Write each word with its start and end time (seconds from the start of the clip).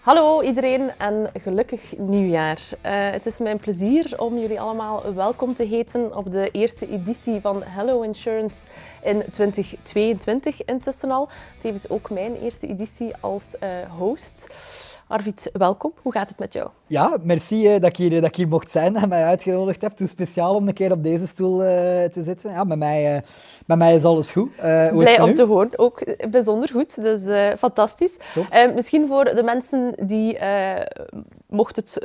Hallo 0.00 0.42
iedereen 0.42 0.92
en 0.98 1.30
gelukkig 1.40 1.98
nieuwjaar. 1.98 2.58
Uh, 2.58 3.10
het 3.10 3.26
is 3.26 3.38
mijn 3.38 3.58
plezier 3.58 4.14
om 4.16 4.38
jullie 4.38 4.60
allemaal 4.60 5.14
welkom 5.14 5.54
te 5.54 5.64
heten 5.64 6.16
op 6.16 6.30
de 6.30 6.50
eerste 6.50 6.88
editie 6.88 7.40
van 7.40 7.62
Hello 7.62 8.02
Insurance 8.02 8.66
in 9.02 9.22
2022 9.30 10.64
intussen 10.64 11.10
al. 11.10 11.28
Tevens 11.58 11.88
ook 11.88 12.10
mijn 12.10 12.36
eerste 12.36 12.66
editie 12.66 13.14
als 13.20 13.54
uh, 13.62 13.68
host. 13.98 14.46
Arvid, 15.10 15.50
welkom. 15.52 15.92
Hoe 16.02 16.12
gaat 16.12 16.28
het 16.28 16.38
met 16.38 16.52
jou? 16.52 16.68
Ja, 16.86 17.16
merci 17.22 17.74
uh, 17.74 17.80
dat, 17.80 17.84
ik 17.84 17.96
hier, 17.96 18.10
dat 18.10 18.24
ik 18.24 18.36
hier 18.36 18.48
mocht 18.48 18.70
zijn 18.70 18.96
en 19.02 19.08
mij 19.08 19.24
uitgenodigd 19.24 19.80
hebt. 19.80 19.98
Hoe 19.98 20.08
speciaal 20.08 20.54
om 20.54 20.68
een 20.68 20.74
keer 20.74 20.92
op 20.92 21.02
deze 21.02 21.26
stoel 21.26 21.62
uh, 21.62 21.68
te 22.04 22.22
zitten. 22.22 22.50
Ja, 22.50 22.64
met, 22.64 22.78
mij, 22.78 23.14
uh, 23.14 23.20
met 23.66 23.78
mij 23.78 23.94
is 23.94 24.04
alles 24.04 24.30
goed. 24.30 24.56
Blij 24.56 25.20
om 25.20 25.34
te 25.34 25.44
horen. 25.44 25.70
Ook 25.76 26.02
bijzonder 26.30 26.68
goed. 26.68 27.02
Dus 27.02 27.20
fantastisch. 27.58 28.16
misschien 28.74 29.06
voor 29.06 29.24
de 29.24 29.42
mensen 29.42 29.94
die, 30.02 30.38
mocht 31.46 31.76
het 31.76 31.98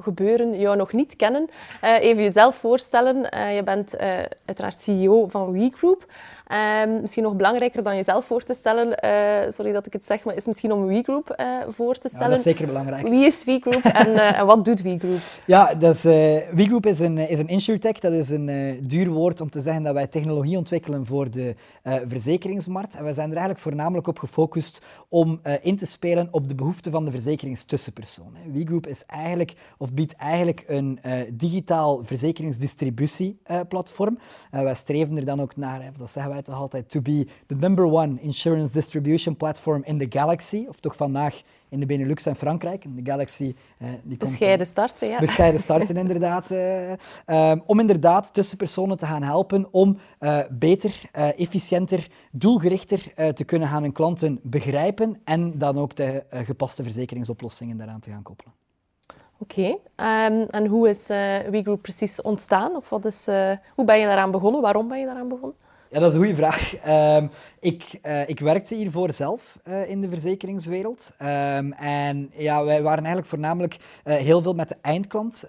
gebeuren, 0.00 0.58
jou 0.58 0.76
nog 0.76 0.92
niet 0.92 1.16
kennen, 1.16 1.48
even 1.80 2.22
jezelf 2.22 2.54
voorstellen. 2.56 3.16
je 3.54 3.62
bent 3.64 3.96
uiteraard 4.44 4.80
CEO 4.80 5.26
van 5.28 5.52
WeGroup. 5.52 6.06
Um, 6.52 7.00
misschien 7.00 7.22
nog 7.22 7.36
belangrijker 7.36 7.82
dan 7.82 7.96
jezelf 7.96 8.24
voor 8.24 8.42
te 8.42 8.54
stellen, 8.54 8.98
uh, 9.04 9.52
sorry 9.52 9.72
dat 9.72 9.86
ik 9.86 9.92
het 9.92 10.04
zeg, 10.04 10.24
maar 10.24 10.34
is 10.34 10.46
misschien 10.46 10.72
om 10.72 10.86
WeGroup 10.86 11.36
uh, 11.40 11.46
voor 11.68 11.98
te 11.98 12.08
stellen. 12.08 12.26
Ja, 12.26 12.30
dat 12.30 12.38
is 12.38 12.44
zeker 12.52 12.66
belangrijk. 12.66 13.08
Wie 13.08 13.24
is 13.24 13.44
WeGroup 13.44 13.84
en, 13.84 14.08
uh, 14.08 14.36
en 14.40 14.46
wat 14.46 14.64
doet 14.64 14.82
WeGroup? 14.82 15.20
Ja, 15.46 15.74
is, 15.80 16.02
WeGroup 16.52 16.86
is 16.86 16.98
een, 16.98 17.18
is 17.18 17.38
een 17.38 17.48
insurtech. 17.48 17.98
Dat 17.98 18.12
is 18.12 18.28
een 18.28 18.78
duur 18.86 19.10
woord 19.10 19.40
om 19.40 19.50
te 19.50 19.60
zeggen 19.60 19.82
dat 19.82 19.94
wij 19.94 20.06
technologie 20.06 20.56
ontwikkelen 20.56 21.06
voor 21.06 21.30
de 21.30 21.54
verzekeringsmarkt. 22.06 22.94
En 22.94 23.04
wij 23.04 23.12
zijn 23.12 23.26
er 23.26 23.36
eigenlijk 23.36 23.64
voornamelijk 23.64 24.06
op 24.06 24.18
gefocust 24.18 24.82
om 25.08 25.40
in 25.60 25.76
te 25.76 25.86
spelen 25.86 26.28
op 26.30 26.48
de 26.48 26.54
behoeften 26.54 26.92
van 26.92 27.04
de 27.04 27.10
verzekeringstussenpersoon. 27.10 28.36
WeGroup 28.52 28.86
is 28.86 29.04
eigenlijk, 29.06 29.54
of 29.78 29.92
biedt 29.92 30.16
eigenlijk 30.16 30.64
een 30.66 31.00
digitaal 31.32 32.04
verzekeringsdistributieplatform. 32.04 34.18
wij 34.50 34.74
streven 34.74 35.16
er 35.16 35.24
dan 35.24 35.40
ook 35.40 35.56
naar, 35.56 35.90
dat 35.98 36.10
zeggen 36.10 36.32
wij 36.32 36.33
toch 36.42 36.54
altijd, 36.54 36.90
to 36.90 37.00
be 37.00 37.26
the 37.46 37.54
number 37.54 37.84
one 37.84 38.20
insurance 38.20 38.72
distribution 38.72 39.36
platform 39.36 39.82
in 39.84 39.98
the 39.98 40.06
galaxy. 40.18 40.66
Of 40.68 40.80
toch 40.80 40.96
vandaag 40.96 41.42
in 41.74 41.80
de 41.80 41.86
Benelux 41.86 42.26
en 42.26 42.36
Frankrijk. 42.36 42.84
En 42.84 42.94
de 42.94 43.10
Galaxy... 43.10 43.54
Eh, 43.78 43.88
die 44.02 44.16
bescheiden 44.16 44.56
komt, 44.56 44.68
starten, 44.68 45.08
ja. 45.08 45.18
Bescheiden 45.18 45.60
starten, 45.60 45.96
inderdaad. 46.04 46.50
Uh, 46.50 46.90
um, 47.50 47.62
om 47.66 47.80
inderdaad 47.80 48.34
tussenpersonen 48.34 48.96
te 48.96 49.06
gaan 49.06 49.22
helpen 49.22 49.66
om 49.70 49.98
uh, 50.20 50.38
beter, 50.50 51.00
efficiënter, 51.12 52.06
doelgerichter 52.30 53.32
te 53.34 53.44
kunnen 53.44 53.68
gaan 53.68 53.82
hun 53.82 53.92
klanten 53.92 54.38
begrijpen 54.42 55.20
en 55.24 55.58
dan 55.58 55.78
ook 55.78 55.96
de 55.96 56.24
gepaste 56.30 56.82
verzekeringsoplossingen 56.82 57.76
daaraan 57.76 58.00
te 58.00 58.10
gaan 58.10 58.22
koppelen. 58.22 58.52
Oké, 59.38 59.76
okay. 59.96 60.30
um, 60.30 60.46
en 60.50 60.66
hoe 60.66 60.88
is 60.88 61.06
WeGroup 61.50 61.82
precies 61.82 62.22
ontstaan? 62.22 62.76
Of 62.76 62.88
wat 62.88 63.04
is, 63.04 63.26
hoe 63.74 63.84
ben 63.84 63.98
je 63.98 64.06
daaraan 64.06 64.30
begonnen? 64.30 64.60
Waarom 64.60 64.88
ben 64.88 64.98
je 64.98 65.06
daaraan 65.06 65.28
begonnen? 65.28 65.56
Ja, 65.90 66.00
dat 66.00 66.08
is 66.08 66.14
een 66.14 66.24
goede 66.24 66.34
vraag. 66.34 66.72
Um, 67.18 67.30
ik, 67.64 67.98
uh, 68.06 68.28
ik 68.28 68.40
werkte 68.40 68.74
hiervoor 68.74 69.12
zelf 69.12 69.58
uh, 69.68 69.90
in 69.90 70.00
de 70.00 70.08
verzekeringswereld. 70.08 71.12
Um, 71.22 71.72
en 71.72 72.30
ja, 72.36 72.64
wij 72.64 72.82
waren 72.82 72.98
eigenlijk 72.98 73.26
voornamelijk 73.26 73.76
uh, 74.04 74.14
heel 74.14 74.42
veel 74.42 74.52
met 74.52 74.68
de 74.68 74.76
eindklant 74.82 75.44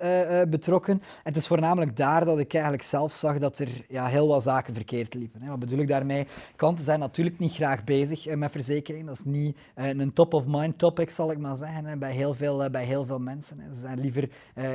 betrokken. 0.50 0.94
En 0.94 1.02
het 1.24 1.36
is 1.36 1.48
voornamelijk 1.48 1.98
daar 1.98 2.26
dat 2.26 2.40
ik 2.40 2.54
eigenlijk 2.54 2.84
zelf 2.84 3.14
zag 3.14 3.38
dat 3.38 3.60
er 3.60 3.70
ja, 3.88 4.06
heel 4.06 4.28
wat 4.28 4.44
zaken 4.44 4.74
verkeerd 4.74 5.14
liepen. 5.14 5.42
Hè. 5.42 5.50
Wat 5.50 5.60
bedoel 5.60 5.80
ik 5.80 5.88
daarmee? 5.88 6.28
Klanten 6.56 6.86
zijn 6.86 7.00
natuurlijk 7.00 7.40
niet 7.40 7.54
graag 7.54 7.84
bezig 7.84 8.36
met 8.36 8.52
verzekering. 8.52 9.06
Dat 9.06 9.16
is 9.16 9.24
niet 9.26 9.58
een 9.76 10.14
top-of-mind 10.14 10.78
topic, 10.78 11.10
zal 11.10 11.32
ik 11.32 11.38
maar 11.38 11.56
zeggen, 11.56 11.86
hè, 11.86 11.98
bij, 11.98 12.12
heel 12.12 12.34
veel, 12.34 12.70
bij 12.70 12.84
heel 12.84 13.06
veel 13.06 13.20
mensen. 13.20 13.58
Ze, 13.74 13.80
zijn 13.80 14.00
liever, 14.00 14.30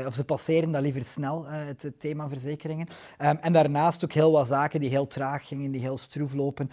of 0.06 0.14
ze 0.14 0.24
passeren 0.24 0.72
dat 0.72 0.82
liever 0.82 1.04
snel, 1.04 1.44
het, 1.46 1.82
het, 1.82 2.00
thema 2.00 2.28
verzekeringen. 2.28 2.88
Um, 3.18 3.38
en 3.40 3.52
daarnaast 3.52 4.04
ook 4.04 4.12
heel 4.12 4.32
wat 4.32 4.46
zaken 4.46 4.80
die 4.80 4.90
heel 4.90 5.06
traag 5.06 5.46
gingen, 5.46 5.70
die 5.70 5.80
heel 5.80 5.98
stroef 5.98 6.32
lopen 6.34 6.70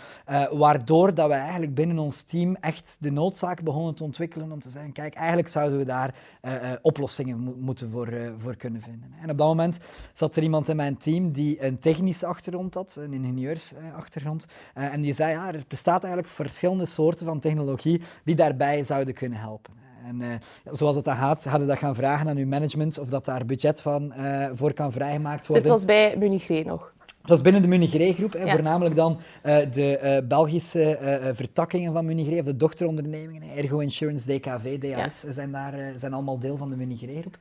waardoor 0.58 1.14
dat 1.14 1.28
we 1.28 1.34
eigenlijk 1.34 1.76
binnen 1.76 2.00
ons 2.00 2.24
team 2.24 2.56
echt 2.56 2.98
de 3.00 3.12
noodzaak 3.12 3.64
begonnen 3.64 3.96
te 3.96 4.04
ontwikkelen 4.04 4.52
om 4.52 4.60
te 4.60 4.70
zeggen, 4.70 4.92
kijk, 4.92 5.14
eigenlijk 5.14 5.48
zouden 5.48 5.78
we 5.78 5.86
daar 5.86 6.16
uh, 6.42 6.54
uh, 6.54 6.60
oplossingen 6.82 7.56
moeten 7.60 7.90
voor, 7.90 8.14
uh, 8.14 8.30
voor 8.38 8.56
kunnen 8.56 8.82
vinden. 8.82 9.14
En 9.22 9.30
op 9.30 9.38
dat 9.38 9.48
moment 9.48 9.80
zat 10.14 10.36
er 10.36 10.44
iemand 10.44 10.70
in 10.70 10.76
mijn 10.76 10.98
team 10.98 11.32
die 11.32 11.64
een 11.64 11.80
technische 11.80 12.26
achtergrond 12.26 12.74
had, 12.74 12.98
een 13.00 13.14
ingenieursachtergrond, 13.14 14.46
en 14.74 15.02
die 15.02 15.14
zei, 15.14 15.32
ja, 15.32 15.54
er 15.54 15.64
bestaat 15.68 16.04
eigenlijk 16.04 16.34
verschillende 16.34 16.86
soorten 16.86 17.26
van 17.26 17.40
technologie 17.40 18.02
die 18.24 18.36
daarbij 18.36 18.84
zouden 18.84 19.14
kunnen 19.14 19.40
helpen. 19.40 19.74
En 20.06 20.42
zoals 20.72 20.96
het 20.96 21.06
dan 21.06 21.16
gaat, 21.16 21.44
hadden 21.44 21.68
dat 21.68 21.78
gaan 21.78 21.96
vragen 21.96 22.30
aan 22.30 22.38
uw 22.38 22.48
management 22.48 23.00
of 23.00 23.10
dat 23.10 23.26
daar 23.26 23.46
budget 23.46 23.82
van 23.82 24.14
voor 24.54 24.74
kan 24.74 24.92
vrijgemaakt 24.92 25.48
worden. 25.48 25.66
Dit 25.66 25.74
was 25.74 25.86
bij 25.86 26.16
Munich 26.18 26.66
nog? 26.66 26.96
Dat 27.28 27.38
is 27.38 27.44
binnen 27.44 27.62
de 27.62 27.68
Munigree-groep, 27.68 28.34
ja. 28.34 28.52
voornamelijk 28.52 28.96
dan 28.96 29.20
uh, 29.44 29.58
de 29.72 30.00
uh, 30.04 30.28
Belgische 30.28 31.00
uh, 31.02 31.30
vertakkingen 31.34 31.94
van 31.94 32.06
Munigree, 32.06 32.40
of 32.40 32.46
de 32.46 32.56
dochterondernemingen, 32.56 33.42
Ergo 33.58 33.80
Insurance, 33.80 34.28
DKV, 34.28 34.78
DAS, 34.78 35.22
ja. 35.22 35.32
zijn, 35.32 35.52
daar, 35.52 35.92
zijn 35.96 36.14
allemaal 36.14 36.40
deel 36.40 36.58
van 36.58 36.70
de 36.70 36.76
Munigree-groep. 36.76 37.38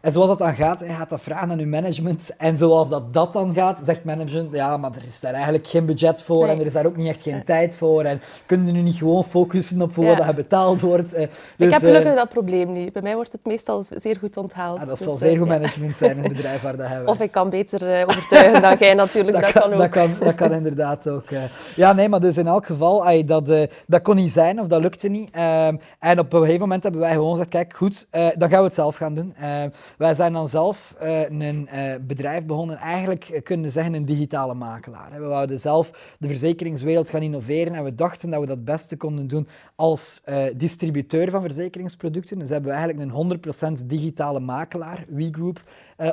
En 0.00 0.12
zoals 0.12 0.28
dat 0.28 0.38
dan 0.38 0.54
gaat, 0.54 0.80
hij 0.80 0.94
gaat 0.94 1.08
dat 1.08 1.20
vragen 1.20 1.50
aan 1.50 1.58
uw 1.58 1.66
management. 1.66 2.36
En 2.36 2.56
zoals 2.56 2.88
dat, 2.88 3.12
dat 3.12 3.32
dan 3.32 3.54
gaat, 3.54 3.80
zegt 3.84 4.04
management, 4.04 4.54
ja, 4.54 4.76
maar 4.76 4.90
er 4.90 5.06
is 5.06 5.20
daar 5.20 5.32
eigenlijk 5.32 5.66
geen 5.66 5.86
budget 5.86 6.22
voor 6.22 6.42
nee. 6.42 6.54
en 6.54 6.60
er 6.60 6.66
is 6.66 6.72
daar 6.72 6.86
ook 6.86 6.96
niet 6.96 7.08
echt 7.08 7.22
geen 7.22 7.44
tijd 7.44 7.76
voor. 7.76 8.04
En 8.04 8.20
kunnen 8.46 8.72
nu 8.74 8.80
niet 8.80 8.96
gewoon 8.96 9.24
focussen 9.24 9.82
op 9.82 9.94
voor 9.94 10.04
ja. 10.04 10.16
wat 10.16 10.26
er 10.26 10.34
betaald 10.34 10.80
wordt. 10.80 11.10
dus, 11.10 11.26
Ik 11.56 11.70
heb 11.70 11.80
gelukkig 11.80 12.14
dat 12.14 12.28
probleem 12.28 12.70
niet. 12.70 12.92
Bij 12.92 13.02
mij 13.02 13.14
wordt 13.14 13.32
het 13.32 13.46
meestal 13.46 13.84
zeer 13.88 14.16
goed 14.16 14.36
onthaald. 14.36 14.78
Ah, 14.78 14.86
dat 14.86 14.98
dus, 14.98 15.06
zal 15.06 15.16
zeer 15.16 15.38
goed 15.38 15.48
management 15.48 15.96
zijn 15.96 16.16
in 16.16 16.22
het 16.22 16.32
bedrijf 16.32 16.62
waar 16.62 16.76
dat 16.76 16.88
hij 16.88 17.06
Of 17.14 17.20
ik 17.20 17.30
kan 17.30 17.50
beter 17.50 18.06
overtuigen 18.06 18.62
dan 18.62 18.73
natuurlijk, 18.80 19.40
dat, 19.40 19.52
dat 19.52 19.62
kan, 19.62 19.72
ook. 19.72 19.78
Dat 19.78 19.88
kan, 19.88 20.10
dat 20.20 20.34
kan 20.34 20.52
inderdaad 20.52 21.08
ook. 21.08 21.30
Uh. 21.30 21.42
Ja, 21.76 21.92
nee, 21.92 22.08
maar 22.08 22.20
dus 22.20 22.36
in 22.36 22.46
elk 22.46 22.66
geval, 22.66 23.04
ay, 23.04 23.24
dat, 23.24 23.48
uh, 23.48 23.62
dat 23.86 24.02
kon 24.02 24.16
niet 24.16 24.30
zijn 24.30 24.60
of 24.60 24.66
dat 24.66 24.82
lukte 24.82 25.08
niet. 25.08 25.36
Uh, 25.36 25.66
en 25.98 26.18
op 26.18 26.32
een 26.32 26.40
gegeven 26.40 26.60
moment 26.60 26.82
hebben 26.82 27.00
wij 27.00 27.12
gewoon 27.12 27.30
gezegd, 27.30 27.48
kijk, 27.48 27.74
goed, 27.74 28.06
eh, 28.10 28.26
dan 28.36 28.48
gaan 28.48 28.58
we 28.58 28.64
het 28.64 28.74
zelf 28.74 28.96
gaan 28.96 29.14
doen. 29.14 29.34
Ehm, 29.36 29.68
wij 29.98 30.14
zijn 30.14 30.32
dan 30.32 30.48
zelf 30.48 30.94
een 30.98 31.68
bedrijf 32.06 32.44
begonnen, 32.44 32.76
eigenlijk 32.76 33.40
kunnen 33.42 33.70
zeggen 33.70 33.94
een 33.94 34.04
digitale 34.04 34.54
makelaar. 34.54 35.10
We 35.10 35.26
wouden 35.26 35.60
zelf 35.60 35.90
de 36.18 36.28
verzekeringswereld 36.28 37.10
gaan 37.10 37.22
innoveren 37.22 37.74
en 37.74 37.84
we 37.84 37.94
dachten 37.94 38.30
dat 38.30 38.40
we 38.40 38.46
dat 38.46 38.56
het 38.56 38.64
beste 38.64 38.96
konden 38.96 39.26
doen 39.26 39.48
als 39.74 40.22
distributeur 40.56 41.30
van 41.30 41.42
verzekeringsproducten. 41.42 42.38
Dus 42.38 42.48
hebben 42.48 42.70
we 42.70 42.76
eigenlijk 42.76 43.10
een 43.10 43.80
100% 43.80 43.86
digitale 43.86 44.40
makelaar, 44.40 45.04
WeGroup, 45.08 45.62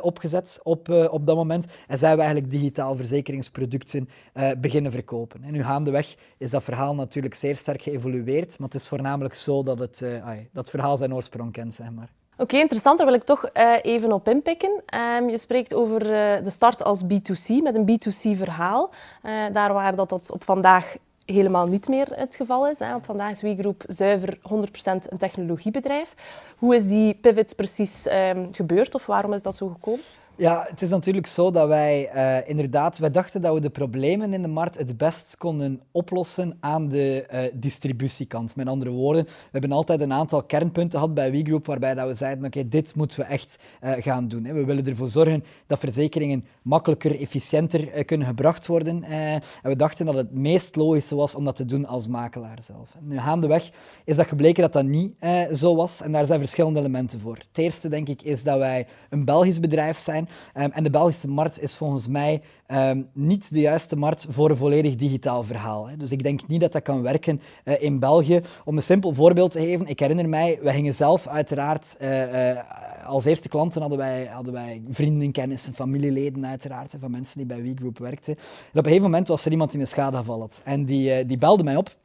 opgezet 0.01 0.59
op, 0.63 0.89
op 1.09 1.25
dat 1.25 1.35
moment. 1.35 1.65
En 1.87 1.97
zijn 1.97 2.15
we 2.15 2.21
eigenlijk 2.21 2.51
digitaal 2.51 2.95
verzekeringsproducten 2.95 4.09
uh, 4.33 4.49
beginnen 4.57 4.91
verkopen. 4.91 5.43
En 5.43 5.51
nu 5.51 5.63
gaandeweg 5.63 6.15
is 6.37 6.51
dat 6.51 6.63
verhaal 6.63 6.95
natuurlijk 6.95 7.33
zeer 7.33 7.55
sterk 7.55 7.81
geëvolueerd, 7.81 8.59
maar 8.59 8.67
het 8.67 8.77
is 8.77 8.87
voornamelijk 8.87 9.35
zo 9.35 9.63
dat 9.63 9.79
het, 9.79 10.05
dat 10.51 10.69
verhaal 10.69 10.97
zijn 10.97 11.13
oorsprong 11.13 11.51
kent, 11.51 11.73
zeg 11.73 11.91
maar. 11.91 12.09
Oké, 12.37 12.57
interessant. 12.57 12.97
Daar 12.97 13.07
wil 13.07 13.15
ik 13.15 13.23
toch 13.23 13.49
even 13.81 14.11
op 14.11 14.27
inpikken. 14.27 14.83
Um, 15.19 15.29
je 15.29 15.37
spreekt 15.37 15.73
over 15.73 15.99
de 16.43 16.49
start 16.49 16.83
als 16.83 17.03
B2C, 17.03 17.63
met 17.63 17.75
een 17.75 17.89
B2C-verhaal. 17.89 18.89
Uh, 19.23 19.31
daar 19.53 19.73
waar 19.73 19.95
dat, 19.95 20.09
dat 20.09 20.31
op 20.31 20.43
vandaag 20.43 20.95
helemaal 21.25 21.67
niet 21.67 21.87
meer 21.87 22.07
het 22.15 22.35
geval 22.35 22.67
is. 22.67 22.81
Op 22.81 23.05
vandaag 23.05 23.31
is 23.31 23.41
WeGroup 23.41 23.83
zuiver 23.87 24.37
100% 24.37 24.39
een 24.83 25.17
technologiebedrijf. 25.17 26.13
Hoe 26.57 26.75
is 26.75 26.87
die 26.87 27.13
pivot 27.13 27.55
precies 27.55 28.07
um, 28.07 28.47
gebeurd 28.53 28.95
of 28.95 29.05
waarom 29.05 29.33
is 29.33 29.43
dat 29.43 29.55
zo 29.55 29.67
gekomen? 29.67 30.03
Ja, 30.41 30.65
het 30.69 30.81
is 30.81 30.89
natuurlijk 30.89 31.27
zo 31.27 31.51
dat 31.51 31.67
wij 31.67 32.11
uh, 32.15 32.49
inderdaad, 32.49 32.97
wij 32.97 33.11
dachten 33.11 33.41
dat 33.41 33.53
we 33.53 33.59
de 33.59 33.69
problemen 33.69 34.33
in 34.33 34.41
de 34.41 34.47
markt 34.47 34.77
het 34.77 34.97
best 34.97 35.37
konden 35.37 35.81
oplossen 35.91 36.57
aan 36.59 36.87
de 36.89 37.27
uh, 37.33 37.39
distributiekant. 37.53 38.55
Met 38.55 38.67
andere 38.67 38.91
woorden, 38.91 39.23
we 39.25 39.31
hebben 39.51 39.71
altijd 39.71 40.01
een 40.01 40.13
aantal 40.13 40.43
kernpunten 40.43 40.99
gehad 40.99 41.13
bij 41.13 41.31
WeGroup 41.31 41.65
waarbij 41.65 41.93
dat 41.93 42.07
we 42.07 42.15
zeiden, 42.15 42.45
oké, 42.45 42.67
dit 42.67 42.95
moeten 42.95 43.19
we 43.19 43.25
echt 43.25 43.59
uh, 43.83 43.91
gaan 43.99 44.27
doen. 44.27 44.45
Hè. 44.45 44.53
We 44.53 44.65
willen 44.65 44.85
ervoor 44.85 45.07
zorgen 45.07 45.43
dat 45.67 45.79
verzekeringen 45.79 46.45
makkelijker, 46.61 47.19
efficiënter 47.19 48.05
kunnen 48.05 48.27
gebracht 48.27 48.67
worden. 48.67 49.03
en 49.03 49.41
we 49.63 49.75
dachten 49.75 50.05
dat 50.05 50.15
het 50.15 50.33
meest 50.33 50.75
logische 50.75 51.15
was 51.15 51.35
om 51.35 51.45
dat 51.45 51.55
te 51.55 51.65
doen 51.65 51.85
als 51.85 52.07
makelaar 52.07 52.63
zelf. 52.63 52.95
Nu, 52.99 53.19
gaandeweg 53.19 53.71
is 54.05 54.15
dat 54.15 54.27
gebleken 54.27 54.61
dat 54.61 54.73
dat 54.73 54.85
niet 54.85 55.13
zo 55.53 55.75
was 55.75 56.01
en 56.01 56.11
daar 56.11 56.25
zijn 56.25 56.39
verschillende 56.39 56.79
elementen 56.79 57.19
voor. 57.19 57.35
Het 57.35 57.57
eerste, 57.57 57.89
denk 57.89 58.07
ik, 58.07 58.21
is 58.21 58.43
dat 58.43 58.57
wij 58.57 58.87
een 59.09 59.25
Belgisch 59.25 59.59
bedrijf 59.59 59.97
zijn 59.97 60.29
Um, 60.57 60.71
en 60.71 60.83
de 60.83 60.89
Belgische 60.89 61.27
markt 61.27 61.61
is 61.61 61.77
volgens 61.77 62.07
mij 62.07 62.41
um, 62.67 63.07
niet 63.13 63.53
de 63.53 63.59
juiste 63.59 63.95
markt 63.95 64.27
voor 64.29 64.49
een 64.49 64.55
volledig 64.55 64.95
digitaal 64.95 65.43
verhaal. 65.43 65.87
Hè. 65.87 65.97
Dus 65.97 66.11
ik 66.11 66.23
denk 66.23 66.47
niet 66.47 66.61
dat 66.61 66.71
dat 66.71 66.81
kan 66.81 67.01
werken 67.01 67.41
uh, 67.65 67.81
in 67.81 67.99
België. 67.99 68.41
Om 68.65 68.77
een 68.77 68.83
simpel 68.83 69.13
voorbeeld 69.13 69.51
te 69.51 69.59
geven, 69.59 69.87
ik 69.87 69.99
herinner 69.99 70.29
mij, 70.29 70.59
we 70.61 70.71
gingen 70.71 70.93
zelf 70.93 71.27
uiteraard... 71.27 71.97
Uh, 72.01 72.49
uh, 72.51 72.59
als 73.05 73.25
eerste 73.25 73.49
klanten 73.49 73.81
hadden 73.81 73.99
wij, 73.99 74.25
hadden 74.25 74.53
wij 74.53 74.81
vrienden, 74.89 75.31
kennissen, 75.31 75.73
familieleden 75.73 76.45
uiteraard, 76.45 76.95
van 76.99 77.11
mensen 77.11 77.37
die 77.37 77.45
bij 77.45 77.61
WeGroup 77.61 77.97
werkten. 77.97 78.35
En 78.35 78.41
op 78.69 78.75
een 78.77 78.83
gegeven 78.83 79.03
moment 79.03 79.27
was 79.27 79.45
er 79.45 79.51
iemand 79.51 79.71
die 79.71 79.79
een 79.79 79.87
schadeafval 79.87 80.39
had. 80.39 80.61
En 80.63 80.85
die, 80.85 81.25
die 81.25 81.37
belde 81.37 81.63
mij 81.63 81.75
op 81.75 81.95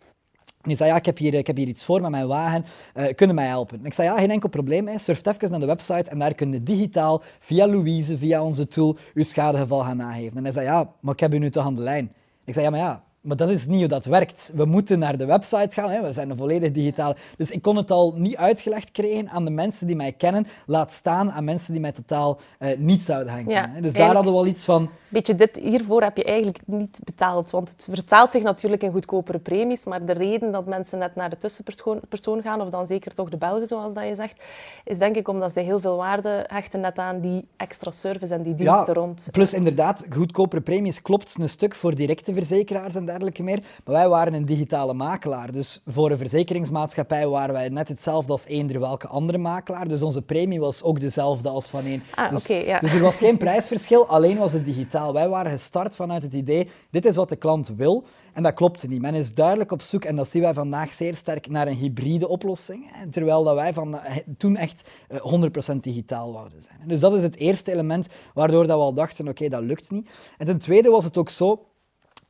die 0.69 0.77
zei, 0.77 0.91
ja, 0.91 0.97
ik 0.97 1.07
heb, 1.07 1.19
hier, 1.19 1.35
ik 1.35 1.47
heb 1.47 1.57
hier 1.57 1.69
iets 1.69 1.85
voor 1.85 2.01
met 2.01 2.11
mijn 2.11 2.27
wagen, 2.27 2.65
uh, 2.95 3.05
kunnen 3.15 3.37
mij 3.37 3.47
helpen? 3.47 3.79
En 3.79 3.87
ik 3.87 3.95
zei, 3.95 4.09
ja, 4.09 4.19
geen 4.19 4.31
enkel 4.31 4.49
probleem. 4.49 4.99
Surf 4.99 5.27
even 5.27 5.51
naar 5.51 5.61
de 5.61 5.67
website 5.67 6.11
en 6.11 6.19
daar 6.19 6.35
kun 6.35 6.53
je 6.53 6.63
digitaal, 6.63 7.23
via 7.39 7.67
Louise, 7.67 8.19
via 8.19 8.43
onze 8.43 8.69
tool, 8.69 8.97
uw 9.15 9.23
schadegeval 9.23 9.81
gaan 9.81 9.97
nageven. 9.97 10.37
En 10.37 10.43
hij 10.43 10.53
zei, 10.53 10.67
ja, 10.67 10.91
maar 11.01 11.15
ik 11.15 11.21
heb 11.21 11.35
u 11.35 11.39
nu 11.39 11.51
toch 11.51 11.65
aan 11.65 11.75
de 11.75 11.83
lijn. 11.83 12.13
Ik 12.45 12.55
zei, 12.55 12.65
ja, 12.65 12.71
maar 12.71 12.81
ja, 12.81 13.05
maar 13.27 13.37
dat 13.37 13.49
is 13.49 13.67
niet 13.67 13.79
hoe 13.79 13.89
dat 13.89 14.05
werkt. 14.05 14.53
We 14.55 14.65
moeten 14.65 14.99
naar 14.99 15.17
de 15.17 15.27
website 15.27 15.81
gaan, 15.81 15.91
hè. 15.91 16.03
we 16.03 16.13
zijn 16.13 16.31
een 16.31 16.37
volledig 16.37 16.71
digitale... 16.71 17.17
Dus 17.37 17.51
ik 17.51 17.63
kon 17.63 17.77
het 17.77 17.91
al 17.91 18.15
niet 18.17 18.37
uitgelegd 18.37 18.91
krijgen 18.91 19.29
aan 19.29 19.45
de 19.45 19.51
mensen 19.51 19.87
die 19.87 19.97
mij 19.97 20.13
kennen, 20.13 20.47
laat 20.67 20.93
staan 20.93 21.31
aan 21.31 21.45
mensen 21.45 21.73
die 21.73 21.81
mij 21.83 21.93
totaal 21.93 22.39
uh, 22.59 22.69
niet 22.79 23.03
zouden 23.03 23.33
gaan 23.33 23.45
kennen. 23.45 23.75
Ja, 23.75 23.81
dus 23.81 23.93
daar 23.93 24.15
hadden 24.15 24.33
we 24.33 24.39
wel 24.39 24.47
iets 24.47 24.65
van 24.65 24.91
beetje 25.17 25.35
dit 25.35 25.57
hiervoor 25.57 26.03
heb 26.03 26.17
je 26.17 26.25
eigenlijk 26.25 26.59
niet 26.65 27.01
betaald. 27.05 27.51
Want 27.51 27.71
het 27.71 27.87
vertaalt 27.91 28.31
zich 28.31 28.43
natuurlijk 28.43 28.83
in 28.83 28.91
goedkopere 28.91 29.39
premies, 29.39 29.85
maar 29.85 30.05
de 30.05 30.13
reden 30.13 30.53
dat 30.53 30.67
mensen 30.67 30.99
net 30.99 31.15
naar 31.15 31.31
de 31.31 31.39
tussenpersoon 31.39 32.43
gaan, 32.43 32.61
of 32.61 32.69
dan 32.69 32.87
zeker 32.87 33.15
toch 33.15 33.29
de 33.29 33.37
Belgen 33.37 33.67
zoals 33.67 33.95
dat 33.95 34.07
je 34.07 34.15
zegt, 34.15 34.43
is 34.85 34.99
denk 34.99 35.17
ik 35.17 35.29
omdat 35.29 35.53
ze 35.53 35.61
heel 35.61 35.81
veel 35.81 35.97
waarde 35.97 36.45
hechten 36.47 36.81
net 36.81 36.99
aan 36.99 37.21
die 37.21 37.49
extra 37.57 37.91
service 37.91 38.35
en 38.35 38.43
die 38.43 38.55
diensten 38.55 38.95
ja, 38.95 39.01
rond. 39.01 39.29
Plus 39.31 39.55
inderdaad, 39.55 40.05
goedkopere 40.11 40.63
premies 40.63 41.03
klopt 41.03 41.37
een 41.39 41.49
stuk 41.49 41.75
voor 41.75 41.95
directe 41.95 42.35
verzekeraars 42.35 42.95
en 42.95 43.05
dergelijke 43.05 43.16
meer, 43.21 43.63
maar 43.85 43.95
wij 43.95 44.09
waren 44.09 44.35
een 44.35 44.45
digitale 44.45 44.95
makelaar. 44.95 45.53
Dus 45.53 45.83
voor 45.87 46.11
een 46.11 46.19
verzekeringsmaatschappij 46.19 47.29
waren 47.29 47.55
wij 47.55 47.69
net 47.69 47.89
hetzelfde 47.89 48.33
als 48.33 48.47
eender 48.47 48.81
welke 48.81 49.07
andere 49.07 49.39
makelaar. 49.39 49.89
Dus 49.89 50.03
onze 50.03 50.23
premie 50.23 50.61
was 50.61 50.83
ook 50.83 51.01
dezelfde 51.01 51.49
als 51.49 51.69
van 51.69 51.85
één. 51.85 52.03
Ah, 52.15 52.31
dus, 52.31 52.47
ja. 52.47 52.79
dus 52.79 52.93
er 52.93 53.01
was 53.01 53.19
geen 53.19 53.37
prijsverschil, 53.37 54.07
alleen 54.07 54.39
was 54.39 54.53
het 54.53 54.65
digitaal. 54.65 55.13
Wij 55.13 55.29
waren 55.29 55.53
gestart 55.53 55.97
vanuit 55.97 56.23
het 56.23 56.33
idee, 56.33 56.69
dit 56.91 57.05
is 57.05 57.17
wat 57.17 57.29
de 57.29 57.37
klant 57.37 57.73
wil. 57.77 58.05
En 58.33 58.43
dat 58.43 58.55
klopte 58.55 58.89
niet. 58.89 59.01
Men 59.01 59.15
is 59.15 59.35
duidelijk 59.35 59.73
op 59.73 59.83
zoek, 59.83 60.05
en 60.05 60.17
dat 60.17 60.29
zien 60.29 60.43
wij 60.43 60.55
vandaag 60.55 60.95
zeer 60.95 61.15
sterk, 61.15 61.49
naar 61.49 61.67
een 61.67 61.75
hybride 61.75 62.29
oplossing. 62.29 62.93
Terwijl 63.11 63.45
dat 63.45 63.55
wij 63.55 63.73
van, 63.73 63.99
eh, 63.99 64.17
toen 64.37 64.57
echt 64.57 64.89
100% 65.21 65.87
eh, 65.87 65.93
digitaal 65.93 66.33
wouden 66.33 66.63
zijn. 66.63 66.79
Dus 66.85 67.01
dat 67.01 67.15
is 67.15 67.23
het 67.23 67.37
eerste 67.37 67.73
element 67.73 68.09
waardoor 68.35 68.67
dat 68.67 68.77
we 68.77 68.83
al 68.83 68.95
dachten, 68.95 69.29
oké, 69.29 69.49
dat 69.49 69.63
lukt 69.63 69.91
niet. 69.91 70.09
En 70.39 70.47
ten 70.47 70.59
tweede 70.59 70.91
was 70.91 71.05
het 71.05 71.17
ook 71.17 71.31
zo 71.31 71.67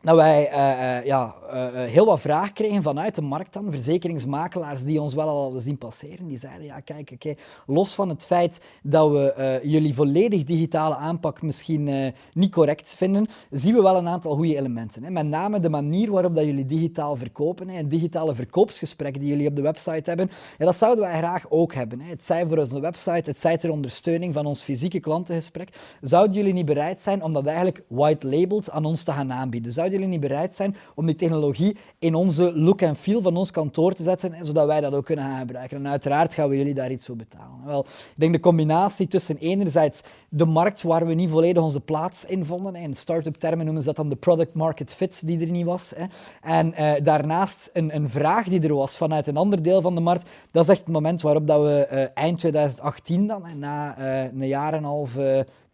dat 0.06 0.16
wij 0.16 0.50
uh, 0.52 1.06
ja, 1.06 1.34
uh, 1.52 1.52
heel 1.72 2.06
wat 2.06 2.20
vraag 2.20 2.52
kregen 2.52 2.82
vanuit 2.82 3.14
de 3.14 3.22
markt 3.22 3.52
dan, 3.52 3.70
verzekeringsmakelaars 3.70 4.84
die 4.84 5.00
ons 5.00 5.14
wel 5.14 5.28
al 5.28 5.42
hadden 5.42 5.62
zien 5.62 5.78
passeren. 5.78 6.26
Die 6.26 6.38
zeiden, 6.38 6.66
ja 6.66 6.80
kijk, 6.80 7.36
los 7.66 7.94
van 7.94 8.08
het 8.08 8.24
feit 8.24 8.60
dat 8.82 9.10
we 9.10 9.60
jullie 9.62 9.94
volledig 9.94 10.44
digitale 10.44 10.96
aanpak 10.96 11.42
misschien 11.42 12.12
niet 12.32 12.52
correct 12.52 12.94
vinden, 12.96 13.26
zien 13.50 13.74
we 13.74 13.82
wel 13.82 13.96
een 13.96 14.08
aantal 14.08 14.34
goede 14.34 14.56
elementen. 14.56 15.04
Hè. 15.04 15.10
Met 15.10 15.26
name 15.26 15.60
de 15.60 15.70
manier 15.70 16.10
waarop 16.10 16.34
dat 16.34 16.44
jullie 16.44 16.66
digitaal 16.66 17.16
verkopen, 17.16 17.68
hè, 17.68 17.86
digitale 17.86 18.34
verkoopsgesprekken 18.34 19.20
die 19.20 19.30
jullie 19.30 19.48
op 19.48 19.56
de 19.56 19.62
website 19.62 20.08
hebben, 20.10 20.30
ja, 20.58 20.64
dat 20.64 20.76
zouden 20.76 21.04
wij 21.04 21.18
graag 21.18 21.46
ook 21.48 21.74
hebben. 21.74 22.00
Hè. 22.00 22.10
Het 22.10 22.24
zij 22.24 22.46
voor 22.46 22.58
onze 22.58 22.80
website, 22.80 23.30
het 23.30 23.40
zij 23.40 23.56
ter 23.56 23.70
ondersteuning 23.70 24.34
van 24.34 24.46
ons 24.46 24.62
fysieke 24.62 25.00
klantengesprek. 25.00 25.68
Zouden 26.00 26.36
jullie 26.36 26.52
niet 26.52 26.66
bereid 26.66 27.00
zijn 27.00 27.22
om 27.22 27.32
dat 27.32 27.46
eigenlijk 27.46 27.82
white-labeled 27.88 28.70
aan 28.70 28.84
ons 28.84 29.02
te 29.02 29.12
gaan 29.12 29.32
aanbieden? 29.32 29.72
Jullie 29.96 30.10
niet 30.10 30.28
bereid 30.28 30.56
zijn 30.56 30.76
om 30.94 31.06
die 31.06 31.14
technologie 31.14 31.76
in 31.98 32.14
onze 32.14 32.58
look 32.58 32.81
en 32.81 32.96
feel 32.96 33.22
van 33.22 33.37
ons 33.37 33.50
kantoor 33.50 33.93
te 33.93 34.02
zetten, 34.02 34.34
zodat 34.40 34.66
wij 34.66 34.81
dat 34.81 34.94
ook 34.94 35.04
kunnen 35.04 35.25
gaan 35.25 35.38
gebruiken. 35.38 35.76
En 35.76 35.88
uiteraard 35.88 36.34
gaan 36.34 36.48
we 36.48 36.56
jullie 36.56 36.75
daar 36.75 36.90
iets 36.90 37.06
voor 37.06 37.16
betalen. 37.16 37.64
Wel, 37.64 37.81
ik 37.88 38.14
denk 38.14 38.32
de 38.32 38.40
combinatie 38.40 39.08
tussen 39.08 39.37
enerzijds 39.38 40.02
de 40.28 40.44
markt 40.44 40.82
waar 40.82 41.06
we 41.06 41.14
niet 41.14 41.31
volledig 41.31 41.62
onze 41.62 41.81
plaats 41.81 42.25
in 42.25 42.44
vonden, 42.44 42.75
in 42.76 42.94
start-up 42.94 43.34
termen 43.34 43.64
noemen 43.64 43.82
ze 43.82 43.88
dat 43.88 43.96
dan 43.96 44.08
de 44.08 44.16
product 44.16 44.54
market 44.54 44.94
fit 44.94 45.26
die 45.26 45.40
er 45.40 45.50
niet 45.50 45.64
was, 45.64 45.94
en 46.42 46.75
uh, 46.78 46.92
daarnaast 47.02 47.70
een, 47.72 47.94
een, 47.94 48.10
vraag 48.10 48.46
die 48.49 48.60
er 48.60 48.75
was 48.75 48.96
vanuit 48.96 49.26
een 49.26 49.37
ander 49.37 49.62
deel 49.62 49.81
van 49.81 49.94
de 49.94 50.00
markt, 50.00 50.28
dat 50.50 50.64
is 50.64 50.70
echt 50.70 50.78
het 50.78 50.88
moment 50.88 51.22
waarop 51.22 51.46
dat 51.46 51.62
we 51.62 51.88
uh, 51.92 52.04
eind 52.14 52.38
2018 52.38 53.26
dan, 53.26 53.58
na 53.58 53.99
uh, 53.99 54.22
een 54.22 54.46
jaar 54.46 54.72
en 54.72 54.78
een 54.78 54.84
half 54.84 55.16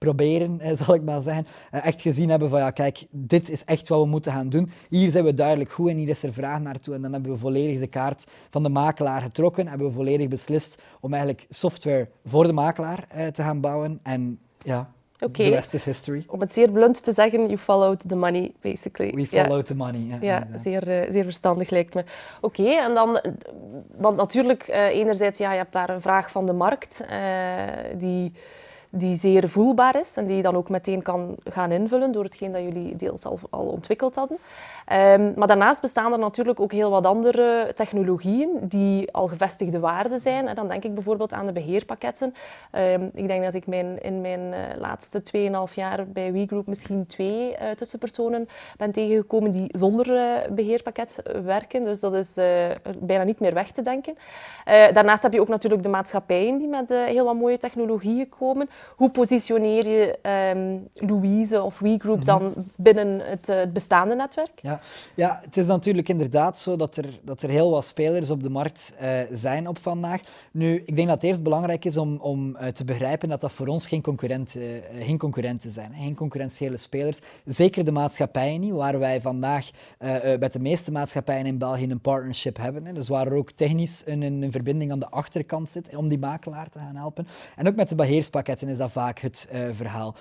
proberen, 0.02 0.60
zal 0.84 0.94
ik 0.94 1.02
maar 1.02 1.22
zeggen, 1.22 1.46
eh, 1.70 1.86
echt 1.86 2.00
gezien 2.00 2.30
hebben 2.30 2.50
van 2.50 2.58
ja, 2.58 2.70
kijk, 2.70 3.06
dit 3.10 3.50
is 3.50 3.64
echt 3.64 3.88
wat 3.88 4.00
we 4.00 4.06
moeten 4.06 4.32
gaan 4.32 4.48
doen. 4.48 4.70
Hier 4.88 5.10
zijn 5.10 5.24
we 5.24 5.34
duidelijk 5.34 5.70
goed 5.70 5.88
en 5.88 5.96
hier 5.96 6.08
is 6.08 6.22
er 6.22 6.32
vraag 6.32 6.60
naartoe. 6.60 6.94
En 6.94 7.02
dan 7.02 7.12
hebben 7.12 7.32
we 7.32 7.38
volledig 7.38 7.80
de 7.80 7.86
kaart 7.86 8.26
van 8.50 8.62
de 8.62 8.68
makelaar 8.68 9.22
getrokken, 9.22 9.68
hebben 9.68 9.86
we 9.86 9.92
volledig 9.92 10.28
beslist 10.28 10.82
om 11.00 11.12
eigenlijk 11.12 11.46
software 11.48 12.08
voor 12.24 12.46
de 12.46 12.52
makelaar 12.52 13.04
eh, 13.08 13.26
te 13.26 13.42
gaan 13.42 13.60
bouwen. 13.60 14.00
En 14.02 14.38
ja, 14.62 14.90
Okay. 15.24 15.46
The 15.46 15.54
rest 15.54 15.74
is 15.74 15.84
history. 15.84 16.24
Om 16.26 16.40
het 16.40 16.52
zeer 16.52 16.70
blunt 16.70 17.04
te 17.04 17.12
zeggen, 17.12 17.40
you 17.40 17.58
followed 17.58 18.08
the 18.08 18.16
money, 18.16 18.52
basically. 18.60 19.12
We 19.14 19.26
followed 19.26 19.66
the 19.66 19.74
money, 19.74 20.00
ja. 20.00 20.18
Ja, 20.20 20.58
zeer, 20.58 20.88
uh, 20.88 21.10
zeer 21.10 21.24
verstandig 21.24 21.70
lijkt 21.70 21.94
me. 21.94 22.04
Oké, 22.40 22.68
en 22.68 22.94
dan... 22.94 23.20
Want 23.96 24.16
natuurlijk, 24.16 24.68
enerzijds, 24.68 25.38
ja, 25.38 25.50
je 25.52 25.58
hebt 25.58 25.72
daar 25.72 25.90
een 25.90 26.00
vraag 26.00 26.30
van 26.30 26.46
de 26.46 26.52
markt, 26.52 27.04
uh, 27.10 27.98
die 27.98 28.32
die 28.94 29.16
zeer 29.16 29.48
voelbaar 29.48 30.00
is 30.00 30.16
en 30.16 30.26
die 30.26 30.36
je 30.36 30.42
dan 30.42 30.56
ook 30.56 30.68
meteen 30.68 31.02
kan 31.02 31.36
gaan 31.44 31.72
invullen 31.72 32.12
door 32.12 32.24
hetgeen 32.24 32.52
dat 32.52 32.62
jullie 32.62 32.96
deels 32.96 33.24
al, 33.24 33.38
al 33.50 33.66
ontwikkeld 33.66 34.14
hadden. 34.14 34.38
Um, 34.92 35.32
maar 35.36 35.48
daarnaast 35.48 35.80
bestaan 35.80 36.12
er 36.12 36.18
natuurlijk 36.18 36.60
ook 36.60 36.72
heel 36.72 36.90
wat 36.90 37.06
andere 37.06 37.72
technologieën 37.74 38.50
die 38.62 39.12
al 39.12 39.26
gevestigde 39.26 39.78
waarden 39.78 40.18
zijn. 40.18 40.48
En 40.48 40.54
dan 40.54 40.68
denk 40.68 40.84
ik 40.84 40.94
bijvoorbeeld 40.94 41.32
aan 41.32 41.46
de 41.46 41.52
beheerpakketten. 41.52 42.34
Um, 42.72 43.10
ik 43.14 43.28
denk 43.28 43.42
dat 43.42 43.54
ik 43.54 43.66
mijn, 43.66 44.02
in 44.02 44.20
mijn 44.20 44.40
uh, 44.40 44.58
laatste 44.78 45.22
2,5 45.68 45.74
jaar 45.74 46.06
bij 46.08 46.32
WeGroup 46.32 46.66
misschien 46.66 47.06
twee 47.06 47.50
uh, 47.50 47.70
tussenpersonen 47.70 48.48
ben 48.76 48.92
tegengekomen 48.92 49.50
die 49.50 49.66
zonder 49.68 50.14
uh, 50.14 50.54
beheerpakket 50.54 51.22
werken. 51.44 51.84
Dus 51.84 52.00
dat 52.00 52.14
is 52.14 52.34
bijna 52.98 53.22
niet 53.24 53.40
meer 53.40 53.54
weg 53.54 53.70
te 53.70 53.82
denken. 53.82 54.14
daarnaast 54.64 55.22
heb 55.22 55.32
je 55.32 55.40
ook 55.40 55.48
natuurlijk 55.48 55.82
de 55.82 55.88
maatschappijen 55.88 56.58
die 56.58 56.68
met 56.68 56.88
heel 56.88 57.24
wat 57.24 57.34
mooie 57.34 57.58
technologieën 57.58 58.28
komen. 58.28 58.68
Hoe 58.96 59.10
positioneer 59.10 59.88
je 59.88 60.18
um, 60.54 60.88
Louise 61.08 61.62
of 61.62 61.78
WeGroup 61.78 62.16
mm 62.16 62.20
dan 62.24 62.54
binnen 62.76 63.20
het, 63.20 63.46
het 63.46 63.72
bestaande 63.72 64.14
netwerk? 64.14 64.50
Ja. 64.62 64.80
Ja, 65.14 65.40
het 65.44 65.56
is 65.56 65.66
natuurlijk 65.66 66.08
inderdaad 66.08 66.58
zo 66.58 66.76
dat 66.76 66.96
er, 66.96 67.20
dat 67.22 67.42
er 67.42 67.48
heel 67.48 67.70
wat 67.70 67.84
spelers 67.84 68.30
op 68.30 68.42
de 68.42 68.50
markt 68.50 68.92
uh, 69.02 69.08
zijn 69.30 69.68
op 69.68 69.78
vandaag. 69.78 70.20
Nu, 70.50 70.82
ik 70.86 70.96
denk 70.96 71.08
dat 71.08 71.16
het 71.16 71.30
eerst 71.30 71.42
belangrijk 71.42 71.84
is 71.84 71.96
om, 71.96 72.16
om 72.16 72.56
uh, 72.56 72.66
te 72.66 72.84
begrijpen 72.84 73.28
dat 73.28 73.40
dat 73.40 73.52
voor 73.52 73.66
ons 73.66 73.86
geen, 73.86 74.02
concurrent, 74.02 74.56
geen 74.98 75.18
concurrenten 75.18 75.70
zijn, 75.70 75.92
geen 75.94 76.14
concurrentiële 76.14 76.76
spelers. 76.76 77.20
Zeker 77.44 77.84
de 77.84 77.92
maatschappijen 77.92 78.60
niet, 78.60 78.72
waar 78.72 78.98
wij 78.98 79.20
vandaag 79.20 79.70
met 80.38 80.52
de 80.52 80.60
meeste 80.60 80.92
maatschappijen 80.92 81.46
in 81.46 81.58
België 81.58 81.90
een 81.90 82.00
partnership 82.00 82.56
hebben. 82.56 82.86
Hè. 82.86 82.92
Dus 82.92 83.08
waar 83.08 83.26
er 83.26 83.34
ook 83.34 83.50
technisch 83.50 84.02
een, 84.06 84.22
een, 84.22 84.42
een, 84.42 84.52
verbinding 84.52 84.92
aan 84.92 84.98
de 84.98 85.10
achterkant 85.10 85.70
zit 85.70 85.96
om 85.96 86.08
die 86.08 86.18
makelaar 86.18 86.68
te 86.68 86.78
gaan 86.78 86.96
helpen. 86.96 87.26
En 87.56 87.68
ook 87.68 87.74
met 87.74 87.88
de 87.88 87.94
beheerspakketten 87.94 88.68
is 88.72 88.78
dat 88.78 88.90
vaak 88.90 89.18
het 89.18 89.48
verhaal. 89.72 90.14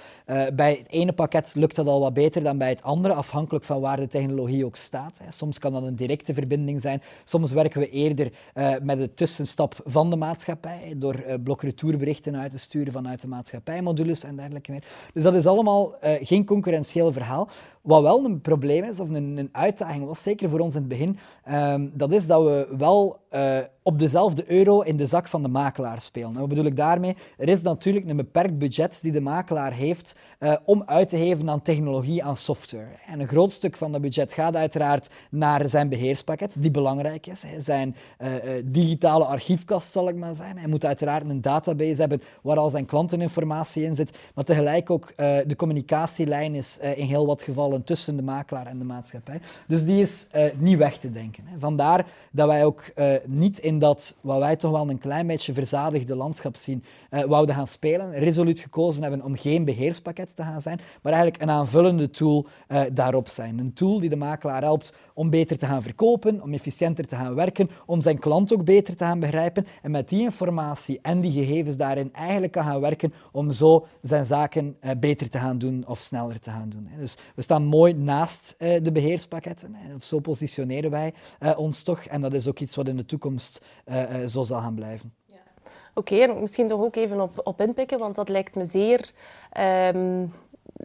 bij 0.54 0.72
het 0.72 0.90
ene 0.90 1.14
pakket 1.14 1.56
lukt 1.56 1.76
dat 1.76 1.88
al 1.88 2.00
wat 2.00 2.14
beter 2.14 2.44
dan 2.44 2.58
bij 2.58 2.70
het 2.70 2.84
andere, 2.84 3.14
afhankelijk 3.14 3.66
van 3.66 3.82
waar 3.82 3.98
de 3.98 4.08
technologie 4.08 4.66
ook 4.66 4.76
staat. 4.76 5.22
Soms 5.30 5.60
kan 5.60 5.74
dat 5.74 5.84
een 5.84 5.96
directe 5.96 6.34
verbinding 6.34 6.82
zijn. 6.82 7.02
Soms 7.24 7.52
werken 7.52 7.80
we 7.80 7.90
eerder 7.90 8.32
uh, 8.54 8.74
met 8.82 9.00
de 9.00 9.14
tussenstap 9.14 9.76
van 9.86 10.10
de 10.10 10.16
maatschappij, 10.16 10.94
door 10.98 11.40
blokretourberichten 11.44 12.38
uit 12.38 12.52
te 12.52 12.60
sturen 12.60 12.94
vanuit 12.94 13.22
de 13.22 13.28
maatschappijmodules 13.28 14.24
en 14.24 14.36
dergelijke 14.36 14.72
meer. 14.72 14.84
Dus 15.14 15.24
dat 15.24 15.34
is 15.34 15.46
allemaal 15.46 15.96
geen 16.22 16.46
concurrentieel 16.46 17.12
verhaal. 17.12 17.50
Wat 17.82 18.02
wel 18.02 18.26
een 18.26 18.42
probleem 18.42 18.84
is, 18.84 19.00
of 19.00 19.10
een, 19.10 19.38
een 19.38 19.50
uitdaging 19.52 20.06
was, 20.06 20.22
zeker 20.22 20.50
voor 20.50 20.60
ons 20.60 20.76
in 20.76 20.80
het 20.80 20.90
begin, 20.90 21.18
um, 21.52 21.92
dat 21.94 22.12
is 22.12 22.28
dat 22.28 22.44
we 22.44 22.76
wel 22.78 23.20
op 23.84 24.00
dezelfde 24.00 24.52
euro 24.52 24.82
in 24.82 24.98
de 24.98 25.06
zak 25.06 25.28
van 25.28 25.42
de 25.42 25.48
makelaar 25.48 26.02
spelen. 26.02 26.34
En 26.34 26.40
wat 26.40 26.50
bedoel 26.50 26.66
ik 26.66 26.76
daarmee? 26.76 27.18
Er 27.38 27.50
is 27.50 27.62
natuurlijk 27.62 28.10
een 28.10 28.16
beperkt 28.16 28.58
budget 28.58 29.00
die 29.02 29.12
de 29.12 29.22
makelaar 29.22 29.74
heeft 29.74 30.16
uh, 30.40 30.56
om 30.66 30.84
uit 30.86 31.10
te 31.10 31.18
geven 31.18 31.50
aan 31.50 31.62
technologie, 31.62 32.24
aan 32.24 32.38
software. 32.38 32.96
En 33.08 33.20
een 33.20 33.28
groot 33.28 33.52
stuk 33.52 33.78
van 33.78 33.92
dat 33.92 34.02
budget 34.02 34.34
gaat 34.34 34.56
uiteraard 34.56 35.10
naar 35.30 35.70
zijn 35.70 35.90
beheerspakket, 35.90 36.56
die 36.60 36.72
belangrijk 36.72 37.28
is. 37.28 37.46
Zijn 37.58 37.96
uh, 38.22 38.28
digitale 38.64 39.26
archiefkast, 39.26 39.92
zal 39.92 40.10
ik 40.10 40.16
maar 40.16 40.36
zeggen. 40.36 40.58
Hij 40.58 40.68
moet 40.68 40.86
uiteraard 40.86 41.30
een 41.30 41.42
database 41.42 42.00
hebben 42.00 42.22
waar 42.42 42.58
al 42.58 42.70
zijn 42.70 42.86
klanteninformatie 42.86 43.84
in 43.84 43.96
zit, 43.96 44.18
maar 44.36 44.44
tegelijk 44.44 44.90
ook 44.90 45.14
de 45.16 45.56
communicatielijn 45.58 46.56
is 46.56 46.78
in 46.96 47.06
heel 47.06 47.26
wat 47.26 47.44
gevallen 47.44 47.84
tussen 47.84 48.16
de 48.16 48.22
makelaar 48.22 48.66
en 48.66 48.80
de 48.80 48.86
maatschappij. 48.86 49.40
Dus 49.68 49.86
die 49.86 50.02
is 50.02 50.28
niet 50.58 50.78
weg 50.78 50.98
te 50.98 51.10
denken. 51.10 51.44
Hè. 51.48 51.60
Vandaar 51.60 52.06
dat 52.32 52.48
wij 52.48 52.66
ook 52.66 52.84
niet 53.26 53.60
in 53.60 53.80
dat, 53.80 54.16
wat 54.22 54.40
wij 54.40 54.56
toch 54.56 54.72
wel 54.72 54.90
een 54.90 54.98
klein 54.98 55.28
beetje 55.28 55.54
verzadigde 55.54 56.16
landschap 56.16 56.56
zien, 56.56 56.84
uh, 57.12 57.24
wouden 57.24 57.56
gaan 57.56 57.68
spelen. 57.68 58.12
Resoluut 58.12 58.60
gekozen 58.60 59.02
hebben 59.02 59.24
om 59.24 59.38
geen 59.38 59.66
beheerspakket 59.66 60.36
te 60.36 60.44
gaan 60.44 60.62
zijn, 60.62 60.80
maar 61.02 61.14
eigenlijk 61.14 61.44
een 61.44 61.50
aanvullende 61.50 62.10
tool 62.10 62.46
uh, 62.68 62.82
daarop 62.94 63.28
zijn. 63.28 63.60
Een 63.60 63.74
tool 63.74 64.00
die 64.00 64.10
de 64.10 64.16
makelaar 64.16 64.62
helpt 64.62 64.94
om 65.14 65.30
beter 65.30 65.58
te 65.58 65.66
gaan 65.66 65.82
verkopen, 65.82 66.42
om 66.42 66.54
efficiënter 66.54 67.06
te 67.06 67.16
gaan 67.16 67.36
werken, 67.36 67.70
om 67.86 68.02
zijn 68.02 68.20
klant 68.20 68.54
ook 68.54 68.64
beter 68.64 68.96
te 68.96 69.04
gaan 69.04 69.20
begrijpen 69.20 69.66
en 69.82 69.92
met 69.92 70.10
die 70.10 70.22
informatie 70.22 71.00
en 71.02 71.22
die 71.22 71.32
gegevens 71.32 71.78
daarin 71.78 72.14
eigenlijk 72.14 72.52
kan 72.52 72.64
gaan 72.64 72.82
werken 72.82 73.14
om 73.32 73.52
zo 73.52 73.88
zijn 74.02 74.26
zaken 74.26 74.78
uh, 74.82 74.92
beter 75.00 75.30
te 75.30 75.38
gaan 75.38 75.58
doen 75.58 75.84
of 75.88 76.00
sneller 76.00 76.40
te 76.40 76.50
gaan 76.50 76.70
doen. 76.70 76.90
Dus 77.00 77.18
we 77.36 77.42
staan 77.42 77.64
mooi 77.64 77.94
naast 77.94 78.56
de 78.58 78.92
beheerspakketten, 78.92 79.76
of 79.96 80.04
zo 80.04 80.20
positioneren 80.20 80.92
wij 80.92 81.14
ons 81.56 81.84
toch 81.84 82.00
en 82.00 82.22
dat 82.22 82.34
is 82.34 82.48
ook 82.48 82.60
iets 82.60 82.76
wat 82.76 82.88
in 82.88 82.98
de 82.98 83.06
toekomst 83.12 83.62
zo 84.28 84.44
zal 84.44 84.62
gaan 84.62 84.76
blijven. 84.76 85.14
Oké, 85.94 86.28
misschien 86.28 86.68
toch 86.68 86.82
ook 86.82 86.96
even 86.96 87.22
op, 87.22 87.42
op 87.44 87.62
inpikken, 87.62 88.00
want 88.00 88.16
dat 88.16 88.30
lijkt 88.30 88.56
me 88.56 88.66
zeer 88.66 89.12
um, 89.94 90.34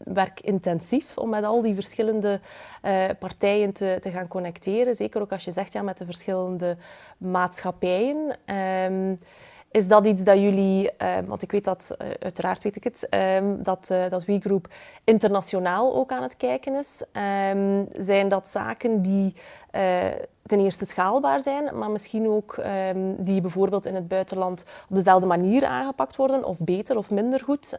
werkintensief 0.05 1.19
om 1.19 1.29
met 1.29 1.45
al 1.45 1.63
die 1.63 1.75
verschillende 1.75 2.41
uh, 2.85 3.05
partijen 3.19 3.73
te, 3.73 3.97
te 4.01 4.11
gaan 4.11 4.29
connecteren. 4.29 4.95
Zeker 4.95 5.21
ook 5.21 5.33
als 5.33 5.45
je 5.45 5.53
zegt 5.53 5.73
ja, 5.73 5.83
met 5.83 5.99
de 5.99 6.05
verschillende 6.05 6.77
maatschappijen. 7.19 8.37
Um, 8.91 9.19
is 9.77 9.89
dat 9.89 10.07
iets 10.07 10.25
dat 10.25 10.39
jullie, 10.39 10.91
uh, 11.03 11.17
want 11.27 11.43
ik 11.43 11.51
weet 11.51 11.65
dat, 11.65 11.97
uh, 12.03 12.09
uiteraard 12.21 12.63
weet 12.63 12.77
ik 12.77 12.85
het, 12.85 13.07
um, 13.11 13.63
dat, 13.63 13.89
uh, 13.93 14.09
dat 14.09 14.25
WeGroup 14.25 14.69
internationaal 15.05 15.95
ook 15.95 16.13
aan 16.13 16.23
het 16.23 16.37
kijken 16.37 16.75
is. 16.75 17.03
Um, 17.53 17.89
zijn 17.99 18.29
dat 18.29 18.49
zaken 18.49 19.03
die 19.03 19.35
ten 20.47 20.61
eerste 20.61 20.85
schaalbaar 20.85 21.41
zijn, 21.41 21.79
maar 21.79 21.91
misschien 21.91 22.29
ook 22.29 22.63
die 23.19 23.41
bijvoorbeeld 23.41 23.87
in 23.87 23.95
het 23.95 24.09
buitenland 24.09 24.65
op 24.89 24.95
dezelfde 24.97 25.27
manier 25.27 25.67
aangepakt 25.67 26.17
worden, 26.17 26.45
of 26.45 26.59
beter 26.59 26.97
of 26.97 27.11
minder 27.11 27.41
goed? 27.41 27.75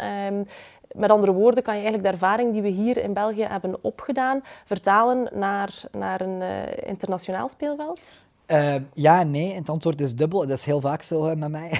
met 0.92 1.10
andere 1.10 1.32
woorden, 1.32 1.63
kan 1.63 1.75
je 1.75 1.82
eigenlijk 1.82 2.10
de 2.10 2.13
ervaring 2.13 2.51
die 2.51 2.62
we 2.62 2.68
hier 2.68 2.98
in 2.98 3.13
België 3.13 3.44
hebben 3.44 3.77
opgedaan 3.82 4.42
vertalen 4.66 5.30
naar, 5.34 5.82
naar 5.92 6.22
een 6.22 6.42
internationaal 6.86 7.50
speelveld? 7.50 8.00
Uh, 8.51 8.75
ja 8.94 9.24
nee. 9.24 9.54
Het 9.54 9.70
antwoord 9.70 10.01
is 10.01 10.16
dubbel. 10.16 10.39
Dat 10.39 10.58
is 10.58 10.66
heel 10.66 10.82
vaak 10.82 11.01
zo 11.01 11.36
met 11.36 11.50
mij. 11.50 11.72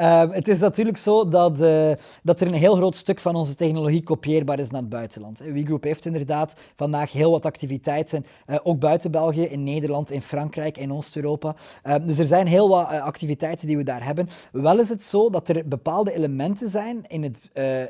uh, 0.00 0.22
het 0.38 0.48
is 0.48 0.58
natuurlijk 0.58 0.96
zo 0.96 1.28
dat, 1.28 1.60
eh, 1.60 1.90
dat 2.22 2.40
er 2.40 2.46
een 2.46 2.52
heel 2.52 2.74
groot 2.74 2.96
stuk 2.96 3.20
van 3.20 3.34
onze 3.34 3.54
technologie 3.54 4.02
kopieerbaar 4.02 4.58
is 4.58 4.70
naar 4.70 4.80
het 4.80 4.90
buitenland. 4.90 5.38
WeGroup 5.38 5.82
heeft 5.82 6.06
inderdaad 6.06 6.56
vandaag 6.76 7.12
heel 7.12 7.30
wat 7.30 7.46
activiteiten, 7.46 8.26
eh, 8.46 8.56
ook 8.62 8.78
buiten 8.78 9.10
België, 9.10 9.42
in 9.42 9.62
Nederland, 9.62 10.10
in 10.10 10.22
Frankrijk, 10.22 10.78
in 10.78 10.92
Oost-Europa. 10.92 11.54
Ehm, 11.82 12.06
dus 12.06 12.18
er 12.18 12.26
zijn 12.26 12.46
heel 12.46 12.68
wat 12.68 12.86
activiteiten 12.88 13.66
die 13.66 13.76
we 13.76 13.82
daar 13.82 14.04
hebben. 14.04 14.28
Wel 14.52 14.78
is 14.78 14.88
het 14.88 15.04
zo 15.04 15.30
dat 15.30 15.48
er 15.48 15.68
bepaalde 15.68 16.12
elementen 16.12 16.68
zijn 16.68 17.04
in 17.06 17.22
het, 17.22 17.40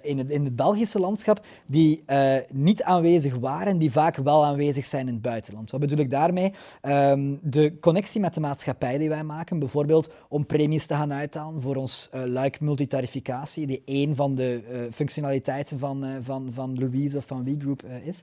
in 0.03 0.19
het, 0.19 0.31
in 0.31 0.45
het 0.45 0.57
Belgische 0.57 1.01
landschap 1.01 1.41
die 1.67 2.05
niet 2.53 2.83
aanwezig 2.83 3.35
waren, 3.35 3.79
die 3.79 3.93
vaak 3.93 4.17
wel 4.17 4.45
aanwezig 4.45 4.87
zijn 4.87 5.07
in 5.07 5.13
het 5.13 5.23
buitenland. 5.23 5.71
Wat 5.71 5.81
bedoel 5.81 5.99
ik 5.99 6.11
daarmee? 6.11 6.53
Ehm, 6.81 7.35
de 7.43 7.77
connectie 7.81 8.21
met 8.21 8.35
de 8.35 8.41
maatschappij 8.41 8.99
die 8.99 9.09
wij 9.09 9.23
maken, 9.23 9.59
bijvoorbeeld 9.59 10.13
om 10.29 10.47
premies 10.47 10.87
te 10.87 10.95
gaan 10.95 11.13
uithalen 11.13 11.61
voor 11.61 11.77
ons 11.77 12.11
uh, 12.15 12.23
luik 12.25 12.61
multitarificatie, 12.61 13.67
die 13.67 13.83
één 13.85 14.17
van 14.17 14.35
de 14.35 14.63
uh, 14.71 14.79
functionaliteiten 14.93 15.79
van, 15.79 16.05
uh, 16.05 16.11
van, 16.21 16.49
van 16.53 16.79
Louise 16.79 17.17
of 17.17 17.27
van 17.27 17.45
WeGroup 17.45 17.83
is. 18.05 18.23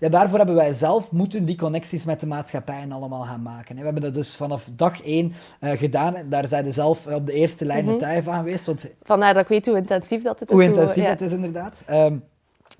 ja, 0.00 0.08
daarvoor 0.08 0.38
hebben 0.38 0.56
wij 0.56 0.74
zelf 0.74 1.10
moeten 1.10 1.44
die 1.44 1.56
connecties 1.56 2.04
met 2.04 2.20
de 2.20 2.26
maatschappijen 2.26 2.92
allemaal 2.92 3.22
gaan 3.22 3.42
maken. 3.42 3.76
We 3.76 3.84
hebben 3.84 4.02
dat 4.02 4.14
dus 4.14 4.36
vanaf 4.36 4.68
dag 4.76 5.02
één 5.02 5.32
gedaan. 5.60 6.14
Daar 6.28 6.48
zijn 6.48 6.64
we 6.64 6.72
zelf 6.72 7.06
op 7.06 7.26
de 7.26 7.32
eerste 7.32 7.64
lijn 7.64 7.84
mm 7.84 7.98
-hmm. 7.98 8.22
van 8.22 8.34
geweest. 8.34 8.66
Want... 8.66 8.86
Vandaar 9.02 9.34
dat 9.34 9.42
ik 9.42 9.48
weet 9.48 9.66
hoe 9.66 9.76
intensief 9.76 10.22
dat 10.22 10.40
het 10.40 10.48
is. 10.48 10.54
Hoe 10.54 10.64
intensief 10.64 11.04
ja. 11.04 11.10
het 11.10 11.20
is, 11.20 11.32
inderdaad. 11.32 11.84
Um, 11.90 12.22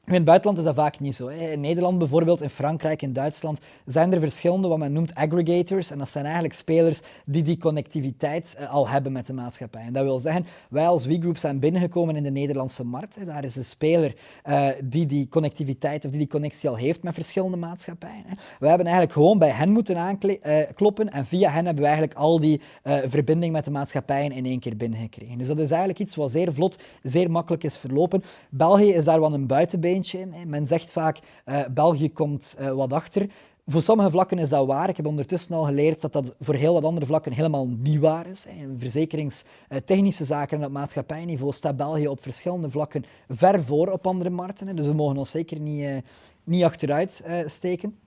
in 0.07 0.15
het 0.15 0.25
buitenland 0.25 0.59
is 0.59 0.65
dat 0.65 0.75
vaak 0.75 1.01
niet 1.01 1.15
zo. 1.15 1.27
In 1.27 1.61
Nederland 1.61 1.99
bijvoorbeeld, 1.99 2.43
in 2.43 2.51
Frankrijk, 2.51 3.03
in 3.03 3.13
Duitsland 3.13 3.61
zijn 3.87 4.13
er 4.13 4.21
verschillende 4.21 4.69
wat 4.69 4.79
men 4.79 4.93
noemt 4.93 5.15
aggregators. 5.15 5.91
En 5.91 5.99
dat 5.99 6.11
zijn 6.11 6.25
eigenlijk 6.25 6.55
spelers 6.55 7.01
die 7.25 7.43
die 7.43 7.59
connectiviteit 7.59 8.55
eh, 8.59 8.73
al 8.73 8.89
hebben 8.89 9.13
met 9.13 9.27
de 9.27 9.33
maatschappij. 9.33 9.83
En 9.83 9.93
dat 9.93 10.03
wil 10.05 10.19
zeggen, 10.19 10.47
wij 10.71 10.87
als 10.87 11.07
WeGroup 11.07 11.37
zijn 11.37 11.59
binnengekomen 11.59 12.17
in 12.17 12.23
de 12.23 12.31
Nederlandse 12.31 12.85
markt. 12.85 13.27
Daar 13.27 13.45
is 13.45 13.57
een 13.57 13.65
speler 13.65 14.15
uh, 14.49 14.69
die 14.85 15.07
die 15.07 15.29
connectiviteit 15.29 16.05
of 16.05 16.11
die 16.11 16.19
die 16.21 16.29
connectie 16.29 16.69
al 16.69 16.77
heeft 16.77 17.03
met 17.03 17.15
verschillende 17.15 17.57
maatschappijen. 17.57 18.25
We 18.61 18.69
hebben 18.69 18.87
eigenlijk 18.87 19.15
gewoon 19.15 19.39
bij 19.39 19.51
hen 19.51 19.71
moeten 19.71 19.99
aankloppen 19.99 21.07
uh, 21.07 21.17
en 21.17 21.27
via 21.27 21.51
hen 21.51 21.65
hebben 21.65 21.83
we 21.83 21.89
eigenlijk 21.89 22.19
al 22.19 22.41
die 22.41 22.61
verbinding 23.07 23.53
met 23.53 23.65
de 23.65 23.71
maatschappijen 23.71 24.33
in 24.33 24.47
één 24.47 24.61
keer 24.61 24.77
binnengekregen. 24.77 25.39
Dus 25.39 25.47
dat 25.47 25.59
is 25.59 25.71
eigenlijk 25.71 25.99
iets 26.01 26.15
wat 26.15 26.31
zeer 26.31 26.53
vlot, 26.53 26.79
zeer 27.03 27.31
makkelijk 27.31 27.65
is 27.65 27.79
verlopen. 27.79 28.25
België 28.51 28.93
is 28.93 29.05
daar 29.05 29.21
wel 29.21 29.35
een 29.35 29.47
buitenbeentje 29.79 30.47
men 30.47 30.67
zegt 30.67 30.93
vaak, 30.93 31.19
uh, 31.47 31.61
België 31.71 32.13
komt 32.13 32.57
uh, 32.61 32.73
wat 32.73 32.93
achter. 32.93 33.29
Voor 33.67 33.83
sommige 33.83 34.11
vlakken 34.11 34.39
is 34.39 34.49
dat 34.49 34.67
waar. 34.67 34.89
Ik 34.89 34.97
heb 34.97 35.07
ondertussen 35.07 35.57
al 35.57 35.65
geleerd 35.65 36.01
dat 36.01 36.13
dat 36.13 36.35
voor 36.41 36.55
heel 36.55 36.73
wat 36.73 36.85
andere 36.85 37.07
vlakken 37.07 37.33
helemaal 37.33 37.67
niet 37.67 37.99
waar 38.01 38.27
is. 38.27 38.47
In 38.47 38.77
verzekeringstechnische 38.79 40.25
zaken 40.25 40.59
en 40.59 40.67
op 40.67 40.73
maatschappijniveau 40.73 41.53
staat 41.53 41.77
België 41.77 42.09
op 42.09 42.23
verschillende 42.23 42.71
vlakken 42.71 43.05
ver 43.29 43.63
voor 43.63 43.89
op 43.89 44.07
andere 44.07 44.31
markten. 44.31 44.77
Dus 44.77 44.87
we 44.87 44.95
mogen 44.95 45.17
ons 45.17 45.31
zeker 45.31 45.61
niet, 45.61 45.81
uh, 45.81 45.97
niet 46.45 46.65
achteruit 46.65 47.25
steken. 47.47 47.99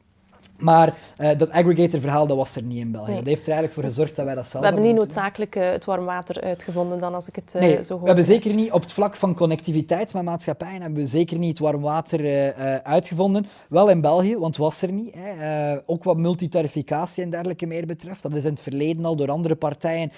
Maar 0.57 0.97
uh, 1.19 1.29
dat 1.37 1.51
aggregator-verhaal 1.51 2.27
dat 2.27 2.37
was 2.37 2.55
er 2.55 2.63
niet 2.63 2.77
in 2.77 2.91
België. 2.91 3.11
Nee. 3.11 3.17
Dat 3.17 3.27
heeft 3.27 3.41
er 3.41 3.51
eigenlijk 3.51 3.73
voor 3.73 3.83
gezorgd 3.83 4.15
dat 4.15 4.25
wij 4.25 4.35
dat 4.35 4.47
zelf 4.47 4.63
We 4.63 4.69
hebben 4.69 4.85
niet 4.85 4.95
noodzakelijk 4.95 5.55
uh, 5.55 5.69
het 5.71 5.85
warm 5.85 6.05
water 6.05 6.41
uitgevonden 6.41 6.99
dan, 6.99 7.13
als 7.13 7.27
ik 7.27 7.35
het 7.35 7.53
uh, 7.55 7.61
nee, 7.61 7.83
zo 7.83 7.93
hoor. 7.93 8.01
we 8.01 8.07
hebben 8.07 8.25
zeker 8.25 8.53
niet 8.53 8.71
op 8.71 8.81
het 8.81 8.93
vlak 8.93 9.15
van 9.15 9.35
connectiviteit 9.35 10.13
met 10.13 10.23
maatschappijen 10.23 10.81
hebben 10.81 10.99
we 10.99 11.07
zeker 11.07 11.37
niet 11.37 11.49
het 11.49 11.59
warm 11.59 11.81
water 11.81 12.53
uitgevonden. 12.83 13.45
Wel 13.69 13.89
in 13.89 14.01
België, 14.01 14.37
want 14.37 14.55
het 14.55 14.65
was 14.65 14.81
er 14.81 14.91
niet. 14.91 15.13
Hè. 15.17 15.77
ook 15.85 16.03
wat 16.03 16.17
multitarificatie 16.17 17.23
en 17.23 17.29
dergelijke 17.29 17.65
meer 17.65 17.85
betreft. 17.85 18.21
Dat 18.21 18.35
is 18.35 18.43
in 18.43 18.49
het 18.49 18.61
verleden 18.61 19.05
al 19.05 19.15
door 19.15 19.31
andere 19.31 19.55
partijen 19.55 20.11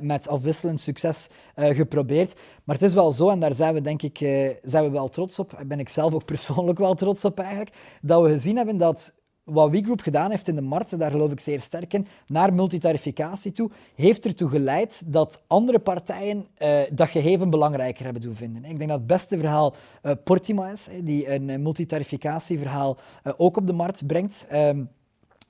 met 0.00 0.28
afwisselend 0.28 0.80
succes 0.80 1.28
geprobeerd. 1.56 2.34
Maar 2.64 2.76
het 2.76 2.84
is 2.84 2.94
wel 2.94 3.12
zo, 3.12 3.30
en 3.30 3.40
daar 3.40 3.54
zijn 3.54 3.74
we 3.74 3.80
denk 3.80 4.02
ik 4.02 4.18
zijn 4.62 4.84
we 4.84 4.90
wel 4.90 5.08
trots 5.08 5.38
op, 5.38 5.50
daar 5.50 5.66
ben 5.66 5.80
ik 5.80 5.88
zelf 5.88 6.14
ook 6.14 6.24
persoonlijk 6.34 6.78
wel 6.78 6.94
trots 6.94 7.24
op 7.24 7.38
eigenlijk, 7.38 7.76
dat 8.02 8.22
we 8.22 8.30
gezien 8.30 8.56
hebben 8.56 8.76
dat 8.76 9.12
wat 9.48 9.70
WeGroup 9.70 10.00
gedaan 10.00 10.30
heeft 10.30 10.48
in 10.48 10.54
de 10.54 10.62
markt, 10.62 10.98
daar 10.98 11.10
geloof 11.10 11.32
ik 11.32 11.40
zeer 11.40 11.60
sterk 11.60 11.92
in, 11.92 12.06
naar 12.26 12.54
multitarificatie 12.54 13.52
toe, 13.52 13.70
heeft 13.94 14.24
ertoe 14.24 14.48
geleid 14.48 15.02
dat 15.06 15.42
andere 15.46 15.78
partijen 15.78 16.46
uh, 16.62 16.78
dat 16.90 17.08
gegeven 17.08 17.50
belangrijker 17.50 18.04
hebben 18.04 18.22
doen 18.22 18.34
vinden. 18.34 18.64
Ik 18.64 18.78
denk 18.78 18.90
dat 18.90 18.98
het 18.98 19.06
beste 19.06 19.38
verhaal 19.38 19.74
uh, 20.02 20.12
Portima 20.24 20.68
is, 20.68 20.88
die 21.02 21.32
een 21.32 21.62
multitarificatieverhaal 21.62 22.96
uh, 23.24 23.32
ook 23.36 23.56
op 23.56 23.66
de 23.66 23.72
markt 23.72 24.06
brengt. 24.06 24.46
Um, 24.52 24.88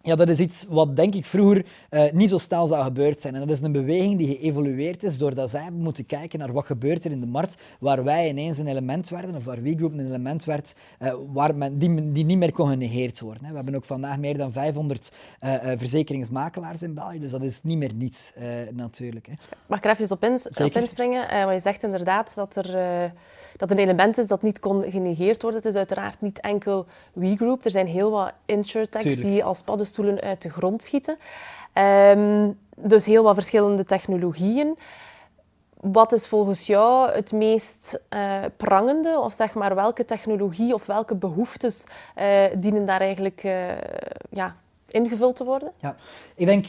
ja, 0.02 0.16
dat 0.16 0.28
is 0.28 0.38
iets 0.38 0.66
wat 0.68 0.96
denk 0.96 1.14
ik 1.14 1.24
vroeger 1.24 1.66
uh, 1.90 2.02
niet 2.12 2.28
zo 2.28 2.38
snel 2.38 2.66
zou 2.66 2.84
gebeurd 2.84 3.20
zijn. 3.20 3.34
En 3.34 3.40
dat 3.40 3.50
is 3.50 3.60
een 3.60 3.72
beweging 3.72 4.18
die 4.18 4.36
geëvolueerd 4.36 5.02
is 5.02 5.18
doordat 5.18 5.50
zij 5.50 5.62
hebben 5.62 5.80
moeten 5.80 6.06
kijken 6.06 6.38
naar 6.38 6.52
wat 6.52 6.66
gebeurt 6.66 7.04
er 7.04 7.10
in 7.10 7.20
de 7.20 7.26
markt, 7.26 7.58
waar 7.80 8.04
wij 8.04 8.28
ineens 8.28 8.58
een 8.58 8.66
element 8.66 9.08
werden, 9.08 9.36
of 9.36 9.44
waar 9.44 9.62
WeGroup 9.62 9.92
een 9.92 10.06
element 10.06 10.44
werd, 10.44 10.74
uh, 11.02 11.14
waar 11.32 11.54
men, 11.54 11.78
die, 11.78 12.12
die 12.12 12.24
niet 12.24 12.38
meer 12.38 12.52
kon 12.52 12.68
genegeerd 12.68 13.20
worden. 13.20 13.44
Hè. 13.44 13.50
We 13.50 13.56
hebben 13.56 13.74
ook 13.74 13.84
vandaag 13.84 14.18
meer 14.18 14.38
dan 14.38 14.52
500 14.52 15.12
uh, 15.40 15.54
verzekeringsmakelaars 15.76 16.82
in 16.82 16.94
België, 16.94 17.18
dus 17.18 17.30
dat 17.30 17.42
is 17.42 17.62
niet 17.62 17.78
meer 17.78 17.94
niets 17.94 18.32
natuurlijk. 18.72 19.26
Hè. 19.26 19.32
Mag 19.66 19.78
ik 19.78 19.84
er 19.84 19.90
even 19.90 20.10
op, 20.10 20.24
in, 20.24 20.40
op 20.64 20.76
inspringen? 20.76 21.44
want 21.44 21.54
je 21.54 21.60
zegt 21.60 21.82
inderdaad 21.82 22.32
dat 22.34 22.56
er 22.56 23.12
dat 23.58 23.70
een 23.70 23.78
element 23.78 24.18
is 24.18 24.26
dat 24.26 24.42
niet 24.42 24.60
kon 24.60 24.82
genegeerd 24.90 25.42
worden. 25.42 25.60
Het 25.60 25.68
is 25.70 25.76
uiteraard 25.76 26.20
niet 26.20 26.40
enkel 26.40 26.86
WeGroup. 27.12 27.64
Er 27.64 27.70
zijn 27.70 27.86
heel 27.86 28.10
wat 28.10 28.32
insurtechs 28.44 29.16
die 29.16 29.44
als 29.44 29.62
paddenstoelen 29.62 30.20
uit 30.20 30.42
de 30.42 30.50
grond 30.50 30.82
schieten. 30.82 31.18
Um, 31.74 32.58
dus 32.76 33.06
heel 33.06 33.22
wat 33.22 33.34
verschillende 33.34 33.84
technologieën. 33.84 34.78
Wat 35.80 36.12
is 36.12 36.26
volgens 36.26 36.66
jou 36.66 37.10
het 37.10 37.32
meest 37.32 38.00
uh, 38.14 38.44
prangende? 38.56 39.18
Of 39.20 39.34
zeg 39.34 39.54
maar, 39.54 39.74
welke 39.74 40.04
technologie 40.04 40.74
of 40.74 40.86
welke 40.86 41.14
behoeftes 41.14 41.84
uh, 42.18 42.44
dienen 42.54 42.86
daar 42.86 43.00
eigenlijk 43.00 43.44
uh, 43.44 43.68
ja, 44.30 44.56
ingevuld 44.86 45.36
te 45.36 45.44
worden? 45.44 45.72
Ja, 45.80 45.96
ik 46.34 46.46
denk 46.46 46.66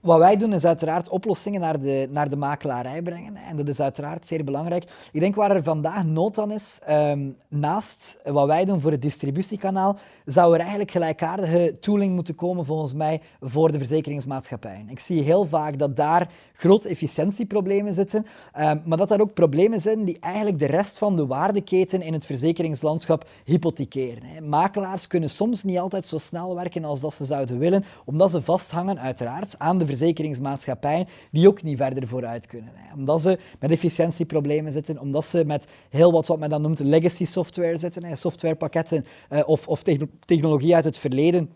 wat 0.00 0.18
wij 0.18 0.36
doen 0.36 0.52
is 0.52 0.64
uiteraard 0.64 1.08
oplossingen 1.08 1.60
naar 1.60 1.80
de, 1.80 2.08
naar 2.10 2.28
de 2.28 2.36
makelaarij 2.36 3.02
brengen. 3.02 3.36
En 3.36 3.56
dat 3.56 3.68
is 3.68 3.80
uiteraard 3.80 4.26
zeer 4.26 4.44
belangrijk. 4.44 4.84
Ik 5.12 5.20
denk 5.20 5.34
waar 5.34 5.50
er 5.50 5.62
vandaag 5.62 6.04
nood 6.04 6.38
aan 6.38 6.50
is, 6.50 6.78
um, 6.90 7.36
naast 7.48 8.20
wat 8.24 8.46
wij 8.46 8.64
doen 8.64 8.80
voor 8.80 8.90
het 8.90 9.02
distributiekanaal, 9.02 9.96
zou 10.24 10.54
er 10.54 10.60
eigenlijk 10.60 10.90
gelijkaardige 10.90 11.76
tooling 11.80 12.14
moeten 12.14 12.34
komen 12.34 12.64
volgens 12.64 12.94
mij 12.94 13.20
voor 13.40 13.72
de 13.72 13.78
verzekeringsmaatschappijen. 13.78 14.88
Ik 14.88 15.00
zie 15.00 15.22
heel 15.22 15.46
vaak 15.46 15.78
dat 15.78 15.96
daar 15.96 16.30
grote 16.52 16.88
efficiëntieproblemen 16.88 17.94
zitten, 17.94 18.26
um, 18.58 18.82
maar 18.84 18.98
dat 18.98 19.08
daar 19.08 19.20
ook 19.20 19.34
problemen 19.34 19.80
zijn 19.80 20.04
die 20.04 20.18
eigenlijk 20.20 20.58
de 20.58 20.66
rest 20.66 20.98
van 20.98 21.16
de 21.16 21.26
waardeketen 21.26 22.02
in 22.02 22.12
het 22.12 22.26
verzekeringslandschap 22.26 23.28
hypothekeren. 23.44 24.48
Makelaars 24.48 25.06
kunnen 25.06 25.30
soms 25.30 25.64
niet 25.64 25.78
altijd 25.78 26.06
zo 26.06 26.18
snel 26.18 26.54
werken 26.54 26.84
als 26.84 27.00
dat 27.00 27.14
ze 27.14 27.24
zouden 27.24 27.58
willen, 27.58 27.84
omdat 28.04 28.30
ze 28.30 28.42
vasthangen 28.42 29.00
uiteraard 29.00 29.54
aan 29.58 29.78
de 29.78 29.86
verzekeringsmaatschappijen 29.90 31.06
die 31.30 31.48
ook 31.48 31.62
niet 31.62 31.76
verder 31.76 32.08
vooruit 32.08 32.46
kunnen. 32.46 32.72
Hè. 32.74 32.94
Omdat 32.94 33.20
ze 33.20 33.38
met 33.58 33.70
efficiëntieproblemen 33.70 34.72
zitten, 34.72 35.00
omdat 35.00 35.24
ze 35.24 35.44
met 35.44 35.66
heel 35.90 36.12
wat 36.12 36.26
wat 36.26 36.38
men 36.38 36.50
dan 36.50 36.62
noemt 36.62 36.78
legacy 36.78 37.24
software 37.24 37.78
zitten, 37.78 38.04
hè, 38.04 38.16
softwarepakketten 38.16 39.04
uh, 39.32 39.40
of, 39.46 39.68
of 39.68 39.82
technologie 40.24 40.74
uit 40.74 40.84
het 40.84 40.98
verleden 40.98 41.50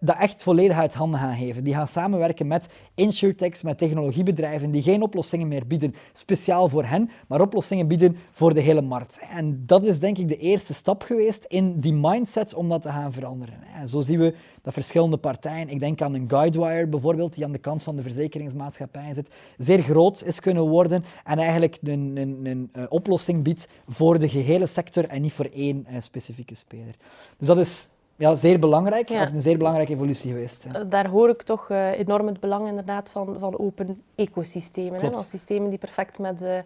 dat 0.00 0.16
echt 0.18 0.42
volledig 0.42 0.76
uit 0.76 0.94
handen 0.94 1.20
gaan 1.20 1.36
geven. 1.36 1.64
Die 1.64 1.74
gaan 1.74 1.88
samenwerken 1.88 2.46
met 2.46 2.68
insurtechs, 2.94 3.62
met 3.62 3.78
technologiebedrijven 3.78 4.70
die 4.70 4.82
geen 4.82 5.02
oplossingen 5.02 5.48
meer 5.48 5.66
bieden 5.66 5.94
speciaal 6.12 6.68
voor 6.68 6.84
hen, 6.84 7.10
maar 7.28 7.40
oplossingen 7.40 7.86
bieden 7.86 8.16
voor 8.30 8.54
de 8.54 8.60
hele 8.60 8.82
markt. 8.82 9.20
En 9.30 9.62
dat 9.66 9.84
is 9.84 10.00
denk 10.00 10.18
ik 10.18 10.28
de 10.28 10.36
eerste 10.36 10.74
stap 10.74 11.02
geweest 11.02 11.44
in 11.44 11.80
die 11.80 11.94
mindset 11.94 12.54
om 12.54 12.68
dat 12.68 12.82
te 12.82 12.88
gaan 12.88 13.12
veranderen. 13.12 13.57
En 13.74 13.88
zo 13.88 14.00
zien 14.00 14.18
we 14.18 14.34
dat 14.62 14.72
verschillende 14.72 15.16
partijen, 15.16 15.68
ik 15.68 15.78
denk 15.78 16.02
aan 16.02 16.14
een 16.14 16.28
Guidewire 16.28 16.86
bijvoorbeeld, 16.86 17.34
die 17.34 17.44
aan 17.44 17.52
de 17.52 17.58
kant 17.58 17.82
van 17.82 17.96
de 17.96 18.02
verzekeringsmaatschappij 18.02 19.14
zit, 19.14 19.30
zeer 19.58 19.82
groot 19.82 20.24
is 20.24 20.40
kunnen 20.40 20.68
worden 20.68 21.04
en 21.24 21.38
eigenlijk 21.38 21.78
een, 21.82 22.12
een, 22.16 22.40
een, 22.44 22.70
een 22.72 22.90
oplossing 22.90 23.42
biedt 23.42 23.68
voor 23.88 24.18
de 24.18 24.28
gehele 24.28 24.66
sector 24.66 25.08
en 25.08 25.22
niet 25.22 25.32
voor 25.32 25.48
één 25.54 25.86
uh, 25.90 25.96
specifieke 26.00 26.54
speler. 26.54 26.94
Dus 27.38 27.46
dat 27.46 27.58
is 27.58 27.88
ja, 28.16 28.34
zeer 28.34 28.58
belangrijk, 28.58 29.08
ja. 29.08 29.22
of 29.22 29.32
een 29.32 29.40
zeer 29.40 29.58
belangrijke 29.58 29.92
evolutie 29.92 30.30
geweest. 30.30 30.66
Ja. 30.72 30.84
Daar 30.84 31.08
hoor 31.08 31.28
ik 31.28 31.42
toch 31.42 31.68
uh, 31.68 31.98
enorm 31.98 32.26
het 32.26 32.40
belang 32.40 32.68
inderdaad 32.68 33.10
van, 33.10 33.36
van 33.38 33.58
open 33.58 34.02
ecosystemen. 34.14 35.00
Hè? 35.00 35.10
Van 35.10 35.24
systemen 35.24 35.68
die 35.68 35.78
perfect 35.78 36.18
met, 36.18 36.42
uh, 36.42 36.58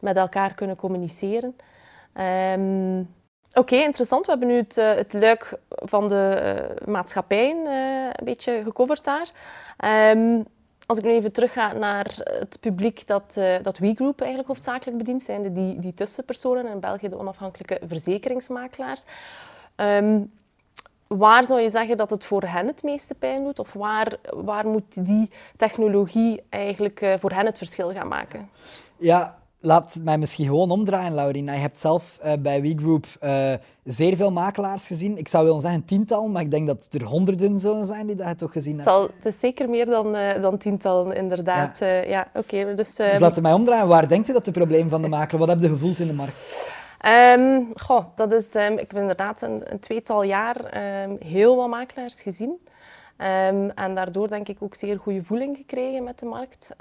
met 0.00 0.16
elkaar 0.16 0.54
kunnen 0.54 0.76
communiceren. 0.76 1.54
Um, 2.54 3.08
Oké, 3.58 3.76
interessant. 3.76 4.24
We 4.24 4.30
hebben 4.30 4.48
nu 4.48 4.56
het, 4.56 4.76
uh, 4.76 4.94
het 4.94 5.12
luik 5.12 5.58
van 5.68 6.08
de 6.08 6.56
uh, 6.80 6.86
maatschappijen 6.86 7.56
uh, 7.66 8.04
een 8.12 8.24
beetje 8.24 8.60
gecoverd 8.64 9.04
daar. 9.04 9.30
Um, 10.14 10.44
als 10.86 10.98
ik 10.98 11.04
nu 11.04 11.10
even 11.10 11.32
terug 11.32 11.52
ga 11.52 11.72
naar 11.72 12.14
het 12.24 12.58
publiek 12.60 13.06
dat, 13.06 13.40
dat 13.62 13.78
WeGroup 13.78 14.20
eigenlijk 14.20 14.48
hoofdzakelijk 14.48 14.98
bedient, 14.98 15.22
zijn 15.22 15.54
die, 15.54 15.80
die 15.80 15.94
tussenpersonen 15.94 16.66
in 16.66 16.80
België 16.80 17.08
de 17.08 17.18
onafhankelijke 17.18 17.80
verzekeringsmakelaars. 17.86 19.02
Um, 19.76 20.32
waar 21.06 21.44
zou 21.44 21.60
je 21.60 21.68
zeggen 21.68 21.96
dat 21.96 22.10
het 22.10 22.24
voor 22.24 22.42
hen 22.42 22.66
het 22.66 22.82
meeste 22.82 23.14
pijn 23.14 23.44
doet? 23.44 23.58
Of 23.58 23.72
waar, 23.72 24.16
waar 24.22 24.66
moet 24.66 25.06
die 25.06 25.30
technologie 25.56 26.42
eigenlijk 26.48 27.16
voor 27.18 27.32
hen 27.32 27.46
het 27.46 27.58
verschil 27.58 27.92
gaan 27.92 28.08
maken? 28.08 28.50
Ja, 28.96 29.37
laat 29.60 29.98
mij 30.02 30.18
misschien 30.18 30.46
gewoon 30.46 30.70
omdraaien, 30.70 31.14
Laurina. 31.14 31.52
Je 31.52 31.58
hebt 31.58 31.80
zelf 31.80 32.18
uh, 32.24 32.32
bij 32.38 32.62
WeGroup 32.62 33.06
uh, 33.24 33.52
zeer 33.84 34.16
veel 34.16 34.30
makelaars 34.30 34.86
gezien. 34.86 35.18
Ik 35.18 35.28
zou 35.28 35.44
willen 35.44 35.60
zeggen 35.60 35.84
tiental, 35.84 36.28
maar 36.28 36.42
ik 36.42 36.50
denk 36.50 36.66
dat 36.66 36.88
er 36.90 37.04
honderden 37.04 37.58
zullen 37.58 37.84
zijn 37.84 38.06
die 38.06 38.16
dat 38.16 38.28
je 38.28 38.34
toch 38.34 38.52
gezien 38.52 38.80
hebt. 38.80 39.12
Het 39.16 39.24
is 39.24 39.40
zeker 39.40 39.68
meer 39.68 39.86
dan, 39.86 40.16
uh, 40.16 40.42
dan 40.42 40.58
tientallen, 40.58 41.16
inderdaad. 41.16 41.78
Ja, 41.78 41.86
ja 41.86 42.28
oké. 42.34 42.74
dus, 42.74 42.94
dus 42.94 43.18
laat 43.18 43.40
mij 43.40 43.52
omdraaien. 43.52 43.88
Waar 43.88 44.08
denkt 44.08 44.26
je 44.26 44.32
dat 44.32 44.46
het 44.46 44.54
probleem 44.54 44.88
van 44.88 45.02
de 45.02 45.08
makelaar? 45.08 45.46
Wat 45.46 45.48
heb 45.48 45.60
je 45.60 45.68
gevoeld 45.68 45.98
in 45.98 46.06
de 46.06 46.12
markt? 46.12 46.66
Um, 47.06 47.68
goh, 47.74 48.04
dat 48.14 48.32
is, 48.32 48.54
um, 48.54 48.72
ik 48.72 48.90
heb 48.90 48.96
inderdaad 48.96 49.42
een, 49.42 49.62
een 49.72 49.80
tweetal 49.80 50.22
jaar 50.22 50.56
um, 51.04 51.16
heel 51.20 51.56
wat 51.56 51.68
makelaars 51.68 52.22
gezien. 52.22 52.58
en 53.74 53.94
daardoor 53.94 54.28
denk 54.28 54.48
ik 54.48 54.56
ook 54.60 54.74
zeer 54.74 54.98
goede 54.98 55.24
voeling 55.24 55.56
gekregen 55.56 56.04
met 56.04 56.18
de 56.18 56.26
markt 56.26 56.74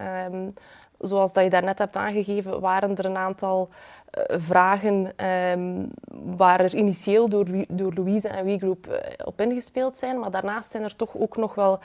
zoals 1.00 1.34
dat 1.34 1.44
je 1.44 1.50
daarnet 1.50 1.80
hebt 1.80 1.98
aangegeven, 1.98 2.60
waren 2.60 2.96
er 2.96 3.06
een 3.06 3.18
aantal 3.18 3.70
uh, 4.18 4.24
vragen 4.40 5.26
um, 5.52 5.90
waar 6.36 6.60
er 6.60 6.76
initieel 6.76 7.30
door, 7.30 7.46
door 7.68 7.94
Louise 7.94 8.28
en 8.28 8.46
WeGroup 8.46 8.88
uh, 8.88 8.96
op 9.26 9.42
ingespeeld 9.42 9.96
zijn. 9.96 10.20
Maar 10.20 10.32
daarnaast 10.32 10.72
zijn 10.72 10.84
er 10.84 10.96
toch 10.96 11.18
ook 11.18 11.38
nog 11.38 11.56
wel 11.56 11.80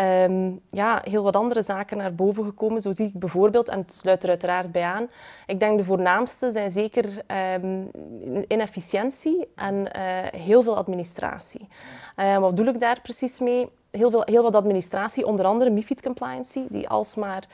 um, 0.00 0.60
ja, 0.70 1.00
heel 1.04 1.22
wat 1.22 1.36
andere 1.36 1.62
zaken 1.62 1.96
naar 1.96 2.14
boven 2.14 2.44
gekomen. 2.44 2.80
Zo 2.80 2.92
zie 2.92 3.06
ik 3.06 3.18
bijvoorbeeld, 3.18 3.68
en 3.68 3.78
het 3.78 3.92
sluit 3.92 4.22
er 4.22 4.28
uiteraard 4.28 4.72
bij 4.72 4.82
aan, 4.82 5.08
ik 5.46 5.60
denk 5.60 5.78
de 5.78 5.84
voornaamste 5.84 6.50
zijn 6.50 6.70
zeker 6.70 7.22
um, 7.62 7.90
inefficiëntie 8.48 9.48
en 9.54 9.74
uh, 9.74 9.90
heel 10.40 10.62
veel 10.62 10.76
administratie. 10.76 11.68
wat 12.16 12.50
bedoel 12.50 12.74
ik 12.74 12.80
daar 12.80 13.00
precies 13.00 13.40
mee? 13.40 13.68
Heel, 13.96 14.10
veel, 14.10 14.22
heel 14.24 14.42
wat 14.42 14.54
administratie, 14.54 15.26
onder 15.26 15.44
andere 15.44 15.70
MIFID 15.70 16.02
compliancy, 16.02 16.64
die 16.68 16.88
alsmaar 16.88 17.44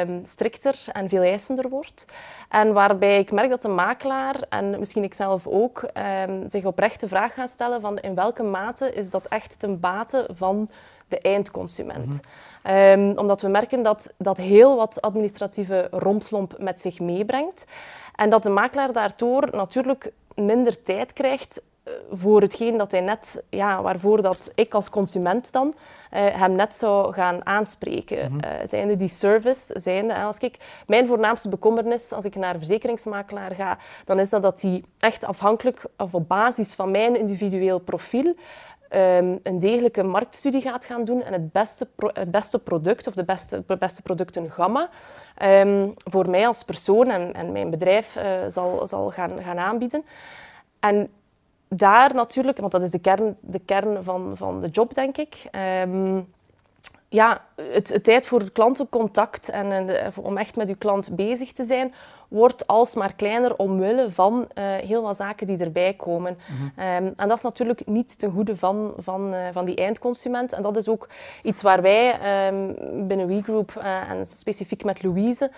um, 0.00 0.20
strikter 0.24 0.78
en 0.92 1.08
veel 1.08 1.22
eisender 1.22 1.68
wordt. 1.68 2.04
En 2.48 2.72
waarbij 2.72 3.18
ik 3.18 3.32
merk 3.32 3.50
dat 3.50 3.62
de 3.62 3.68
makelaar, 3.68 4.36
en 4.48 4.78
misschien 4.78 5.04
ik 5.04 5.14
zelf 5.14 5.46
ook, 5.46 5.88
um, 6.28 6.50
zich 6.50 6.64
oprecht 6.64 7.00
de 7.00 7.08
vraag 7.08 7.34
gaat 7.34 7.50
stellen 7.50 7.80
van 7.80 7.98
in 7.98 8.14
welke 8.14 8.42
mate 8.42 8.92
is 8.92 9.10
dat 9.10 9.26
echt 9.26 9.58
ten 9.58 9.80
bate 9.80 10.28
van 10.32 10.68
de 11.08 11.20
eindconsument. 11.20 12.06
Mm 12.06 12.20
um, 12.70 13.18
omdat 13.18 13.40
we 13.40 13.48
merken 13.48 13.82
dat 13.82 14.12
dat 14.18 14.36
heel 14.36 14.76
wat 14.76 15.00
administratieve 15.00 15.88
rompslomp 15.90 16.54
met 16.58 16.80
zich 16.80 17.00
meebrengt. 17.00 17.64
En 18.14 18.30
dat 18.30 18.42
de 18.42 18.50
makelaar 18.50 18.92
daardoor 18.92 19.48
natuurlijk 19.50 20.12
minder 20.34 20.82
tijd 20.82 21.12
krijgt 21.12 21.62
voor 22.10 22.40
hetgeen 22.40 22.78
dat 22.78 22.90
hij 22.90 23.00
net, 23.00 23.42
ja, 23.48 23.82
waarvoor 23.82 24.22
dat 24.22 24.52
ik 24.54 24.74
als 24.74 24.90
consument 24.90 25.52
dan 25.52 25.66
uh, 25.66 25.76
hem 26.10 26.52
net 26.52 26.74
zou 26.74 27.12
gaan 27.12 27.46
aanspreken. 27.46 28.32
Mm 28.32 28.40
-hmm. 28.40 28.50
uh, 28.50 28.66
zijnde 28.66 28.96
die 28.96 29.08
service, 29.08 29.80
zijnde, 29.80 30.14
als 30.14 30.38
ik, 30.38 30.56
mijn 30.86 31.06
voornaamste 31.06 31.48
bekommernis 31.48 32.12
als 32.12 32.24
ik 32.24 32.34
naar 32.34 32.54
een 32.54 32.60
verzekeringsmakelaar 32.60 33.54
ga, 33.54 33.78
dan 34.04 34.18
is 34.18 34.30
dat 34.30 34.42
dat 34.42 34.60
hij 34.60 34.82
echt 34.98 35.24
afhankelijk 35.24 35.84
of 35.96 36.14
op 36.14 36.28
basis 36.28 36.74
van 36.74 36.90
mijn 36.90 37.16
individueel 37.16 37.78
profiel 37.78 38.34
um, 38.94 39.38
een 39.42 39.58
degelijke 39.58 40.02
marktstudie 40.02 40.60
gaat 40.60 40.84
gaan 40.84 41.04
doen 41.04 41.22
en 41.22 41.32
het 41.32 41.52
beste, 41.52 41.86
pro 41.94 42.10
het 42.12 42.30
beste 42.30 42.58
product 42.58 43.06
of 43.06 43.14
de 43.14 43.24
beste, 43.24 43.64
de 43.66 43.76
beste 43.76 44.02
productengamma 44.02 44.88
um, 45.42 45.94
voor 45.96 46.30
mij 46.30 46.46
als 46.46 46.62
persoon 46.62 47.10
en, 47.10 47.32
en 47.32 47.52
mijn 47.52 47.70
bedrijf 47.70 48.16
uh, 48.16 48.22
zal, 48.48 48.86
zal 48.86 49.10
gaan, 49.10 49.42
gaan 49.42 49.58
aanbieden. 49.58 50.04
En 50.80 51.10
daar 51.76 52.14
natuurlijk, 52.14 52.58
want 52.58 52.72
dat 52.72 52.82
is 52.82 52.90
de 52.90 52.98
kern, 52.98 53.36
de 53.40 53.58
kern 53.58 54.04
van, 54.04 54.32
van 54.34 54.60
de 54.60 54.68
job, 54.68 54.94
denk 54.94 55.16
ik. 55.16 55.44
Um, 55.86 56.26
ja, 57.08 57.44
het, 57.54 57.88
het, 57.88 58.04
tijd 58.04 58.26
voor 58.26 58.50
klantencontact 58.50 59.48
en, 59.48 59.72
en 59.72 60.12
om 60.16 60.36
echt 60.36 60.56
met 60.56 60.68
uw 60.68 60.76
klant 60.78 61.16
bezig 61.16 61.52
te 61.52 61.64
zijn, 61.64 61.94
wordt 62.32 62.66
alsmaar 62.66 63.14
kleiner 63.14 63.56
omwille 63.56 64.10
van 64.10 64.48
uh, 64.54 64.64
heel 64.64 65.02
wat 65.02 65.16
zaken 65.16 65.46
die 65.46 65.58
erbij 65.58 65.94
komen. 65.94 66.38
Mm 66.48 66.56
-hmm. 66.56 67.06
um, 67.06 67.12
en 67.16 67.28
dat 67.28 67.36
is 67.36 67.42
natuurlijk 67.42 67.86
niet 67.86 68.18
ten 68.18 68.30
goede 68.30 68.56
van, 68.56 68.94
van, 68.98 69.34
uh, 69.34 69.38
van 69.52 69.64
die 69.64 69.76
eindconsument. 69.76 70.52
En 70.52 70.62
dat 70.62 70.76
is 70.76 70.88
ook 70.88 71.08
iets 71.42 71.62
waar 71.62 71.82
wij 71.82 72.14
um, 72.48 72.76
binnen 73.08 73.26
WeGroup 73.26 73.74
uh, 73.78 74.10
en 74.10 74.26
specifiek 74.26 74.84
met 74.84 75.02
Louise, 75.02 75.50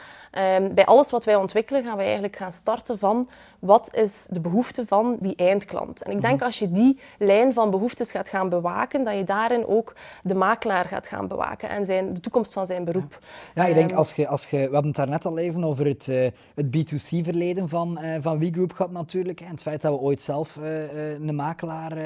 um, 0.57 0.75
bij 0.75 0.85
alles 0.85 1.11
wat 1.11 1.25
wij 1.25 1.37
ontwikkelen, 1.37 1.85
gaan 1.85 1.97
wij 1.97 2.05
eigenlijk 2.05 2.37
gaan 2.37 2.53
starten 2.53 2.99
van 2.99 3.29
wat 3.65 3.95
is 3.95 4.27
de 4.31 4.41
behoefte 4.41 4.87
van 4.87 5.17
die 5.21 5.37
eindklant. 5.37 6.03
En 6.03 6.13
ik 6.13 6.21
denk 6.21 6.43
als 6.43 6.59
je 6.59 6.71
die 6.71 6.99
lijn 7.19 7.53
van 7.53 7.71
behoeftes 7.71 8.11
gaat 8.11 8.29
gaan 8.29 8.49
bewaken, 8.49 9.05
dat 9.05 9.17
je 9.17 9.25
daarin 9.25 9.67
ook 9.67 9.95
de 10.23 10.35
makelaar 10.35 10.85
gaat 10.85 11.07
gaan 11.07 11.29
bewaken 11.29 11.69
en 11.69 11.85
zijn, 11.85 12.15
de 12.15 12.21
toekomst 12.21 12.53
van 12.53 12.67
zijn 12.67 12.85
beroep. 12.85 13.19
Ja, 13.55 13.63
ja 13.63 13.69
ik 13.69 13.75
denk 13.75 13.93
als 13.93 14.15
je, 14.15 14.29
als 14.29 14.51
je, 14.51 14.57
we 14.57 14.63
hebben 14.63 14.87
het 14.87 14.97
daarnet 14.97 15.27
al 15.27 15.39
even 15.39 15.65
over 15.65 15.87
het, 15.87 16.07
uh, 16.07 16.27
het 16.55 16.67
B2C-verleden 16.67 17.69
van, 17.69 17.99
uh, 18.03 18.17
van 18.21 18.39
WeGroup 18.39 18.73
gehad 18.73 18.93
natuurlijk. 18.93 19.41
En 19.41 19.51
het 19.51 19.63
feit 19.63 19.83
dat 19.83 19.93
we 19.93 19.99
ooit 19.99 20.23
zelf 20.23 20.57
uh, 20.57 21.15
een 21.15 21.35
makelaar 21.35 21.97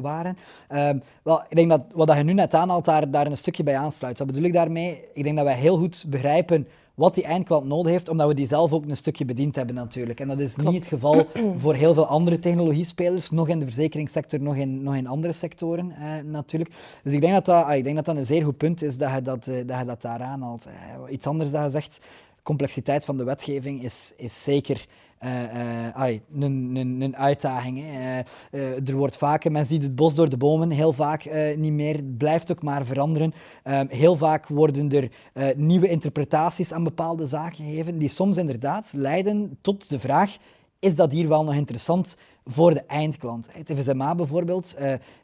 waren. 0.00 0.38
Ehm, 0.68 0.98
wel, 1.22 1.42
ik 1.48 1.56
denk 1.56 1.70
dat 1.70 1.80
wat 1.94 2.16
je 2.16 2.22
nu 2.22 2.32
net 2.32 2.54
aanhaalt 2.54 2.84
daar, 2.84 3.10
daar 3.10 3.26
een 3.26 3.36
stukje 3.36 3.62
bij 3.62 3.76
aansluit. 3.76 4.18
Wat 4.18 4.26
bedoel 4.26 4.44
ik 4.44 4.52
daarmee? 4.52 5.04
Ik 5.12 5.24
denk 5.24 5.36
dat 5.36 5.46
wij 5.46 5.56
heel 5.56 5.76
goed 5.76 6.04
begrijpen 6.08 6.68
wat 6.94 7.14
die 7.14 7.24
eindklant 7.24 7.66
nodig 7.66 7.92
heeft, 7.92 8.08
omdat 8.08 8.28
we 8.28 8.34
die 8.34 8.46
zelf 8.46 8.72
ook 8.72 8.86
een 8.86 8.96
stukje 8.96 9.24
bediend 9.24 9.56
hebben 9.56 9.74
natuurlijk. 9.74 10.20
En 10.20 10.28
dat 10.28 10.40
is 10.40 10.56
niet 10.56 10.74
het 10.74 10.86
geval 10.86 11.26
voor 11.62 11.74
heel 11.74 11.94
veel 11.94 12.06
andere 12.06 12.38
technologiespelers, 12.38 13.30
nog 13.30 13.48
in 13.48 13.58
de 13.58 13.64
verzekeringssector, 13.64 14.40
nog 14.40 14.56
in, 14.56 14.82
nog 14.82 14.96
in 14.96 15.06
andere 15.06 15.32
sectoren 15.32 15.90
eh, 15.90 16.24
natuurlijk. 16.24 16.74
Dus 17.02 17.12
ik 17.12 17.20
denk 17.20 17.32
dat 17.32 17.44
dat, 17.44 17.64
ah, 17.64 17.76
ik 17.76 17.84
denk 17.84 17.96
dat 17.96 18.04
dat 18.04 18.16
een 18.16 18.26
zeer 18.26 18.44
goed 18.44 18.56
punt 18.56 18.82
is 18.82 18.96
dat 18.96 19.14
je 19.14 19.22
dat, 19.22 19.46
uh, 19.46 19.54
dat, 19.66 19.78
je 19.78 19.84
dat 19.84 20.02
daar 20.02 20.20
aanhaalt. 20.20 20.66
Uh, 20.66 21.12
iets 21.12 21.26
anders 21.26 21.50
dat 21.50 21.64
je 21.64 21.70
zegt, 21.70 22.00
complexiteit 22.42 23.04
van 23.04 23.16
de 23.16 23.24
wetgeving 23.24 23.82
is, 23.82 24.12
is 24.16 24.42
zeker 24.42 24.86
uh, 25.24 25.96
een, 26.40 27.00
een, 27.00 27.16
uitdaging. 27.16 27.78
Uh, 27.78 28.88
er 28.88 28.94
wordt 28.94 29.16
vaak, 29.16 29.50
men 29.50 29.66
ziet 29.66 29.82
het 29.82 29.94
bos 29.94 30.14
door 30.14 30.28
de 30.28 30.36
bomen 30.36 30.70
heel 30.70 30.92
vaak 30.92 31.28
niet 31.56 31.72
meer. 31.72 31.94
Het 31.94 32.18
blijft 32.18 32.50
ook 32.50 32.62
maar 32.62 32.84
veranderen. 32.84 33.32
Ehm, 33.62 33.86
heel 33.88 34.16
vaak 34.16 34.46
worden 34.46 34.90
er 34.90 35.10
nieuwe 35.56 35.88
interpretaties 35.88 36.72
aan 36.72 36.84
bepaalde 36.84 37.26
zaken 37.26 37.64
gegeven, 37.64 37.98
die 37.98 38.08
soms 38.08 38.36
inderdaad 38.36 38.92
leiden 38.92 39.58
tot 39.60 39.88
de 39.88 39.98
vraag: 39.98 40.36
is 40.82 40.94
dat 40.94 41.12
hier 41.12 41.28
wel 41.28 41.44
nog 41.44 41.54
interessant 41.54 42.16
voor 42.44 42.74
de 42.74 42.84
eindklant? 42.86 43.48
Het 43.52 43.72
FSMA 43.76 44.14
bijvoorbeeld 44.14 44.76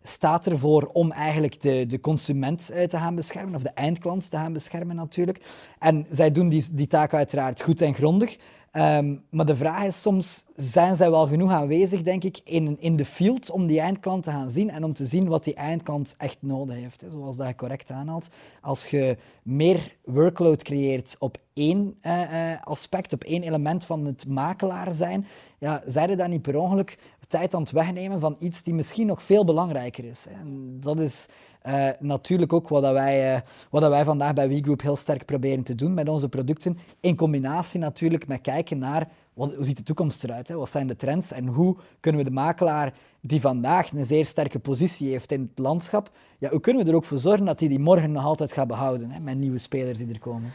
staat 0.02 0.46
ervoor 0.46 0.90
om 0.92 1.12
eigenlijk 1.12 1.60
de, 1.60 1.86
de 1.86 2.00
consument 2.00 2.66
te 2.66 2.96
gaan 2.96 3.14
beschermen, 3.14 3.54
of 3.54 3.62
de 3.62 3.70
eindklant 3.74 4.30
te 4.30 4.36
gaan 4.36 4.52
beschermen 4.52 4.96
natuurlijk. 4.96 5.40
En 5.78 6.06
zij 6.10 6.32
doen 6.32 6.48
die, 6.48 6.64
die 6.72 6.86
taak 6.86 7.14
uiteraard 7.14 7.60
goed 7.62 7.80
en 7.80 7.94
grondig. 7.94 8.36
Ehm, 8.78 9.16
maar 9.30 9.46
de 9.46 9.56
vraag 9.56 9.84
is 9.84 10.02
soms, 10.02 10.44
zijn 10.56 10.96
zij 10.96 11.10
wel 11.10 11.26
genoeg 11.26 11.50
aanwezig, 11.50 12.02
denk 12.02 12.24
ik, 12.24 12.40
in, 12.44 12.76
in 12.80 12.96
de 12.96 13.04
field 13.04 13.50
om 13.50 13.66
die 13.66 13.80
eindklant 13.80 14.22
te 14.22 14.30
gaan 14.30 14.50
zien 14.50 14.70
en 14.70 14.84
om 14.84 14.92
te 14.92 15.06
zien 15.06 15.28
wat 15.28 15.44
die 15.44 15.54
eindklant 15.54 16.14
echt 16.18 16.36
nodig 16.40 16.76
heeft. 16.76 17.00
Hè, 17.00 17.10
zoals 17.10 17.36
dat 17.36 17.46
je 17.46 17.54
correct 17.54 17.90
aanhaalt. 17.90 18.28
Als 18.60 18.86
je 18.86 19.16
meer 19.42 19.96
workload 20.04 20.62
creëert 20.62 21.16
op 21.18 21.38
één 21.54 21.98
uh, 22.02 22.52
aspect, 22.62 23.12
op 23.12 23.24
één 23.24 23.42
element 23.42 23.84
van 23.84 24.04
het 24.04 24.26
makelaar 24.26 24.92
zijn, 24.92 25.26
ja, 25.58 25.82
zij 25.86 26.16
dan 26.16 26.30
niet 26.30 26.42
per 26.42 26.58
ongeluk 26.58 26.98
tijd 27.28 27.54
aan 27.54 27.60
het 27.60 27.70
wegnemen 27.70 28.20
van 28.20 28.36
iets 28.38 28.62
die 28.62 28.74
misschien 28.74 29.06
nog 29.06 29.22
veel 29.22 29.44
belangrijker 29.44 30.04
is. 30.04 30.26
Hè. 30.28 30.40
En 30.40 30.76
dat 30.80 31.00
is 31.00 31.28
uh, 31.66 31.88
natuurlijk 32.00 32.52
ook 32.52 32.68
wat, 32.68 32.82
dat 32.82 32.92
wij, 32.92 33.34
uh, 33.34 33.40
wat 33.70 33.80
dat 33.80 33.90
wij 33.90 34.04
vandaag 34.04 34.32
bij 34.32 34.48
WeGroup 34.48 34.82
heel 34.82 34.96
sterk 34.96 35.24
proberen 35.24 35.64
te 35.64 35.74
doen 35.74 35.94
met 35.94 36.08
onze 36.08 36.28
producten. 36.28 36.78
In 37.00 37.16
combinatie 37.16 37.80
natuurlijk 37.80 38.26
met 38.26 38.40
kijken 38.40 38.78
naar 38.78 39.08
wat, 39.34 39.54
hoe 39.54 39.64
ziet 39.64 39.76
de 39.76 39.82
toekomst 39.82 40.24
eruit? 40.24 40.48
Hè? 40.48 40.54
Wat 40.54 40.70
zijn 40.70 40.86
de 40.86 40.96
trends 40.96 41.32
en 41.32 41.46
hoe 41.46 41.76
kunnen 42.00 42.20
we 42.24 42.28
de 42.28 42.34
makelaar 42.34 42.94
die 43.20 43.40
vandaag 43.40 43.92
een 43.92 44.04
zeer 44.04 44.26
sterke 44.26 44.58
positie 44.58 45.10
heeft 45.10 45.32
in 45.32 45.40
het 45.40 45.58
landschap, 45.58 46.10
ja, 46.38 46.50
hoe 46.50 46.60
kunnen 46.60 46.84
we 46.84 46.90
er 46.90 46.96
ook 46.96 47.04
voor 47.04 47.18
zorgen 47.18 47.46
dat 47.46 47.60
hij 47.60 47.68
die 47.68 47.78
morgen 47.78 48.12
nog 48.12 48.24
altijd 48.24 48.52
gaat 48.52 48.66
behouden 48.66 49.10
hè, 49.10 49.20
met 49.20 49.38
nieuwe 49.38 49.58
spelers 49.58 49.98
die 49.98 50.12
er 50.12 50.18
komen? 50.18 50.52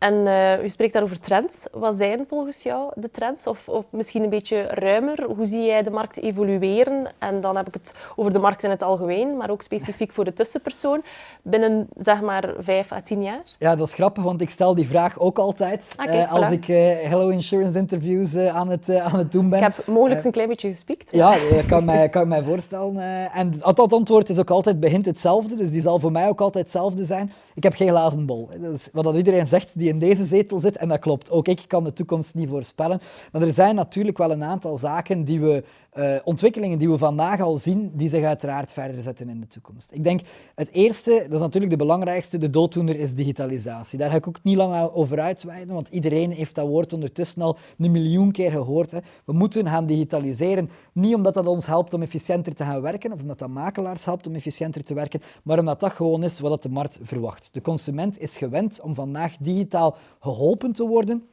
En 0.00 0.14
uh, 0.14 0.62
u 0.62 0.68
spreekt 0.68 0.92
daar 0.92 1.02
over 1.02 1.20
trends. 1.20 1.66
Wat 1.72 1.96
zijn 1.96 2.24
volgens 2.28 2.62
jou 2.62 2.92
de 2.94 3.10
trends? 3.10 3.46
Of, 3.46 3.68
of, 3.68 3.84
misschien 3.90 4.22
een 4.22 4.30
beetje 4.30 4.62
ruimer. 4.62 5.24
Hoe 5.24 5.44
zie 5.44 5.62
jij 5.62 5.82
de 5.82 5.90
markt 5.90 6.20
evolueren? 6.20 7.06
En 7.18 7.40
dan 7.40 7.56
heb 7.56 7.66
ik 7.66 7.74
het 7.74 7.94
over 8.16 8.32
de 8.32 8.38
markt 8.38 8.64
in 8.64 8.70
het 8.70 8.82
algemeen, 8.82 9.36
maar 9.36 9.50
ook 9.50 9.62
specifiek 9.62 10.12
voor 10.12 10.24
de 10.24 10.32
tussenpersoon. 10.32 11.02
Binnen 11.42 11.88
zeg 11.98 12.20
maar 12.20 12.54
vijf 12.58 12.92
à 12.92 13.00
tien 13.00 13.22
jaar? 13.22 13.42
Ja, 13.58 13.76
dat 13.76 13.86
is 13.86 13.94
grappig, 13.94 14.22
want 14.22 14.40
ik 14.40 14.50
stel 14.50 14.74
die 14.74 14.88
vraag 14.88 15.18
ook 15.18 15.38
altijd 15.38 15.94
ah, 15.96 16.14
uh, 16.14 16.32
als 16.32 16.50
ik 16.50 16.68
uh, 16.68 16.76
Hello 16.92 17.28
Insurance 17.28 17.78
interviews 17.78 18.36
aan, 18.36 18.68
het, 18.68 18.96
aan 18.96 19.18
het 19.18 19.32
doen 19.32 19.48
ben. 19.48 19.58
Ik 19.58 19.64
heb 19.64 19.86
mogelijk 19.86 20.24
een 20.24 20.32
klein 20.32 20.48
beetje 20.48 20.68
gespiekt. 20.68 21.08
Ja, 21.14 21.36
dat 21.50 21.66
kan 21.66 21.84
mij, 21.84 22.08
kan 22.08 22.28
mij 22.28 22.42
voorstellen. 22.42 23.30
en 23.32 23.54
dat 23.74 23.92
antwoord 23.92 24.28
is 24.28 24.38
ook 24.38 24.50
altijd 24.50 24.80
begint 24.80 25.06
hetzelfde, 25.06 25.54
dus 25.54 25.70
die 25.70 25.80
zal 25.80 25.98
voor 25.98 26.12
mij 26.12 26.28
ook 26.28 26.40
altijd 26.40 26.64
hetzelfde 26.64 27.04
zijn. 27.04 27.32
Ik 27.54 27.62
heb 27.62 27.74
geen 27.74 27.88
glazen 27.88 28.26
bol. 28.26 28.48
Dat 28.60 28.74
is 28.74 28.88
wat 28.92 29.14
iedereen 29.14 29.46
zegt 29.46 29.70
die 29.74 29.89
in 29.90 29.98
deze 29.98 30.24
zetel 30.24 30.58
zit. 30.58 30.76
En 30.76 30.88
dat 30.88 30.98
klopt. 30.98 31.30
Ook 31.30 31.48
ik 31.48 31.64
kan 31.66 31.84
de 31.84 31.92
toekomst 31.92 32.34
niet 32.34 32.48
voorspellen. 32.48 33.00
Maar 33.32 33.42
er 33.42 33.52
zijn 33.52 33.74
natuurlijk 33.74 34.18
wel 34.18 34.30
een 34.30 34.44
aantal 34.44 34.78
zaken 34.78 35.24
die 35.24 35.40
we 35.40 35.64
uh, 35.98 36.16
ontwikkelingen 36.24 36.78
die 36.78 36.90
we 36.90 36.98
vandaag 36.98 37.40
al 37.40 37.56
zien, 37.56 37.90
die 37.94 38.08
zich 38.08 38.24
uiteraard 38.24 38.72
verder 38.72 39.02
zetten 39.02 39.28
in 39.28 39.40
de 39.40 39.46
toekomst. 39.46 39.92
Ik 39.92 40.04
denk, 40.04 40.20
het 40.54 40.70
eerste, 40.72 41.22
dat 41.22 41.32
is 41.32 41.40
natuurlijk 41.40 41.72
de 41.72 41.78
belangrijkste, 41.78 42.38
de 42.38 42.50
dooddoener 42.50 42.96
is 42.96 43.14
digitalisatie. 43.14 43.98
Daar 43.98 44.10
ga 44.10 44.16
ik 44.16 44.28
ook 44.28 44.42
niet 44.42 44.56
lang 44.56 44.90
over 44.90 45.20
uitweiden, 45.20 45.74
want 45.74 45.88
iedereen 45.88 46.30
heeft 46.30 46.54
dat 46.54 46.66
woord 46.66 46.92
ondertussen 46.92 47.42
al 47.42 47.56
een 47.78 47.90
miljoen 47.90 48.32
keer 48.32 48.50
gehoord. 48.50 48.90
Hè. 48.90 48.98
We 49.24 49.32
moeten 49.32 49.66
gaan 49.66 49.86
digitaliseren, 49.86 50.70
niet 50.92 51.14
omdat 51.14 51.34
dat 51.34 51.46
ons 51.46 51.66
helpt 51.66 51.94
om 51.94 52.02
efficiënter 52.02 52.54
te 52.54 52.64
gaan 52.64 52.80
werken, 52.80 53.12
of 53.12 53.20
omdat 53.20 53.38
dat 53.38 53.48
makelaars 53.48 54.04
helpt 54.04 54.26
om 54.26 54.34
efficiënter 54.34 54.84
te 54.84 54.94
werken, 54.94 55.20
maar 55.42 55.58
omdat 55.58 55.80
dat 55.80 55.92
gewoon 55.92 56.24
is 56.24 56.40
wat 56.40 56.62
de 56.62 56.68
markt 56.68 56.98
verwacht. 57.02 57.48
De 57.52 57.60
consument 57.60 58.18
is 58.18 58.36
gewend 58.36 58.80
om 58.80 58.94
vandaag 58.94 59.36
digitaal 59.36 59.96
geholpen 60.20 60.72
te 60.72 60.86
worden 60.86 61.28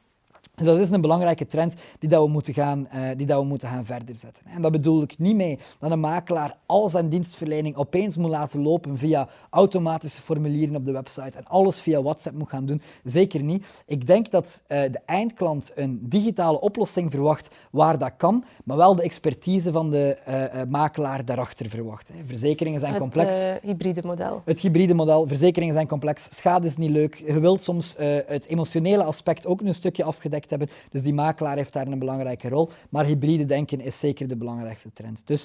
dus 0.58 0.66
dat 0.66 0.78
is 0.78 0.90
een 0.90 1.00
belangrijke 1.00 1.46
trend 1.46 1.74
die, 1.98 2.08
dat 2.08 2.22
we, 2.24 2.30
moeten 2.30 2.54
gaan, 2.54 2.88
uh, 2.94 3.00
die 3.16 3.26
dat 3.26 3.40
we 3.40 3.46
moeten 3.46 3.68
gaan 3.68 3.84
verder 3.84 4.16
zetten. 4.16 4.44
En 4.46 4.62
dat 4.62 4.72
bedoel 4.72 5.02
ik 5.02 5.18
niet 5.18 5.36
mee 5.36 5.58
dat 5.78 5.90
een 5.90 6.00
makelaar 6.00 6.56
al 6.66 6.88
zijn 6.88 7.08
dienstverlening 7.08 7.76
opeens 7.76 8.16
moet 8.16 8.30
laten 8.30 8.62
lopen 8.62 8.98
via 8.98 9.28
automatische 9.50 10.22
formulieren 10.22 10.76
op 10.76 10.84
de 10.84 10.92
website 10.92 11.38
en 11.38 11.44
alles 11.46 11.80
via 11.80 12.02
WhatsApp 12.02 12.36
moet 12.36 12.48
gaan 12.48 12.66
doen. 12.66 12.82
Zeker 13.04 13.42
niet. 13.42 13.64
Ik 13.86 14.06
denk 14.06 14.30
dat 14.30 14.62
uh, 14.62 14.80
de 14.80 15.00
eindklant 15.06 15.72
een 15.74 15.98
digitale 16.02 16.60
oplossing 16.60 17.10
verwacht 17.10 17.50
waar 17.70 17.98
dat 17.98 18.12
kan, 18.16 18.44
maar 18.64 18.76
wel 18.76 18.94
de 18.94 19.02
expertise 19.02 19.72
van 19.72 19.90
de 19.90 20.16
uh, 20.28 20.62
makelaar 20.68 21.24
daarachter 21.24 21.68
verwacht. 21.68 22.08
Hè. 22.08 22.14
Verzekeringen 22.26 22.80
zijn 22.80 22.98
complex. 22.98 23.44
Het 23.44 23.62
hybride 23.62 24.02
model. 24.04 24.42
Het 24.44 24.60
hybride 24.60 24.94
model. 24.94 25.26
Verzekeringen 25.26 25.74
zijn 25.74 25.86
complex. 25.86 26.36
Schade 26.36 26.66
is 26.66 26.76
niet 26.76 26.90
leuk. 26.90 27.14
Je 27.26 27.40
wilt 27.40 27.62
soms 27.62 27.94
het 28.26 28.46
emotionele 28.46 29.02
aspect 29.02 29.46
ook 29.46 29.60
een 29.60 29.74
stukje 29.74 30.04
afgedekt 30.04 30.47
hebben. 30.50 30.68
Dus 30.90 31.02
die 31.02 31.14
makelaar 31.14 31.56
heeft 31.56 31.72
daar 31.72 31.86
een 31.86 31.98
belangrijke 31.98 32.48
rol. 32.48 32.70
Maar 32.90 33.04
hybride 33.04 33.44
denken 33.44 33.80
is 33.80 33.98
zeker 33.98 34.28
de 34.28 34.36
belangrijkste 34.36 34.92
trend. 34.92 35.26
Dus 35.26 35.42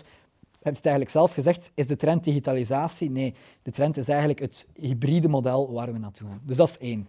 je 0.63 0.69
hebt 0.69 0.75
het 0.77 0.85
eigenlijk 0.85 1.15
zelf 1.15 1.33
gezegd, 1.33 1.71
is 1.73 1.87
de 1.87 1.95
trend 1.95 2.23
digitalisatie? 2.23 3.09
Nee, 3.11 3.33
de 3.61 3.71
trend 3.71 3.97
is 3.97 4.07
eigenlijk 4.07 4.39
het 4.39 4.67
hybride 4.75 5.27
model 5.27 5.71
waar 5.71 5.93
we 5.93 5.99
naartoe 5.99 6.27
gaan. 6.27 6.41
Dus 6.43 6.57
dat 6.57 6.69
is 6.69 6.77
één. 6.77 7.07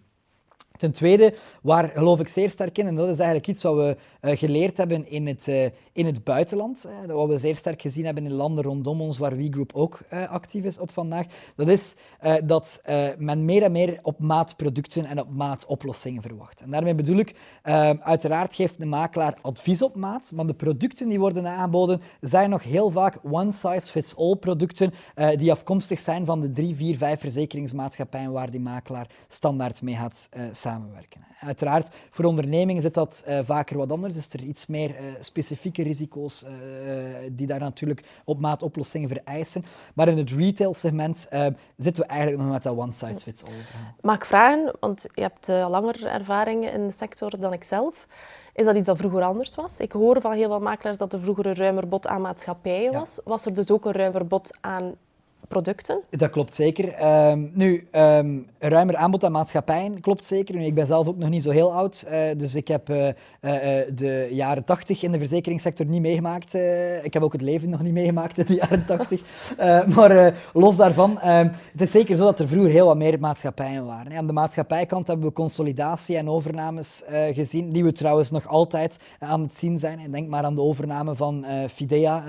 Ten 0.79 0.93
tweede, 0.93 1.35
waar 1.63 1.89
geloof 1.89 2.21
ik 2.21 2.29
zeer 2.29 2.51
sterk 2.51 2.79
in, 2.79 2.87
en 2.87 2.95
dat 2.95 3.09
is 3.09 3.19
eigenlijk 3.19 3.49
iets 3.49 3.63
wat 3.63 3.75
we 3.75 3.97
uh, 4.23 4.37
geleerd 4.37 4.77
hebben 4.77 5.09
in 5.11 5.27
het, 5.27 5.47
uh, 5.47 5.65
in 5.93 6.07
het 6.07 6.25
buitenland, 6.25 6.87
uh, 7.07 7.15
wat 7.15 7.29
we 7.29 7.39
zeer 7.39 7.57
sterk 7.57 7.81
gezien 7.81 8.05
hebben 8.05 8.25
in 8.25 8.33
landen 8.33 8.65
rondom 8.65 9.01
ons, 9.01 9.19
waar 9.19 9.37
WeGroup 9.37 9.73
ook 9.75 10.01
actief 10.29 10.65
is 10.65 10.79
op 10.79 10.91
vandaag, 10.91 11.27
dat 11.57 11.69
is 11.69 11.97
dat 12.45 12.83
men 13.19 13.45
meer 13.45 13.63
en 13.63 13.73
meer 13.73 13.99
op 14.03 14.21
maat 14.21 14.57
producten 14.57 15.05
en 15.05 15.21
op 15.21 15.29
maat 15.31 15.67
oplossingen 15.67 16.23
verwacht. 16.23 16.63
En 16.63 16.71
daarmee 16.71 16.95
bedoel 16.95 17.17
ik, 17.17 17.35
uiteraard 18.01 18.55
geeft 18.55 18.81
de 18.81 18.87
makelaar 18.87 19.39
advies 19.41 19.83
op 19.83 19.97
maat, 19.97 20.33
maar 20.35 20.47
de 20.47 20.55
producten 20.55 21.09
die 21.09 21.19
worden 21.19 21.47
aangeboden 21.47 22.01
zijn 22.21 22.51
nog 22.51 22.63
heel 22.63 22.91
vaak 22.91 23.19
one-size-fits-all 23.31 24.35
producten 24.35 24.93
die 25.37 25.53
afkomstig 25.53 26.01
zijn 26.01 26.27
van 26.27 26.41
de 26.41 26.53
drie, 26.53 26.77
vier, 26.77 26.97
vijf 26.97 27.21
verzekeringsmaatschappijen 27.21 28.33
waar 28.33 28.51
die 28.51 28.61
makelaar 28.61 29.11
standaard 29.29 29.83
mee 29.83 29.95
gaat 29.95 30.29
samenwerken. 30.65 31.23
Uiteraard, 31.41 31.95
voor 32.11 32.25
ondernemingen 32.25 32.83
zit 32.83 32.95
dat 32.95 33.25
uh, 33.29 33.39
vaker 33.43 33.77
wat 33.77 33.93
anders. 33.93 34.17
Is 34.17 34.33
er 34.33 34.43
iets 34.43 34.67
meer 34.67 34.91
uh, 34.91 34.97
specifieke 35.21 35.83
risico's 35.83 36.45
uh, 36.45 36.51
die 37.33 37.47
daar 37.47 37.61
natuurlijk 37.61 38.05
op 38.25 38.41
maat 38.41 38.63
oplossingen 38.63 39.09
vereisen. 39.09 39.65
Maar 39.95 40.09
in 40.09 40.17
het 40.17 40.31
retail-segment 40.31 41.29
zitten 41.77 42.03
we 42.03 42.09
eigenlijk 42.09 42.43
nog 42.43 42.53
met 42.53 42.63
dat 42.63 42.77
one-size-fits-all. 42.77 43.53
Mag 44.01 44.17
ik 44.17 44.25
vragen, 44.25 44.77
want 44.81 45.07
je 45.15 45.21
hebt 45.21 45.49
langer 45.49 46.07
ervaring 46.07 46.71
in 46.71 46.87
de 46.87 46.93
sector 46.93 47.39
dan 47.39 47.53
ik 47.53 47.65
zelf. 47.65 48.07
Is 48.55 48.65
dat 48.65 48.77
iets 48.77 48.87
dat 48.87 48.97
vroeger 48.97 49.23
anders 49.23 49.55
was? 49.55 49.79
Ik 49.79 49.93
hoor 49.93 50.21
van 50.21 50.33
heel 50.33 50.49
veel 50.49 50.61
makelaars 50.61 50.99
dat 50.99 51.13
er 51.13 51.21
vroeger 51.21 51.47
een 51.47 51.55
ruimer 51.55 51.89
bod 51.89 52.07
aan 52.07 52.21
maatschappijen 52.21 52.93
was. 52.93 53.21
Was 53.25 53.47
er 53.47 53.55
dus 53.55 53.71
ook 53.71 53.85
een 53.85 53.93
ruimer 53.93 54.27
bod 54.27 54.57
aan 54.61 54.95
producten? 55.55 56.01
Dat 56.11 56.31
klopt 56.31 56.55
zeker. 56.55 56.85
Um, 57.31 57.51
nu, 57.55 57.87
um, 57.93 58.47
ruimer 58.59 58.97
aanbod 58.97 59.25
aan 59.25 59.33
maatschappijen 59.33 60.01
klopt 60.01 60.25
zeker. 60.25 60.55
Nu, 60.55 60.65
ik 60.65 60.75
ben 60.75 60.87
zelf 60.87 61.07
ook 61.07 61.17
nog 61.17 61.29
niet 61.29 61.43
zo 61.43 61.51
heel 61.51 61.73
oud, 61.73 62.07
uh, 62.09 62.19
dus 62.37 62.55
ik 62.55 62.69
heb 62.69 62.91
uh, 62.91 63.07
uh, 63.07 63.13
de 63.95 64.29
jaren 64.31 64.65
80 64.65 65.03
in 65.03 65.13
de 65.13 65.19
verzekeringssector 65.19 65.87
niet 65.87 66.01
meegemaakt. 66.01 66.55
ik 67.03 67.13
heb 67.13 67.23
ook 67.23 67.33
het 67.33 67.43
leven 67.43 67.69
nog 67.69 67.83
niet 67.83 67.93
meegemaakt 67.93 68.39
in 68.39 68.45
de 68.47 68.55
jaren 68.55 68.85
80. 68.87 69.21
maar 69.97 70.35
los 70.53 70.77
daarvan, 70.77 71.21
ehm, 71.21 71.49
het 71.73 71.81
is 71.81 71.91
zeker 71.91 72.17
zo 72.17 72.25
dat 72.25 72.39
er 72.39 72.49
vroeger 72.49 72.71
heel 72.71 72.87
wat 72.87 72.97
meer 72.97 73.21
maatschappijen 73.21 73.87
waren. 73.87 74.17
Aan 74.17 74.27
de 74.27 74.33
maatschappijkant 74.33 75.07
hebben 75.07 75.27
we 75.27 75.33
consolidatie 75.33 76.17
en 76.17 76.29
overnames 76.29 77.03
gezien, 77.33 77.73
die 77.73 77.85
we 77.85 77.93
trouwens 77.93 78.31
nog 78.31 78.49
altijd 78.49 78.97
aan 79.19 79.43
het 79.43 79.57
zien 79.57 79.79
zijn. 79.79 80.11
denk 80.11 80.29
maar 80.29 80.45
aan 80.45 80.55
de 80.55 80.61
overname 80.61 81.15
van 81.15 81.45
Fidea 81.71 82.25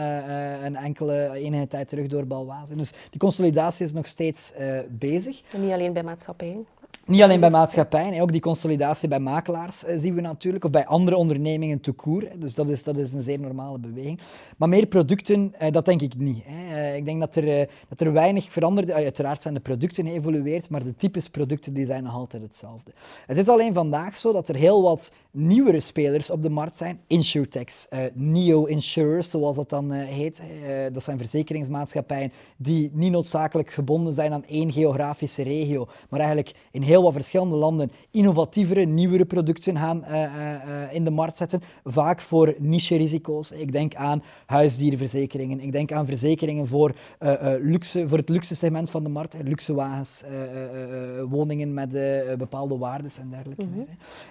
een 0.63 0.75
enkele 0.75 1.31
enige 1.33 1.67
tijd 1.67 1.87
terug 1.87 2.07
door 2.07 2.27
Balwaze. 2.27 2.75
Dus 2.75 2.93
die 3.15 3.23
consolidatie 3.23 3.85
is 3.85 3.93
nog 3.93 4.07
steeds 4.07 4.51
uh, 4.59 4.79
bezig. 4.89 5.41
En 5.51 5.61
niet 5.61 5.71
alleen 5.71 5.93
bij 5.93 6.03
maatschappijen? 6.03 6.67
Niet 7.07 7.21
alleen 7.21 7.39
bij 7.39 7.49
maatschappijen, 7.49 8.21
ook 8.21 8.31
die 8.31 8.41
consolidatie 8.41 9.07
bij 9.07 9.19
makelaars 9.19 9.83
eh, 9.83 9.97
zien 9.97 10.15
we 10.15 10.21
natuurlijk, 10.21 10.63
of 10.63 10.71
bij 10.71 10.85
andere 10.85 11.15
ondernemingen 11.15 11.81
te 11.81 11.91
koer. 11.91 12.27
Dus 12.35 12.55
dat 12.55 12.69
is, 12.69 12.83
dat 12.83 12.97
is 12.97 13.13
een 13.13 13.21
zeer 13.21 13.39
normale 13.39 13.77
beweging. 13.77 14.19
Maar 14.57 14.69
meer 14.69 14.85
producten, 14.85 15.53
eh, 15.57 15.71
dat 15.71 15.85
denk 15.85 16.01
ik 16.01 16.17
niet. 16.17 16.43
Eh, 16.45 16.95
ik 16.95 17.05
denk 17.05 17.19
dat 17.19 17.35
er, 17.35 17.69
dat 17.89 18.01
er 18.01 18.13
weinig 18.13 18.51
verandert. 18.51 18.91
Uiteraard 18.91 19.41
zijn 19.41 19.53
de 19.53 19.59
producten 19.59 20.05
geëvolueerd, 20.05 20.69
maar 20.69 20.83
de 20.83 20.95
types 20.95 21.29
producten 21.29 21.73
die 21.73 21.85
zijn 21.85 22.03
nog 22.03 22.13
altijd 22.13 22.43
hetzelfde. 22.43 22.91
Het 23.25 23.37
is 23.37 23.47
alleen 23.47 23.73
vandaag 23.73 24.17
zo 24.17 24.31
dat 24.33 24.49
er 24.49 24.55
heel 24.55 24.81
wat 24.81 25.11
nieuwere 25.31 25.79
spelers 25.79 26.29
op 26.29 26.41
de 26.41 26.49
markt 26.49 26.77
zijn. 26.77 26.99
Insurtechs, 27.07 27.87
Neo 28.13 28.65
Insurers, 28.65 29.29
zoals 29.29 29.55
dat 29.55 29.69
dan 29.69 29.91
heet. 29.91 30.41
dat 30.93 31.03
zijn 31.03 31.17
verzekeringsmaatschappijen 31.17 32.31
die 32.57 32.91
niet 32.93 33.11
noodzakelijk 33.11 33.71
gebonden 33.71 34.13
zijn 34.13 34.33
aan 34.33 34.45
één 34.45 34.71
geografische 34.71 35.43
regio, 35.43 35.87
maar 36.09 36.19
eigenlijk 36.19 36.53
in 36.71 36.81
heel 36.81 36.94
heel 36.95 37.03
wat 37.03 37.13
verschillende 37.13 37.55
landen 37.55 37.91
innovatievere, 38.11 38.85
nieuwere 38.85 39.25
producten 39.25 39.77
gaan 39.77 40.03
uh, 40.07 40.21
uh, 40.21 40.93
in 40.93 41.03
de 41.03 41.09
markt 41.11 41.37
zetten. 41.37 41.61
Vaak 41.83 42.21
voor 42.21 42.55
niche-risico's. 42.59 43.51
Ik 43.51 43.71
denk 43.71 43.95
aan 43.95 44.23
huisdierenverzekeringen. 44.45 45.59
Ik 45.59 45.71
denk 45.71 45.91
aan 45.91 46.05
verzekeringen 46.05 46.67
voor, 46.67 46.95
luxe, 47.61 48.07
voor 48.07 48.17
het 48.17 48.29
luxe 48.29 48.55
segment 48.55 48.89
van 48.89 49.03
de 49.03 49.09
markt. 49.09 49.35
Luxe 49.43 49.73
wagens, 49.73 50.23
woningen 51.29 51.73
met 51.73 51.91
bepaalde 52.37 52.77
waardes 52.77 53.17
en 53.17 53.29
dergelijke. 53.29 53.63
Mhm. 53.63 53.79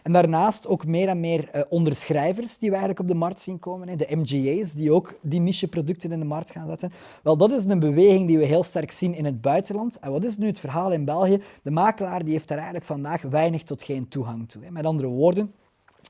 En 0.03 0.13
daarnaast 0.13 0.67
ook 0.67 0.87
meer 0.87 1.09
en 1.09 1.21
meer 1.21 1.67
onderschrijvers 1.69 2.59
die 2.59 2.71
we 2.71 2.77
eigenlijk 2.77 3.01
op 3.01 3.09
de 3.09 3.15
markt 3.15 3.41
zien 3.41 3.59
komen. 3.59 3.99
De 3.99 4.17
MGA's, 4.17 4.73
die 4.73 4.93
ook 4.93 5.19
die 5.23 5.41
niche-producten 5.41 6.13
in 6.13 6.19
de 6.19 6.25
markt 6.25 6.51
gaan 6.51 6.67
zetten. 6.67 6.93
Wel, 7.23 7.37
dat 7.37 7.51
is 7.51 7.65
een 7.65 7.79
beweging 7.79 8.27
die 8.27 8.39
we 8.39 8.45
heel 8.45 8.63
sterk 8.63 8.93
zien 8.93 9.15
in 9.15 9.25
het 9.25 9.41
buitenland. 9.41 9.99
En 10.01 10.11
wat 10.11 10.25
is 10.25 10.37
nu 10.37 10.47
het 10.47 10.61
verhaal 10.61 10.93
in 10.93 11.05
België? 11.05 11.43
De 11.63 11.71
makelaar 11.71 12.25
die 12.25 12.33
heeft 12.33 12.49
daar 12.57 12.65
eigenlijk 12.65 12.85
vandaag 12.85 13.23
weinig 13.23 13.63
tot 13.63 13.83
geen 13.83 14.09
toegang 14.09 14.49
toe. 14.49 14.71
Met 14.71 14.85
andere 14.85 15.09
woorden, 15.09 15.55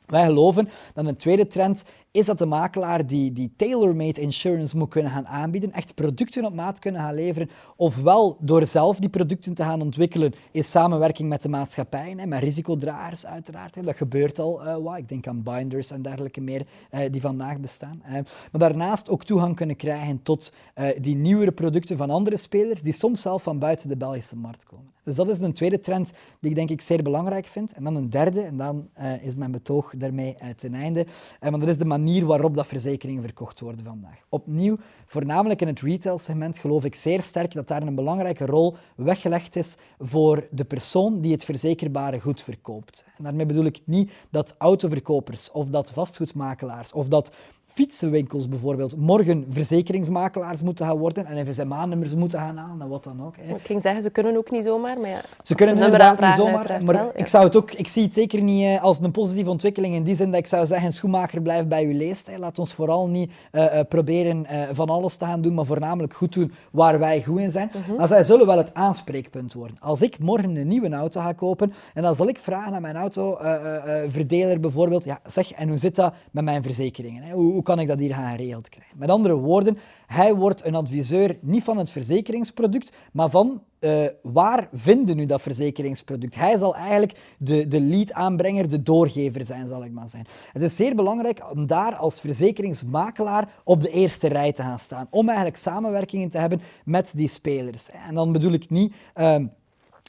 wij 0.07 0.25
geloven 0.25 0.69
dat 0.95 1.07
een 1.07 1.17
tweede 1.17 1.47
trend 1.47 1.85
is 2.15 2.27
dat 2.27 2.39
de 2.39 2.47
makelaar 2.47 3.07
die, 3.07 3.33
die 3.33 3.53
tailor-made 3.57 4.21
insurance 4.21 4.77
moet 4.77 4.89
kunnen 4.89 5.13
gaan 5.13 5.27
aanbieden, 5.27 5.73
echt 5.73 5.95
producten 5.95 6.45
op 6.45 6.55
maat 6.55 6.79
kunnen 6.79 7.01
gaan 7.01 7.15
leveren, 7.15 7.51
ofwel 7.77 8.37
door 8.41 8.67
zelf 8.67 8.99
die 8.99 9.09
producten 9.09 9.55
te 9.55 9.63
gaan 9.63 9.81
ontwikkelen 9.81 10.33
in 10.51 10.65
samenwerking 10.65 11.29
met 11.29 11.43
de 11.43 11.49
maatschappijen, 11.49 12.29
met 12.29 12.43
risicodragers 12.43 13.27
uiteraard. 13.27 13.85
Dat 13.85 13.97
gebeurt 13.97 14.39
al 14.39 14.67
uh, 14.67 14.77
wat. 14.77 14.97
Ik 14.97 15.09
denk 15.09 15.27
aan 15.27 15.43
binders 15.43 15.91
en 15.91 16.03
dergelijke 16.03 16.41
meer 16.41 16.67
uh, 16.91 17.01
die 17.11 17.21
vandaag 17.21 17.61
bestaan. 17.61 18.03
Maar 18.07 18.61
daarnaast 18.61 19.09
ook 19.09 19.25
toegang 19.25 19.57
kunnen 19.57 19.77
krijgen 19.77 20.23
tot 20.23 20.53
die 21.01 21.17
nieuwere 21.17 21.53
producten 21.53 21.97
van 21.97 22.11
andere 22.11 22.37
spelers 22.37 22.83
die 22.83 22.93
soms 22.93 23.21
zelf 23.21 23.43
van 23.43 23.59
buiten 23.59 23.89
de 23.89 23.97
Belgische 23.97 24.37
markt 24.37 24.65
komen. 24.65 24.93
Dus 25.05 25.17
dat 25.17 25.29
is 25.29 25.41
een 25.41 25.53
tweede 25.53 25.79
trend 25.79 26.13
die 26.41 26.51
ik 26.51 26.57
denk 26.57 26.71
ik 26.71 26.81
zeer 26.81 27.03
belangrijk 27.03 27.47
vind. 27.47 27.73
En 27.73 27.85
dan 27.85 27.97
een 27.97 28.11
derde, 28.11 28.41
en 28.41 28.57
dan 28.57 28.89
is 29.23 29.35
mijn 29.37 29.51
betoog 29.51 29.95
daarmee 29.97 30.37
ten 30.57 30.75
einde, 30.75 31.07
want 31.41 31.61
dat 31.61 31.69
is 31.69 31.79
de 31.79 31.85
manier 31.85 32.03
manier 32.05 32.27
waarop 32.27 32.55
dat 32.55 32.67
verzekeringen 32.67 33.23
verkocht 33.23 33.61
worden 33.61 33.85
vandaag. 33.85 34.25
Opnieuw, 34.29 34.77
voornamelijk 35.07 35.61
in 35.61 35.67
het 35.67 35.81
retail-segment, 35.81 36.59
geloof 36.59 36.85
ik 36.85 36.95
zeer 36.95 37.23
sterk 37.23 37.53
dat 37.53 37.69
daar 37.69 37.83
een 37.83 37.95
belangrijke 37.95 38.47
rol 38.47 38.77
weggelegd 38.97 39.57
is 39.57 39.77
voor 39.99 40.47
de 40.51 40.65
persoon 40.65 41.21
die 41.21 41.33
het 41.33 41.45
verzekerbare 41.45 42.21
goed 42.21 42.43
verkoopt. 42.43 43.05
En 43.17 43.25
daarmee 43.25 43.47
bedoel 43.47 43.65
ik 43.65 43.81
niet 43.85 44.11
dat 44.31 44.55
autoverkopers 44.59 45.51
of 45.51 45.69
dat 45.69 45.93
vastgoedmakelaars 45.93 46.93
of 46.93 47.09
dat 47.09 47.33
fietsenwinkels 47.75 48.49
bijvoorbeeld 48.49 48.97
morgen 48.97 49.47
verzekeringsmakelaars 49.49 50.63
moeten 50.63 50.87
gaan 50.87 50.97
worden 50.97 51.27
en 51.27 51.47
FSMA-nummers 51.47 52.15
moeten 52.15 52.39
gaan 52.39 52.57
halen 52.57 52.81
en 52.81 52.89
wat 52.89 53.05
dan 53.05 53.23
ook. 53.23 53.37
Hè. 53.37 53.55
Ik 53.55 53.63
ging 53.63 53.81
zeggen, 53.81 54.03
ze 54.03 54.11
kunnen 54.11 54.37
ook 54.37 54.51
niet 54.51 54.65
zomaar, 54.65 55.01
maar 55.01 55.11
ja, 55.11 55.23
Ze 55.43 55.55
kunnen 55.55 55.75
inderdaad 55.75 56.21
niet 56.21 56.33
zomaar, 56.33 56.83
maar 56.85 57.17
ik, 57.17 57.27
zou 57.27 57.45
het 57.45 57.57
ook, 57.57 57.73
ik 57.73 57.89
zie 57.89 58.03
het 58.03 58.15
zeker 58.15 58.43
niet 58.43 58.65
eh, 58.65 58.83
als 58.83 59.01
een 59.01 59.11
positieve 59.11 59.51
ontwikkeling 59.51 59.95
in 59.95 60.03
die 60.03 60.15
zin 60.15 60.31
dat 60.31 60.41
ik 60.41 60.47
zou 60.47 60.67
zeggen, 60.67 60.93
schoenmaker 60.93 61.43
blijft 61.43 61.69
bij 61.69 61.85
uw 61.85 61.93
leest. 61.93 62.27
Hè. 62.27 62.39
Laat 62.39 62.59
ons 62.59 62.75
vooral 62.75 63.09
niet 63.09 63.31
uh, 63.53 63.67
proberen 63.89 64.47
uh, 64.51 64.63
van 64.73 64.89
alles 64.89 65.17
te 65.17 65.25
gaan 65.25 65.41
doen, 65.41 65.55
maar 65.55 65.65
voornamelijk 65.65 66.15
goed 66.15 66.33
doen 66.33 66.53
waar 66.71 66.99
wij 66.99 67.23
goed 67.23 67.41
in 67.41 67.51
zijn. 67.51 67.71
Mhm. 67.73 67.97
Maar 67.97 68.09
zij 68.09 68.25
zullen 68.25 68.47
wel 68.47 68.57
het 68.57 68.75
aanspreekpunt 68.75 69.53
worden. 69.53 69.77
Als 69.81 70.03
ik 70.03 70.19
morgen 70.19 70.57
een 70.57 70.69
nieuwe 70.69 70.91
auto 70.91 71.21
ga 71.21 71.33
kopen 71.33 71.73
en 71.95 72.03
dan 72.03 72.15
zal 72.15 72.29
ik 72.29 72.39
vragen 72.39 72.75
aan 72.75 72.83
mijn 72.83 72.97
autoverdeler 72.97 74.61
bijvoorbeeld, 74.61 75.05
ja, 75.05 75.19
zeg, 75.27 75.53
en 75.53 75.69
hoe 75.69 75.79
zit 75.79 75.97
dat 75.97 76.15
met 76.31 76.45
mijn 76.45 76.63
verzekeringen? 76.63 77.23
Hè? 77.23 77.33
Hoe, 77.33 77.63
kan 77.65 77.79
ik 77.79 77.89
dat 77.89 77.99
hier 77.99 78.15
geregeld 78.15 78.69
krijgen? 78.69 78.99
Met 78.99 79.09
andere 79.09 79.35
woorden, 79.35 79.79
hij 80.07 80.35
wordt 80.35 80.65
een 80.67 80.75
adviseur 80.75 81.39
niet 81.41 81.63
van 81.63 81.77
het 81.77 81.91
verzekeringsproduct, 81.91 82.93
maar 83.13 83.31
van 83.31 83.63
uh, 83.81 84.05
waar 84.23 84.69
vinden 84.73 85.17
nu 85.17 85.27
dat 85.27 85.43
verzekeringsproduct? 85.43 86.35
Hij 86.35 86.57
zal 86.57 86.75
eigenlijk 86.77 87.19
de, 87.39 87.69
de 87.69 87.81
lead-aanbrenger, 87.81 88.69
de 88.69 88.83
doorgever 88.83 89.45
zijn, 89.45 89.67
zal 89.67 89.85
ik 89.85 89.93
maar 89.93 90.09
zijn. 90.09 90.27
Het 90.53 90.63
is 90.63 90.77
zeer 90.77 90.95
belangrijk 90.95 91.51
om 91.53 91.67
daar 91.67 91.95
als 91.95 92.21
verzekeringsmakelaar 92.21 93.49
op 93.65 93.81
de 93.81 93.91
eerste 93.91 94.29
rij 94.29 94.53
te 94.53 94.63
gaan 94.63 94.79
staan, 94.79 95.07
om 95.11 95.27
eigenlijk 95.27 95.59
samenwerkingen 95.59 96.29
te 96.29 96.39
hebben 96.39 96.61
met 96.85 97.13
die 97.15 97.29
spelers. 97.29 97.91
En 98.09 98.15
dan 98.15 98.33
bedoel 98.33 98.53
ik 98.53 98.71
niet... 98.71 98.95
Uh, 99.17 99.37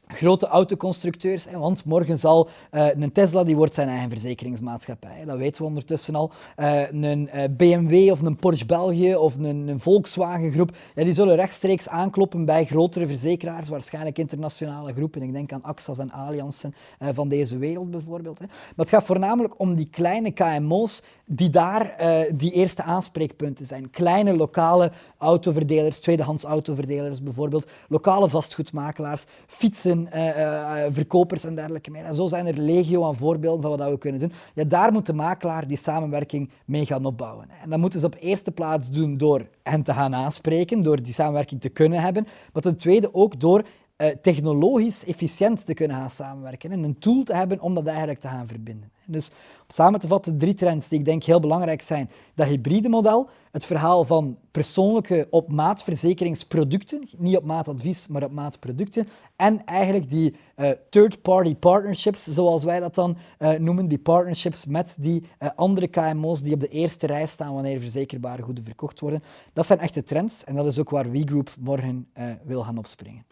grote 0.07 0.47
autoconstructeurs. 0.47 1.47
Want 1.51 1.85
morgen 1.85 2.17
zal 2.17 2.49
uh, 2.71 2.87
een 2.95 3.11
Tesla, 3.11 3.43
die 3.43 3.55
wordt 3.55 3.73
zijn 3.73 3.87
eigen 3.87 4.09
verzekeringsmaatschappij. 4.09 5.25
Dat 5.25 5.37
weten 5.37 5.61
we 5.61 5.67
ondertussen 5.67 6.15
al. 6.15 6.31
Uh, 6.57 6.91
een 6.91 7.29
eh, 7.29 7.43
BMW 7.57 8.11
of 8.11 8.21
een 8.21 8.35
Porsche 8.35 8.65
België 8.65 9.15
of 9.15 9.35
een, 9.37 9.67
een 9.67 9.79
Volkswagen 9.79 10.51
groep, 10.51 10.75
die 10.95 11.13
zullen 11.13 11.35
rechtstreeks 11.35 11.89
aankloppen 11.89 12.45
bij 12.45 12.65
grotere 12.65 13.05
verzekeraars, 13.05 13.69
waarschijnlijk 13.69 14.17
internationale 14.17 14.93
groepen. 14.93 15.21
Ik 15.21 15.33
denk 15.33 15.51
aan 15.51 15.63
AXA's 15.63 15.97
en 15.97 16.11
Alliansen 16.11 16.75
van 16.99 17.29
deze 17.29 17.57
wereld 17.57 17.91
bijvoorbeeld. 17.91 18.39
Hè. 18.39 18.45
Maar 18.45 18.85
het 18.85 18.89
gaat 18.89 19.03
voornamelijk 19.03 19.59
om 19.59 19.75
die 19.75 19.89
kleine 19.89 20.31
KMO's 20.31 21.03
die 21.25 21.49
daar 21.49 21.97
die 22.35 22.51
eerste 22.51 22.83
aanspreekpunten 22.83 23.65
zijn. 23.65 23.89
Kleine 23.89 24.35
lokale 24.35 24.91
autoverdelers, 25.17 25.99
tweedehands 25.99 26.43
autoverdelers 26.43 27.23
bijvoorbeeld, 27.23 27.69
lokale 27.87 28.29
vastgoedmakelaars, 28.29 29.25
fietsen 29.47 29.94
uh, 30.01 30.83
verkopers 30.89 31.43
en 31.43 31.55
dergelijke 31.55 31.91
meer. 31.91 32.03
En 32.03 32.15
zo 32.15 32.27
zijn 32.27 32.47
er 32.47 32.57
legio 32.57 33.05
aan 33.05 33.15
voorbeelden 33.15 33.61
van 33.61 33.77
wat 33.77 33.89
we 33.89 33.97
kunnen 33.97 34.19
doen. 34.19 34.31
Ja, 34.53 34.63
daar 34.63 34.91
moet 34.91 35.05
de 35.05 35.13
makelaar 35.13 35.67
die 35.67 35.77
samenwerking 35.77 36.49
mee 36.65 36.85
gaan 36.85 37.05
opbouwen. 37.05 37.47
En 37.61 37.69
dat 37.69 37.79
moeten 37.79 37.99
ze 37.99 38.05
op 38.05 38.15
eerste 38.19 38.51
plaats 38.51 38.91
doen 38.91 39.17
door 39.17 39.47
hen 39.63 39.83
te 39.83 39.93
gaan 39.93 40.15
aanspreken, 40.15 40.83
door 40.83 41.01
die 41.01 41.13
samenwerking 41.13 41.61
te 41.61 41.69
kunnen 41.69 42.01
hebben. 42.01 42.27
Maar 42.53 42.61
ten 42.61 42.77
tweede 42.77 43.13
ook 43.13 43.39
door 43.39 43.63
uh, 43.97 44.07
technologisch 44.07 45.05
efficiënt 45.05 45.65
te 45.65 45.73
kunnen 45.73 45.97
gaan 45.97 46.11
samenwerken 46.11 46.71
en 46.71 46.83
een 46.83 46.99
tool 46.99 47.23
te 47.23 47.35
hebben 47.35 47.59
om 47.59 47.73
dat 47.73 47.85
eigenlijk 47.85 48.19
te 48.19 48.27
gaan 48.27 48.47
verbinden. 48.47 48.91
Dus 49.07 49.29
om 49.29 49.73
samen 49.73 49.99
te 49.99 50.07
vatten, 50.07 50.37
drie 50.37 50.53
trends 50.53 50.87
die 50.87 50.99
ik 50.99 51.05
denk 51.05 51.23
heel 51.23 51.39
belangrijk 51.39 51.81
zijn. 51.81 52.09
Dat 52.35 52.47
hybride 52.47 52.89
model, 52.89 53.29
het 53.51 53.65
verhaal 53.65 54.05
van 54.05 54.37
persoonlijke 54.51 55.27
op 55.29 55.51
maat 55.51 55.83
verzekeringsproducten, 55.83 57.07
niet 57.17 57.37
op 57.37 57.43
maat 57.43 57.67
advies, 57.67 58.07
maar 58.07 58.23
op 58.23 58.31
maat 58.31 58.59
producten. 58.59 59.07
En 59.35 59.65
eigenlijk 59.65 60.09
die 60.09 60.35
uh, 60.55 60.69
third-party 60.89 61.55
partnerships, 61.55 62.23
zoals 62.23 62.63
wij 62.63 62.79
dat 62.79 62.95
dan 62.95 63.17
uh, 63.39 63.51
noemen, 63.51 63.87
die 63.87 63.99
partnerships 63.99 64.65
met 64.65 64.95
die 64.99 65.23
andere 65.55 65.87
KMO's 65.87 66.41
die 66.41 66.53
op 66.53 66.59
de 66.59 66.67
eerste 66.67 67.07
rij 67.07 67.27
staan 67.27 67.53
wanneer 67.53 67.79
verzekerbare 67.79 68.41
goeden 68.41 68.63
verkocht 68.63 68.99
worden. 68.99 69.23
Dat 69.53 69.65
zijn 69.65 69.79
echte 69.79 70.03
trends 70.03 70.43
en 70.43 70.55
dat 70.55 70.65
is 70.65 70.79
ook 70.79 70.89
waar 70.89 71.11
WeGroup 71.11 71.55
morgen 71.59 72.07
wil 72.43 72.63
gaan 72.63 72.77
opspringen. 72.77 73.25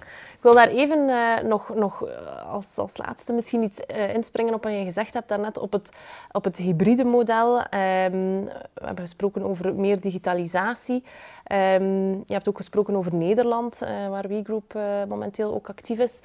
Ik 0.43 0.51
wil 0.51 0.61
daar 0.61 0.73
even 0.73 1.05
nog, 1.47 1.75
nog 1.75 2.03
als, 2.47 2.77
als 2.77 2.97
laatste 2.97 3.33
misschien 3.33 3.63
iets 3.63 3.79
inspringen 4.13 4.53
op 4.53 4.63
wat 4.63 4.73
je 4.73 4.83
gezegd 4.83 5.13
hebt 5.13 5.29
daarnet 5.29 5.57
op 5.57 5.71
het, 5.71 5.91
op 6.31 6.43
het 6.43 6.57
hybride 6.57 7.03
model. 7.03 7.57
Um, 7.57 8.43
we 8.73 8.85
hebben 8.85 9.03
gesproken 9.03 9.43
over 9.43 9.75
meer 9.75 9.99
digitalisatie. 9.99 11.03
Um, 11.51 12.23
je 12.25 12.33
hebt 12.33 12.49
ook 12.49 12.57
gesproken 12.57 12.95
over 12.95 13.15
Nederland, 13.15 13.79
waar 14.09 14.27
WeGroup 14.27 14.73
momenteel 15.07 15.53
ook 15.53 15.69
actief 15.69 15.99
is. 15.99 16.19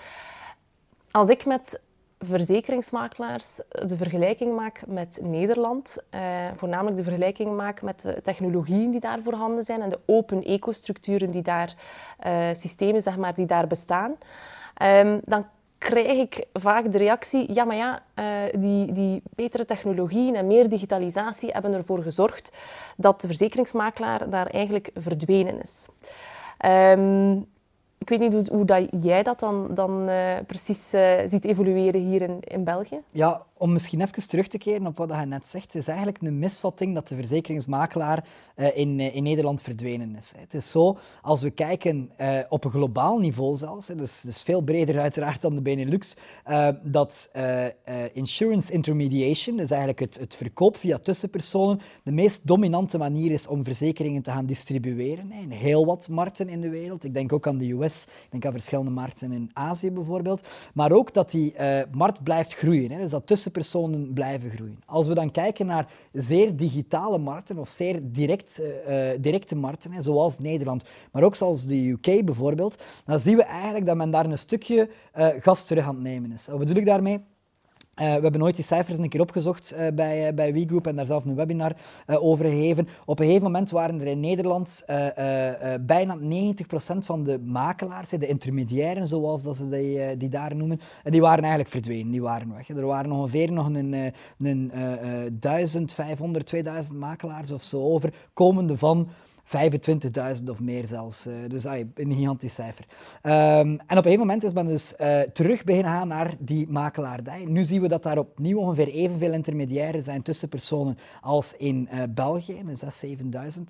Als 1.10 1.28
ik 1.28 1.46
met 1.46 1.80
verzekeringsmakelaars 2.18 3.60
de 3.68 3.96
vergelijking 3.96 4.56
maak 4.56 4.82
met 4.86 5.18
Nederland, 5.22 5.96
uh, 6.14 6.20
voornamelijk 6.56 6.96
de 6.96 7.02
vergelijking 7.02 7.56
maak 7.56 7.82
met 7.82 8.00
de 8.00 8.22
technologieën 8.22 8.90
die 8.90 9.00
daar 9.00 9.22
voorhanden 9.22 9.62
zijn 9.62 9.80
en 9.80 9.88
de 9.88 10.00
open 10.06 10.44
ecostructuren 10.44 11.30
die 11.30 11.42
daar, 11.42 11.74
systemen 12.52 13.02
zeg 13.02 13.16
maar, 13.16 13.34
die 13.34 13.46
daar 13.46 13.66
bestaan, 13.66 14.16
um, 14.82 15.20
dan 15.24 15.46
krijg 15.78 16.18
ik 16.18 16.46
vaak 16.52 16.92
de 16.92 16.98
reactie, 16.98 17.52
ja 17.54 17.64
maar 17.64 17.76
ja, 17.76 18.02
uh, 18.14 18.24
die, 18.60 18.92
die 18.92 19.22
betere 19.34 19.64
technologieën 19.64 20.36
en 20.36 20.46
meer 20.46 20.68
digitalisatie 20.68 21.50
hebben 21.50 21.74
ervoor 21.74 22.02
gezorgd 22.02 22.52
dat 22.96 23.20
de 23.20 23.26
verzekeringsmakelaar 23.26 24.30
daar 24.30 24.46
eigenlijk 24.46 24.90
verdwenen 24.94 25.62
is. 25.62 25.86
Um, 26.66 27.46
ik 28.10 28.18
weet 28.18 28.30
niet 28.30 28.48
hoe, 28.48 28.56
hoe 28.56 28.64
dat 28.64 28.86
jij 29.02 29.22
dat 29.22 29.40
dan, 29.40 29.68
dan 29.70 30.08
uh, 30.08 30.32
precies 30.46 30.94
uh, 30.94 31.12
ziet 31.26 31.44
evolueren 31.44 32.00
hier 32.00 32.22
in, 32.22 32.38
in 32.40 32.64
België. 32.64 33.00
Ja, 33.10 33.42
om 33.58 33.72
misschien 33.72 34.00
even 34.00 34.28
terug 34.28 34.46
te 34.46 34.58
keren 34.58 34.86
op 34.86 34.96
wat 34.96 35.08
je 35.08 35.14
net 35.14 35.46
zegt, 35.46 35.74
is 35.74 35.88
eigenlijk 35.88 36.20
een 36.20 36.38
misvatting 36.38 36.94
dat 36.94 37.08
de 37.08 37.16
verzekeringsmakelaar 37.16 38.24
uh, 38.56 38.76
in, 38.76 39.00
in 39.00 39.22
Nederland 39.22 39.62
verdwenen 39.62 40.16
is. 40.16 40.32
Het 40.36 40.54
is 40.54 40.70
zo, 40.70 40.98
als 41.22 41.42
we 41.42 41.50
kijken 41.50 42.10
op 42.48 42.64
een 42.64 42.70
globaal 42.70 43.18
niveau 43.18 43.56
zelfs, 43.56 43.86
dus, 43.86 44.20
dus 44.20 44.42
veel 44.42 44.60
breder 44.60 45.00
uiteraard 45.00 45.40
dan 45.40 45.54
de 45.54 45.62
Benelux, 45.62 46.16
dat 46.82 47.30
insurance 48.12 48.72
intermediation, 48.72 49.56
dus 49.56 49.70
eigenlijk 49.70 50.00
het, 50.00 50.18
het 50.18 50.34
verkoop 50.34 50.76
via 50.76 50.98
tussenpersonen, 50.98 51.80
de 52.04 52.12
meest 52.12 52.46
dominante 52.46 52.98
manier 52.98 53.30
is 53.30 53.46
om 53.46 53.64
verzekeringen 53.64 54.22
te 54.22 54.30
gaan 54.30 54.46
distribueren 54.46 55.32
in 55.32 55.50
heel 55.50 55.86
wat 55.86 56.08
markten 56.08 56.48
in 56.48 56.60
de 56.60 56.68
wereld. 56.68 57.04
Ik 57.04 57.14
denk 57.14 57.32
ook 57.32 57.46
aan 57.46 57.58
de 57.58 57.72
US, 57.72 58.04
ik 58.04 58.30
denk 58.30 58.46
aan 58.46 58.52
verschillende 58.52 58.90
markten 58.90 59.32
in 59.32 59.50
Azië 59.52 59.90
bijvoorbeeld. 59.90 60.46
Maar 60.74 60.92
ook 60.92 61.14
dat 61.14 61.30
die 61.30 61.54
markt 61.92 62.22
blijft 62.22 62.54
groeien, 62.54 62.90
hè, 62.90 62.98
dus 62.98 63.10
dat 63.10 63.26
tussenpersonen 63.52 64.12
blijven 64.12 64.50
groeien. 64.50 64.78
Als 64.86 65.06
we 65.06 65.14
dan 65.14 65.30
kijken 65.30 65.66
naar 65.66 65.92
zeer 66.12 66.56
digitale 66.56 67.18
markten 67.18 67.58
of 67.58 67.68
zeer 67.68 68.00
direct, 68.02 68.60
uh, 68.60 69.08
directe 69.20 69.56
markten, 69.56 69.92
hè, 69.92 70.02
zoals 70.02 70.38
Nederland, 70.38 70.84
maar 71.12 71.22
ook 71.22 71.34
zoals 71.34 71.66
de 71.66 71.88
UK 71.88 72.24
bijvoorbeeld, 72.24 72.82
dan 73.04 73.20
zien 73.20 73.36
we 73.36 73.42
eigenlijk 73.42 73.86
dat 73.86 73.96
men 73.96 74.10
daar 74.10 74.24
een 74.24 74.38
stukje 74.38 74.88
gas 75.40 75.64
terug 75.64 75.84
aan 75.84 75.94
het 75.94 76.04
nemen 76.04 76.32
is. 76.32 76.46
Wat 76.46 76.58
bedoel 76.58 76.76
ik 76.76 76.86
daarmee? 76.86 77.20
Uh, 77.98 78.04
we 78.04 78.20
hebben 78.22 78.40
nooit 78.40 78.56
die 78.56 78.64
cijfers 78.64 78.98
een 78.98 79.08
keer 79.08 79.20
opgezocht 79.20 79.74
uh, 79.78 79.86
bij, 79.94 80.28
uh, 80.28 80.34
bij 80.34 80.52
WeGroup 80.52 80.86
en 80.86 80.96
daar 80.96 81.06
zelf 81.06 81.24
een 81.24 81.34
webinar 81.34 81.72
over 82.06 82.44
gegeven. 82.44 82.88
Op 83.04 83.18
een 83.18 83.24
gegeven 83.26 83.44
moment 83.44 83.70
waren 83.70 84.00
er 84.00 84.06
in 84.06 84.20
Nederland 84.20 84.84
bijna 85.80 86.18
90% 86.18 86.20
van 86.98 87.24
de 87.24 87.38
makelaars, 87.38 88.08
de 88.08 88.26
intermediairen 88.26 89.06
zoals 89.06 89.42
dat 89.42 89.56
ze 89.56 89.68
die, 89.68 90.16
die 90.16 90.28
daar 90.28 90.56
noemen, 90.56 90.80
die 91.02 91.20
waren 91.20 91.40
eigenlijk 91.40 91.70
verdwenen, 91.70 92.10
die 92.10 92.22
waren 92.22 92.54
weg. 92.54 92.68
Er 92.68 92.86
waren 92.86 93.12
ongeveer 93.12 93.52
nog 93.52 93.66
een, 93.66 94.12
een 94.38 94.72
1500, 95.40 96.46
2000 96.46 96.98
makelaars 96.98 97.52
of 97.52 97.62
zo 97.62 97.80
over, 97.82 98.12
komende 98.32 98.76
van 98.76 99.08
25.000 99.48 100.44
of 100.50 100.60
meer 100.60 100.86
zelfs. 100.86 101.26
Uh, 101.26 101.34
dus 101.48 101.64
een 101.64 101.92
gigantisch 101.94 102.54
cijfer. 102.54 102.84
Um, 103.22 103.80
en 103.86 103.98
op 103.98 104.06
een 104.06 104.18
moment 104.18 104.44
is 104.44 104.52
men 104.52 104.66
dus 104.66 104.94
uh, 105.00 105.20
terug 105.20 105.64
beginnen 105.64 105.92
gaan 105.92 106.08
naar 106.08 106.34
die 106.38 106.68
makelaardij. 106.68 107.44
Nu 107.44 107.64
zien 107.64 107.80
we 107.80 107.88
dat 107.88 108.02
daar 108.02 108.18
opnieuw 108.18 108.58
ongeveer 108.58 108.88
evenveel 108.88 109.32
intermediairen 109.32 110.02
zijn 110.02 110.22
tussen 110.22 110.48
personen 110.48 110.98
als 111.20 111.56
in 111.56 111.88
uh, 111.92 112.02
België. 112.10 112.58
Een 112.58 113.16
6.000, 113.18 113.22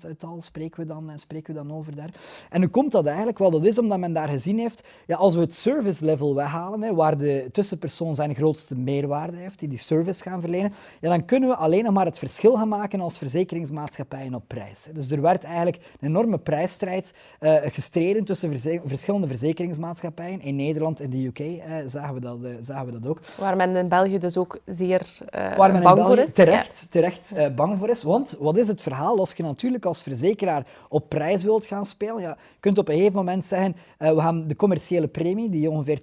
7.000 0.07 0.17
tal 0.17 0.41
spreken 0.41 0.81
we, 0.81 0.87
dan, 0.87 1.11
spreken 1.15 1.53
we 1.53 1.59
dan 1.59 1.77
over 1.77 1.95
daar. 1.95 2.09
En 2.49 2.61
hoe 2.61 2.69
komt 2.69 2.91
dat 2.91 3.05
eigenlijk? 3.05 3.37
Wel, 3.37 3.51
dat 3.51 3.65
is 3.65 3.79
omdat 3.79 3.99
men 3.99 4.13
daar 4.13 4.27
gezien 4.27 4.59
heeft, 4.59 4.87
ja, 5.07 5.15
als 5.15 5.35
we 5.35 5.39
het 5.39 5.53
service 5.53 6.05
level 6.05 6.35
weghalen, 6.35 6.81
hè, 6.81 6.93
waar 6.93 7.17
de 7.17 7.49
tussenpersoon 7.51 8.15
zijn 8.15 8.35
grootste 8.35 8.75
meerwaarde 8.75 9.37
heeft, 9.37 9.59
die 9.59 9.69
die 9.69 9.77
service 9.77 10.23
gaan 10.23 10.41
verlenen, 10.41 10.73
ja, 11.01 11.09
dan 11.09 11.25
kunnen 11.25 11.49
we 11.49 11.55
alleen 11.55 11.83
nog 11.83 11.93
maar 11.93 12.05
het 12.05 12.19
verschil 12.19 12.55
gaan 12.55 12.67
maken 12.67 13.01
als 13.01 13.17
verzekeringsmaatschappijen 13.17 14.35
op 14.35 14.43
prijs. 14.47 14.87
Dus 14.93 15.11
er 15.11 15.21
werd 15.21 15.43
eigenlijk 15.43 15.68
een 15.75 16.07
enorme 16.07 16.37
prijsstrijd 16.37 17.13
uh, 17.39 17.53
gestreden 17.63 18.23
tussen 18.23 18.59
verschillende 18.85 19.27
verzekeringsmaatschappijen. 19.27 20.41
In 20.41 20.55
Nederland 20.55 20.99
en 20.99 21.09
de 21.09 21.25
UK 21.25 21.39
uh, 21.39 21.79
eh, 21.79 21.87
zagen, 21.87 22.13
we 22.13 22.19
dat, 22.19 22.37
uh, 22.43 22.49
zagen 22.59 22.85
we 22.85 22.99
dat 22.99 23.09
ook. 23.09 23.21
Waar 23.37 23.55
men 23.55 23.75
in 23.75 23.87
België 23.87 24.17
dus 24.17 24.37
ook 24.37 24.59
zeer 24.65 25.07
Waar 25.31 25.71
men 25.71 25.83
bang 25.83 25.97
in 25.97 26.03
België 26.03 26.15
voor 26.15 26.17
is. 26.17 26.33
Terecht, 26.33 26.87
terecht 26.91 27.55
bang 27.55 27.77
voor 27.77 27.89
is. 27.89 28.03
Want 28.03 28.37
wat 28.39 28.57
is 28.57 28.67
het 28.67 28.81
verhaal 28.81 29.19
als 29.19 29.33
je 29.33 29.43
natuurlijk 29.43 29.85
als 29.85 30.03
verzekeraar 30.03 30.65
op 30.89 31.09
prijs 31.09 31.43
wilt 31.43 31.65
gaan 31.65 31.85
spelen? 31.85 32.21
Ja, 32.21 32.37
je 32.39 32.59
kunt 32.59 32.77
op 32.77 32.87
een 32.87 32.95
gegeven 32.95 33.15
moment 33.15 33.45
zeggen, 33.45 33.75
we 33.97 34.19
gaan 34.19 34.47
de 34.47 34.55
commerciële 34.55 35.07
premie, 35.07 35.49
die 35.49 35.69
ongeveer 35.69 35.99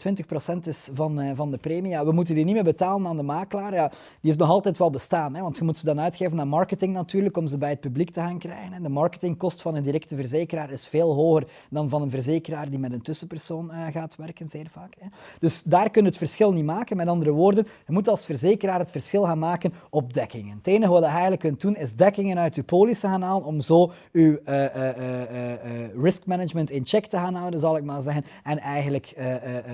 20% 0.54 0.58
is 0.64 0.90
van, 0.92 1.36
van 1.36 1.50
de 1.50 1.58
premie, 1.58 1.90
ja, 1.90 2.04
we 2.04 2.12
moeten 2.12 2.34
die 2.34 2.44
niet 2.44 2.54
meer 2.54 2.64
betalen 2.64 3.06
aan 3.06 3.16
de 3.16 3.22
makelaar. 3.22 3.74
Ja, 3.74 3.90
die 4.20 4.30
is 4.30 4.36
nog 4.36 4.48
altijd 4.48 4.78
wel 4.78 4.90
bestaan, 4.90 5.34
hè, 5.34 5.42
want 5.42 5.56
je 5.56 5.64
moet 5.64 5.78
ze 5.78 5.84
dan 5.84 6.00
uitgeven 6.00 6.40
aan 6.40 6.48
marketing 6.48 6.92
natuurlijk, 6.92 7.36
om 7.36 7.46
ze 7.46 7.58
bij 7.58 7.70
het 7.70 7.80
publiek 7.80 8.10
te 8.10 8.20
gaan 8.20 8.38
krijgen. 8.38 8.72
En 8.72 8.82
de 8.82 8.88
van 9.62 9.74
een 9.74 9.82
directe 9.82 10.16
verzekeraar 10.16 10.70
is 10.70 10.88
veel 10.88 11.14
hoger 11.14 11.46
dan 11.70 11.88
van 11.88 12.02
een 12.02 12.10
verzekeraar 12.10 12.70
die 12.70 12.78
met 12.78 12.92
een 12.92 13.02
tussenpersoon 13.02 13.70
uh, 13.70 13.86
gaat 13.92 14.16
werken, 14.16 14.48
zeer 14.48 14.66
vaak. 14.70 14.94
Hè. 14.98 15.06
Dus 15.40 15.62
daar 15.62 15.90
kun 15.90 16.02
je 16.02 16.08
het 16.08 16.18
verschil 16.18 16.52
niet 16.52 16.64
maken. 16.64 16.96
Met 16.96 17.08
andere 17.08 17.30
woorden, 17.30 17.66
je 17.86 17.92
moet 17.92 18.08
als 18.08 18.24
verzekeraar 18.24 18.78
het 18.78 18.90
verschil 18.90 19.22
gaan 19.22 19.38
maken 19.38 19.72
op 19.90 20.12
dekkingen. 20.12 20.56
Het 20.56 20.66
enige 20.66 20.92
wat 20.92 21.02
je 21.02 21.08
eigenlijk 21.08 21.40
kunt 21.40 21.60
doen, 21.60 21.76
is 21.76 21.94
dekkingen 21.94 22.38
uit 22.38 22.54
je 22.54 22.62
polissen 22.62 23.10
gaan 23.10 23.22
halen 23.22 23.44
om 23.44 23.60
zo 23.60 23.92
je 24.12 24.40
uh, 24.48 24.64
uh, 24.64 26.02
risk 26.02 26.26
management 26.26 26.70
in 26.70 26.86
check 26.86 27.06
te 27.06 27.16
gaan 27.16 27.34
houden, 27.34 27.60
zal 27.60 27.76
ik 27.76 27.84
maar 27.84 28.02
zeggen, 28.02 28.24
en 28.44 28.58
eigenlijk 28.58 29.14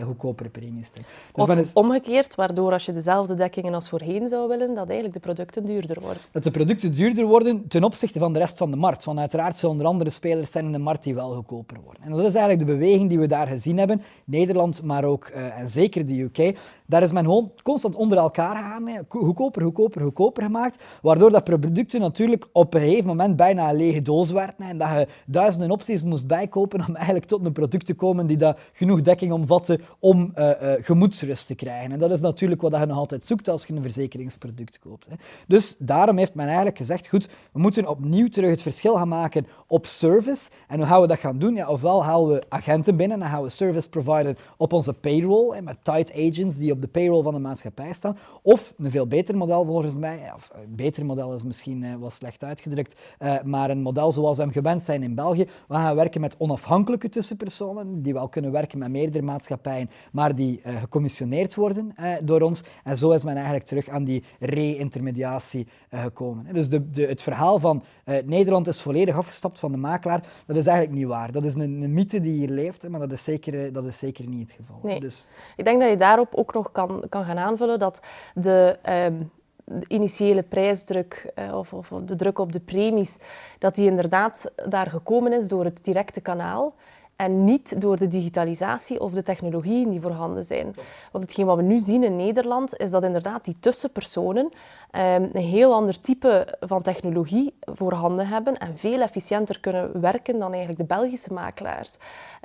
goedkopere 0.04 0.48
premies 0.48 0.88
te 0.88 1.00
dus 1.34 1.72
Of 1.72 1.74
omgekeerd, 1.74 2.34
waardoor 2.34 2.72
als 2.72 2.84
je 2.84 2.92
dezelfde 2.92 3.34
dekkingen 3.34 3.74
als 3.74 3.88
voorheen 3.88 4.28
zou 4.28 4.48
willen, 4.48 4.74
dat 4.74 4.84
eigenlijk 4.86 5.14
de 5.14 5.20
producten 5.20 5.64
duurder 5.64 6.00
worden. 6.00 6.22
Dat 6.30 6.42
de 6.42 6.50
producten 6.50 6.94
duurder 6.94 7.24
worden 7.26 7.68
ten 7.68 7.84
opzichte 7.84 8.18
van 8.18 8.32
de 8.32 8.38
rest 8.38 8.58
van 8.58 8.70
de 8.70 8.76
markt. 8.76 9.04
Want 9.04 9.18
uiteraard 9.18 9.56
zullen 9.56 9.71
er 9.80 9.86
andere 9.86 10.10
spelers 10.10 10.50
zijn 10.50 10.64
in 10.64 10.72
de 10.72 10.78
markt 10.78 11.02
die 11.02 11.14
wel 11.14 11.34
goedkoper 11.34 11.76
worden. 11.84 12.02
En 12.02 12.10
dat 12.10 12.18
is 12.18 12.34
eigenlijk 12.34 12.66
de 12.66 12.72
beweging 12.72 13.08
die 13.08 13.18
we 13.18 13.26
daar 13.26 13.46
gezien 13.46 13.78
hebben. 13.78 14.02
Nederland, 14.24 14.82
maar 14.82 15.04
ook 15.04 15.30
uh, 15.34 15.58
en 15.58 15.70
zeker 15.70 16.06
de 16.06 16.20
UK. 16.20 16.58
Daar 16.86 17.02
is 17.02 17.12
men 17.12 17.24
gewoon 17.24 17.52
constant 17.62 17.96
onder 17.96 18.18
elkaar 18.18 18.56
gaan. 18.56 18.88
Hè. 18.88 19.00
Goedkoper, 19.08 19.62
goedkoper, 19.62 20.02
goedkoper 20.02 20.42
gemaakt. 20.42 20.82
Waardoor 21.02 21.30
dat 21.30 21.44
producten 21.44 22.00
natuurlijk 22.00 22.48
op 22.52 22.74
een 22.74 22.80
gegeven 22.80 23.06
moment 23.06 23.36
bijna 23.36 23.70
een 23.70 23.76
lege 23.76 24.02
doos 24.02 24.30
werden. 24.30 24.66
En 24.66 24.78
dat 24.78 24.88
je 24.88 25.06
duizenden 25.26 25.70
opties 25.70 26.02
moest 26.02 26.26
bijkopen 26.26 26.86
om 26.88 26.94
eigenlijk 26.94 27.26
tot 27.26 27.46
een 27.46 27.52
product 27.52 27.86
te 27.86 27.94
komen 27.94 28.26
die 28.26 28.36
dat 28.36 28.58
genoeg 28.72 29.00
dekking 29.00 29.32
omvatte 29.32 29.80
om 29.98 30.32
uh, 30.34 30.48
uh, 30.48 30.72
gemoedsrust 30.80 31.46
te 31.46 31.54
krijgen. 31.54 31.92
En 31.92 31.98
dat 31.98 32.12
is 32.12 32.20
natuurlijk 32.20 32.60
wat 32.60 32.76
je 32.76 32.86
nog 32.86 32.96
altijd 32.96 33.24
zoekt 33.24 33.48
als 33.48 33.66
je 33.66 33.74
een 33.74 33.82
verzekeringsproduct 33.82 34.78
koopt. 34.78 35.06
Hè. 35.06 35.14
Dus 35.46 35.76
daarom 35.78 36.16
heeft 36.16 36.34
men 36.34 36.46
eigenlijk 36.46 36.76
gezegd, 36.76 37.08
goed, 37.08 37.28
we 37.52 37.60
moeten 37.60 37.88
opnieuw 37.88 38.28
terug 38.28 38.50
het 38.50 38.62
verschil 38.62 38.94
gaan 38.94 39.08
maken 39.08 39.46
op 39.66 39.86
service. 39.86 40.50
En 40.68 40.78
hoe 40.78 40.86
gaan 40.86 41.00
we 41.00 41.06
dat 41.06 41.18
gaan 41.18 41.36
doen? 41.36 41.54
Ja, 41.54 41.68
ofwel 41.68 42.04
halen 42.04 42.34
we 42.34 42.42
agenten 42.48 42.96
binnen 42.96 43.22
en 43.22 43.28
gaan 43.28 43.42
we 43.42 43.48
service 43.48 43.88
provider 43.88 44.36
op 44.56 44.72
onze 44.72 44.94
payroll, 44.94 45.54
hè, 45.54 45.62
met 45.62 45.76
tight 45.82 46.12
agents 46.12 46.56
die 46.56 46.72
op 46.72 46.80
de 46.80 46.88
payroll 46.88 47.22
van 47.22 47.34
de 47.34 47.40
maatschappij 47.40 47.92
staan. 47.92 48.16
Of 48.42 48.74
een 48.78 48.90
veel 48.90 49.06
beter 49.06 49.36
model 49.36 49.64
volgens 49.64 49.94
mij, 49.94 50.32
of 50.34 50.50
een 50.54 50.76
beter 50.76 51.06
model 51.06 51.34
is 51.34 51.42
misschien 51.42 51.82
uh, 51.82 51.94
wat 51.94 52.12
slecht 52.12 52.44
uitgedrukt, 52.44 53.00
uh, 53.18 53.42
maar 53.42 53.70
een 53.70 53.82
model 53.82 54.12
zoals 54.12 54.36
we 54.36 54.42
hem 54.42 54.52
gewend 54.52 54.82
zijn 54.82 55.02
in 55.02 55.14
België. 55.14 55.46
We 55.68 55.74
gaan 55.74 55.94
werken 55.94 56.20
met 56.20 56.34
onafhankelijke 56.38 57.08
tussenpersonen, 57.08 58.02
die 58.02 58.12
wel 58.12 58.28
kunnen 58.28 58.52
werken 58.52 58.78
met 58.78 58.90
meerdere 58.90 59.24
maatschappijen, 59.24 59.90
maar 60.12 60.34
die 60.34 60.60
uh, 60.66 60.76
gecommissioneerd 60.80 61.54
worden 61.54 61.94
door 62.22 62.40
ons. 62.40 62.64
En 62.84 62.96
zo 62.96 63.10
is 63.10 63.24
men 63.24 63.34
eigenlijk 63.34 63.64
terug 63.64 63.88
aan 63.88 64.04
die 64.04 64.24
re-intermediatie 64.38 65.66
gekomen. 65.90 66.54
Dus 66.54 66.68
de, 66.68 66.86
de, 66.86 67.06
het 67.06 67.22
verhaal 67.22 67.58
van 67.58 67.82
Nederland 68.24 68.66
is 68.66 68.80
volledig 68.80 69.16
afgestapt 69.44 69.58
van 69.58 69.72
de 69.72 69.88
makelaar, 69.88 70.22
dat 70.46 70.56
is 70.56 70.66
eigenlijk 70.66 70.98
niet 70.98 71.08
waar. 71.08 71.32
Dat 71.32 71.44
is 71.44 71.54
een, 71.54 71.82
een 71.82 71.92
mythe 71.92 72.20
die 72.20 72.32
hier 72.32 72.48
leeft, 72.48 72.88
maar 72.88 73.00
dat 73.00 73.12
is 73.12 73.24
zeker, 73.24 73.72
dat 73.72 73.84
is 73.84 73.98
zeker 73.98 74.28
niet 74.28 74.50
het 74.50 74.60
geval. 74.60 74.80
Nee. 74.82 75.00
Dus... 75.00 75.28
Ik 75.56 75.64
denk 75.64 75.80
dat 75.80 75.90
je 75.90 75.96
daarop 75.96 76.34
ook 76.34 76.54
nog 76.54 76.72
kan, 76.72 77.04
kan 77.08 77.24
gaan 77.24 77.38
aanvullen 77.38 77.78
dat 77.78 78.02
de, 78.34 78.78
um, 79.06 79.30
de 79.64 79.84
initiële 79.88 80.42
prijsdruk 80.42 81.32
uh, 81.38 81.56
of, 81.56 81.72
of, 81.72 81.88
de 82.04 82.16
druk 82.16 82.38
op 82.38 82.52
de 82.52 82.60
premies, 82.60 83.18
dat 83.58 83.74
die 83.74 83.86
inderdaad 83.86 84.52
daar 84.68 84.86
gekomen 84.90 85.32
is 85.32 85.48
door 85.48 85.64
het 85.64 85.84
directe 85.84 86.20
kanaal 86.20 86.74
en 87.22 87.44
niet 87.44 87.80
door 87.80 87.98
de 87.98 88.08
digitalisatie 88.08 89.00
of 89.00 89.12
de 89.12 89.22
technologieën 89.22 89.88
die 89.88 90.00
voorhanden 90.00 90.44
zijn. 90.44 90.74
Want 91.12 91.24
hetgeen 91.24 91.46
wat 91.46 91.56
we 91.56 91.62
nu 91.62 91.78
zien 91.78 92.04
in 92.04 92.16
Nederland 92.16 92.76
is 92.76 92.90
dat 92.90 93.02
inderdaad 93.02 93.44
die 93.44 93.56
tussenpersonen 93.60 94.44
um, 94.44 95.30
een 95.32 95.36
heel 95.36 95.74
ander 95.74 96.00
type 96.00 96.58
van 96.60 96.82
technologie 96.82 97.54
voorhanden 97.60 98.26
hebben 98.26 98.58
en 98.58 98.78
veel 98.78 99.00
efficiënter 99.00 99.60
kunnen 99.60 100.00
werken 100.00 100.38
dan 100.38 100.50
eigenlijk 100.50 100.78
de 100.78 100.94
Belgische 100.94 101.32
makelaars. 101.32 101.96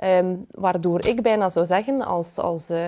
Um, 0.04 0.44
waardoor 0.50 1.06
ik 1.06 1.22
bijna 1.22 1.48
zou 1.48 1.66
zeggen, 1.66 2.00
als, 2.02 2.38
als 2.38 2.70
uh, 2.70 2.78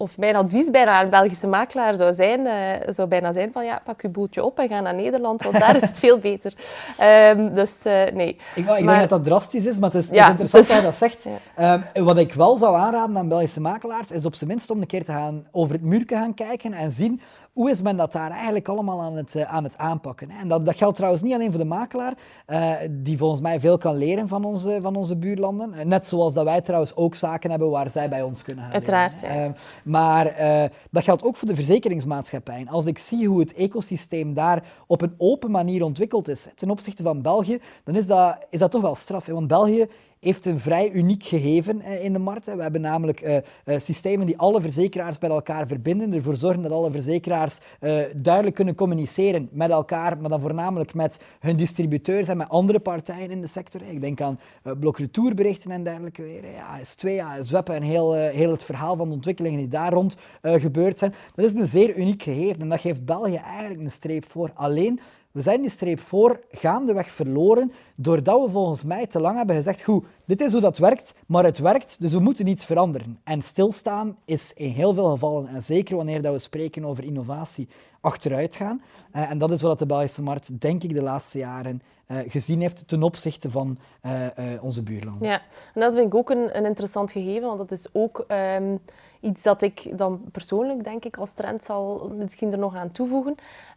of 0.00 0.18
mijn 0.18 0.36
advies 0.36 0.70
bijna 0.70 1.02
een 1.02 1.10
Belgische 1.10 1.46
makelaar 1.46 1.94
zou 1.94 2.12
zijn, 2.12 2.40
uh, 2.40 2.52
zou 2.86 3.08
bijna 3.08 3.32
zijn 3.32 3.52
van 3.52 3.64
ja, 3.64 3.80
pak 3.84 4.02
je 4.02 4.08
bootje 4.08 4.44
op 4.44 4.58
en 4.58 4.68
ga 4.68 4.80
naar 4.80 4.94
Nederland, 4.94 5.42
want 5.42 5.58
daar 5.58 5.74
is 5.74 5.80
het 5.80 5.98
veel 5.98 6.18
beter. 6.18 6.52
Um, 7.00 7.54
dus 7.60 7.86
uh, 7.86 7.92
nee. 7.92 8.36
Ik, 8.54 8.68
ik 8.68 8.86
denk 8.86 9.00
dat 9.00 9.08
dat 9.08 9.24
drastisch 9.24 9.66
is, 9.66 9.78
maar 9.78 9.90
het 9.90 10.02
is, 10.02 10.08
het 10.08 10.18
is 10.18 10.26
interessant 10.26 10.64
dus, 10.64 10.72
dat 10.72 10.78
je 10.78 10.86
dat 10.90 10.96
zegt. 10.96 11.26
Ja. 11.56 11.84
Um, 11.94 12.04
wat 12.04 12.18
ik 12.18 12.34
wel 12.34 12.56
zou 12.56 12.76
aanraden 12.76 13.18
aan 13.18 13.28
Belgische 13.28 13.60
makelaars, 13.60 14.10
is 14.10 14.24
op 14.24 14.34
zijn 14.34 14.50
minst 14.50 14.70
om 14.70 14.80
een 14.80 14.86
keer 14.86 15.04
te 15.04 15.12
gaan 15.12 15.46
over 15.50 15.74
het 15.74 15.82
muur 15.82 16.06
te 16.06 16.14
gaan 16.14 16.34
kijken 16.34 16.72
en 16.72 16.90
zien 16.90 17.20
hoe 17.60 17.70
is 17.70 17.82
men 17.82 17.96
dat 17.96 18.12
daar 18.12 18.30
eigenlijk 18.30 18.68
allemaal 18.68 19.00
aan 19.00 19.16
het, 19.16 19.34
uh, 19.34 19.42
aan 19.42 19.64
het 19.64 19.78
aanpakken? 19.78 20.30
En 20.30 20.48
dat, 20.48 20.66
dat 20.66 20.76
geldt 20.76 20.96
trouwens 20.96 21.22
niet 21.22 21.34
alleen 21.34 21.50
voor 21.50 21.60
de 21.60 21.66
makelaar, 21.66 22.14
uh, 22.48 22.74
die 22.90 23.18
volgens 23.18 23.40
mij 23.40 23.60
veel 23.60 23.78
kan 23.78 23.96
leren 23.96 24.28
van 24.28 24.44
onze, 24.44 24.78
van 24.82 24.96
onze 24.96 25.16
buurlanden. 25.16 25.72
Uh, 25.74 25.84
net 25.84 26.06
zoals 26.06 26.34
dat 26.34 26.44
wij 26.44 26.60
trouwens 26.60 26.96
ook 26.96 27.14
zaken 27.14 27.50
hebben 27.50 27.70
waar 27.70 27.90
zij 27.90 28.08
bij 28.08 28.22
ons 28.22 28.42
kunnen 28.42 28.64
gaan 28.64 28.72
Uiteraard, 28.72 29.22
leren. 29.22 29.36
Ja. 29.36 29.54
maar 29.84 30.24
dat 30.90 31.04
geldt 31.04 31.24
ook 31.24 31.36
voor 31.36 31.48
de 31.48 31.54
verzekeringsmaatschappijen. 31.54 32.68
Als 32.68 32.86
ik 32.86 32.98
zie 32.98 33.28
hoe 33.28 33.40
het 33.40 33.54
ecosysteem 33.54 34.34
daar 34.34 34.64
op 34.86 35.02
een 35.02 35.14
open 35.18 35.50
manier 35.50 35.82
ontwikkeld 35.82 36.28
is 36.28 36.48
ten 36.54 36.70
opzichte 36.70 37.02
van 37.02 37.22
België, 37.22 37.60
dan 37.84 37.96
is 37.96 38.06
dat, 38.06 38.38
is 38.50 38.58
dat 38.58 38.70
toch 38.70 38.82
wel 38.82 38.94
straf. 38.94 39.26
Hè? 39.26 39.32
Want 39.32 39.46
België 39.46 39.88
heeft 40.20 40.44
een 40.44 40.60
vrij 40.60 40.90
uniek 40.90 41.24
gegeven 41.24 41.82
in 41.82 42.12
de 42.12 42.18
markt. 42.18 42.46
We 42.46 42.62
hebben 42.62 42.80
namelijk 42.80 43.42
systemen 43.66 44.26
die 44.26 44.38
alle 44.38 44.60
verzekeraars 44.60 45.18
bij 45.18 45.30
elkaar 45.30 45.66
verbinden, 45.66 46.12
ervoor 46.12 46.34
zorgen 46.34 46.62
dat 46.62 46.72
alle 46.72 46.90
verzekeraars 46.90 47.58
duidelijk 48.16 48.54
kunnen 48.54 48.74
communiceren 48.74 49.48
met 49.52 49.70
elkaar, 49.70 50.18
maar 50.18 50.30
dan 50.30 50.40
voornamelijk 50.40 50.94
met 50.94 51.20
hun 51.40 51.56
distributeurs 51.56 52.28
en 52.28 52.36
met 52.36 52.48
andere 52.48 52.80
partijen 52.80 53.30
in 53.30 53.40
de 53.40 53.46
sector. 53.46 53.82
Ik 53.82 54.00
denk 54.00 54.20
aan 54.20 54.40
blok 54.78 54.98
retourberichten 54.98 55.70
en 55.70 55.82
dergelijke 55.82 56.22
weer. 56.22 56.44
Ja, 56.52 56.78
S2, 56.78 57.14
ja, 57.14 57.42
Zwep 57.42 57.68
en 57.68 57.82
heel, 57.82 58.14
heel 58.14 58.50
het 58.50 58.64
verhaal 58.64 58.96
van 58.96 59.08
de 59.08 59.14
ontwikkelingen 59.14 59.58
die 59.58 59.68
daar 59.68 59.92
rond 59.92 60.16
gebeurd 60.42 60.98
zijn. 60.98 61.14
Dat 61.34 61.44
is 61.44 61.54
een 61.54 61.66
zeer 61.66 61.96
uniek 61.96 62.22
gegeven 62.22 62.60
en 62.60 62.68
dat 62.68 62.80
geeft 62.80 63.04
België 63.04 63.36
eigenlijk 63.36 63.80
een 63.80 63.90
streep 63.90 64.28
voor. 64.28 64.50
Alleen, 64.54 65.00
we 65.32 65.40
zijn 65.40 65.60
die 65.60 65.70
streep 65.70 66.00
voor 66.00 66.40
gaandeweg 66.50 67.10
verloren 67.10 67.72
doordat 67.96 68.44
we 68.44 68.50
volgens 68.50 68.84
mij 68.84 69.06
te 69.06 69.20
lang 69.20 69.36
hebben 69.36 69.56
gezegd, 69.56 69.82
goed, 69.82 70.04
dit 70.24 70.40
is 70.40 70.52
hoe 70.52 70.60
dat 70.60 70.78
werkt, 70.78 71.14
maar 71.26 71.44
het 71.44 71.58
werkt, 71.58 72.00
dus 72.00 72.12
we 72.12 72.20
moeten 72.20 72.46
iets 72.46 72.64
veranderen. 72.64 73.20
En 73.24 73.42
stilstaan 73.42 74.16
is 74.24 74.52
in 74.52 74.70
heel 74.70 74.94
veel 74.94 75.10
gevallen, 75.10 75.46
en 75.46 75.62
zeker 75.62 75.96
wanneer 75.96 76.22
dat 76.22 76.32
we 76.32 76.38
spreken 76.38 76.84
over 76.84 77.04
innovatie, 77.04 77.68
achteruit 78.00 78.56
gaan. 78.56 78.82
Uh, 79.16 79.30
en 79.30 79.38
dat 79.38 79.50
is 79.50 79.62
wat 79.62 79.78
de 79.78 79.86
Belgische 79.86 80.22
markt, 80.22 80.60
denk 80.60 80.82
ik, 80.82 80.94
de 80.94 81.02
laatste 81.02 81.38
jaren 81.38 81.82
uh, 82.08 82.18
gezien 82.26 82.60
heeft 82.60 82.88
ten 82.88 83.02
opzichte 83.02 83.50
van 83.50 83.78
uh, 84.06 84.26
onze 84.60 84.82
buurlanden. 84.82 85.28
Ja, 85.28 85.42
en 85.74 85.80
dat 85.80 85.94
vind 85.94 86.06
ik 86.06 86.14
ook 86.14 86.30
een, 86.30 86.64
interessant 86.64 87.12
gegeven, 87.12 87.46
want 87.46 87.58
dat 87.58 87.70
is 87.70 87.86
ook... 87.92 88.24
Um 88.28 88.80
iets 89.20 89.42
dat 89.42 89.62
ik 89.62 89.98
dan 89.98 90.20
persoonlijk, 90.32 90.84
denk 90.84 91.04
ik, 91.04 91.16
als 91.16 91.32
trend 91.32 91.64
zal 91.64 92.12
misschien 92.16 92.52
er 92.52 92.58
nog 92.58 92.74
aan 92.74 92.92
toevoegen. 92.92 93.34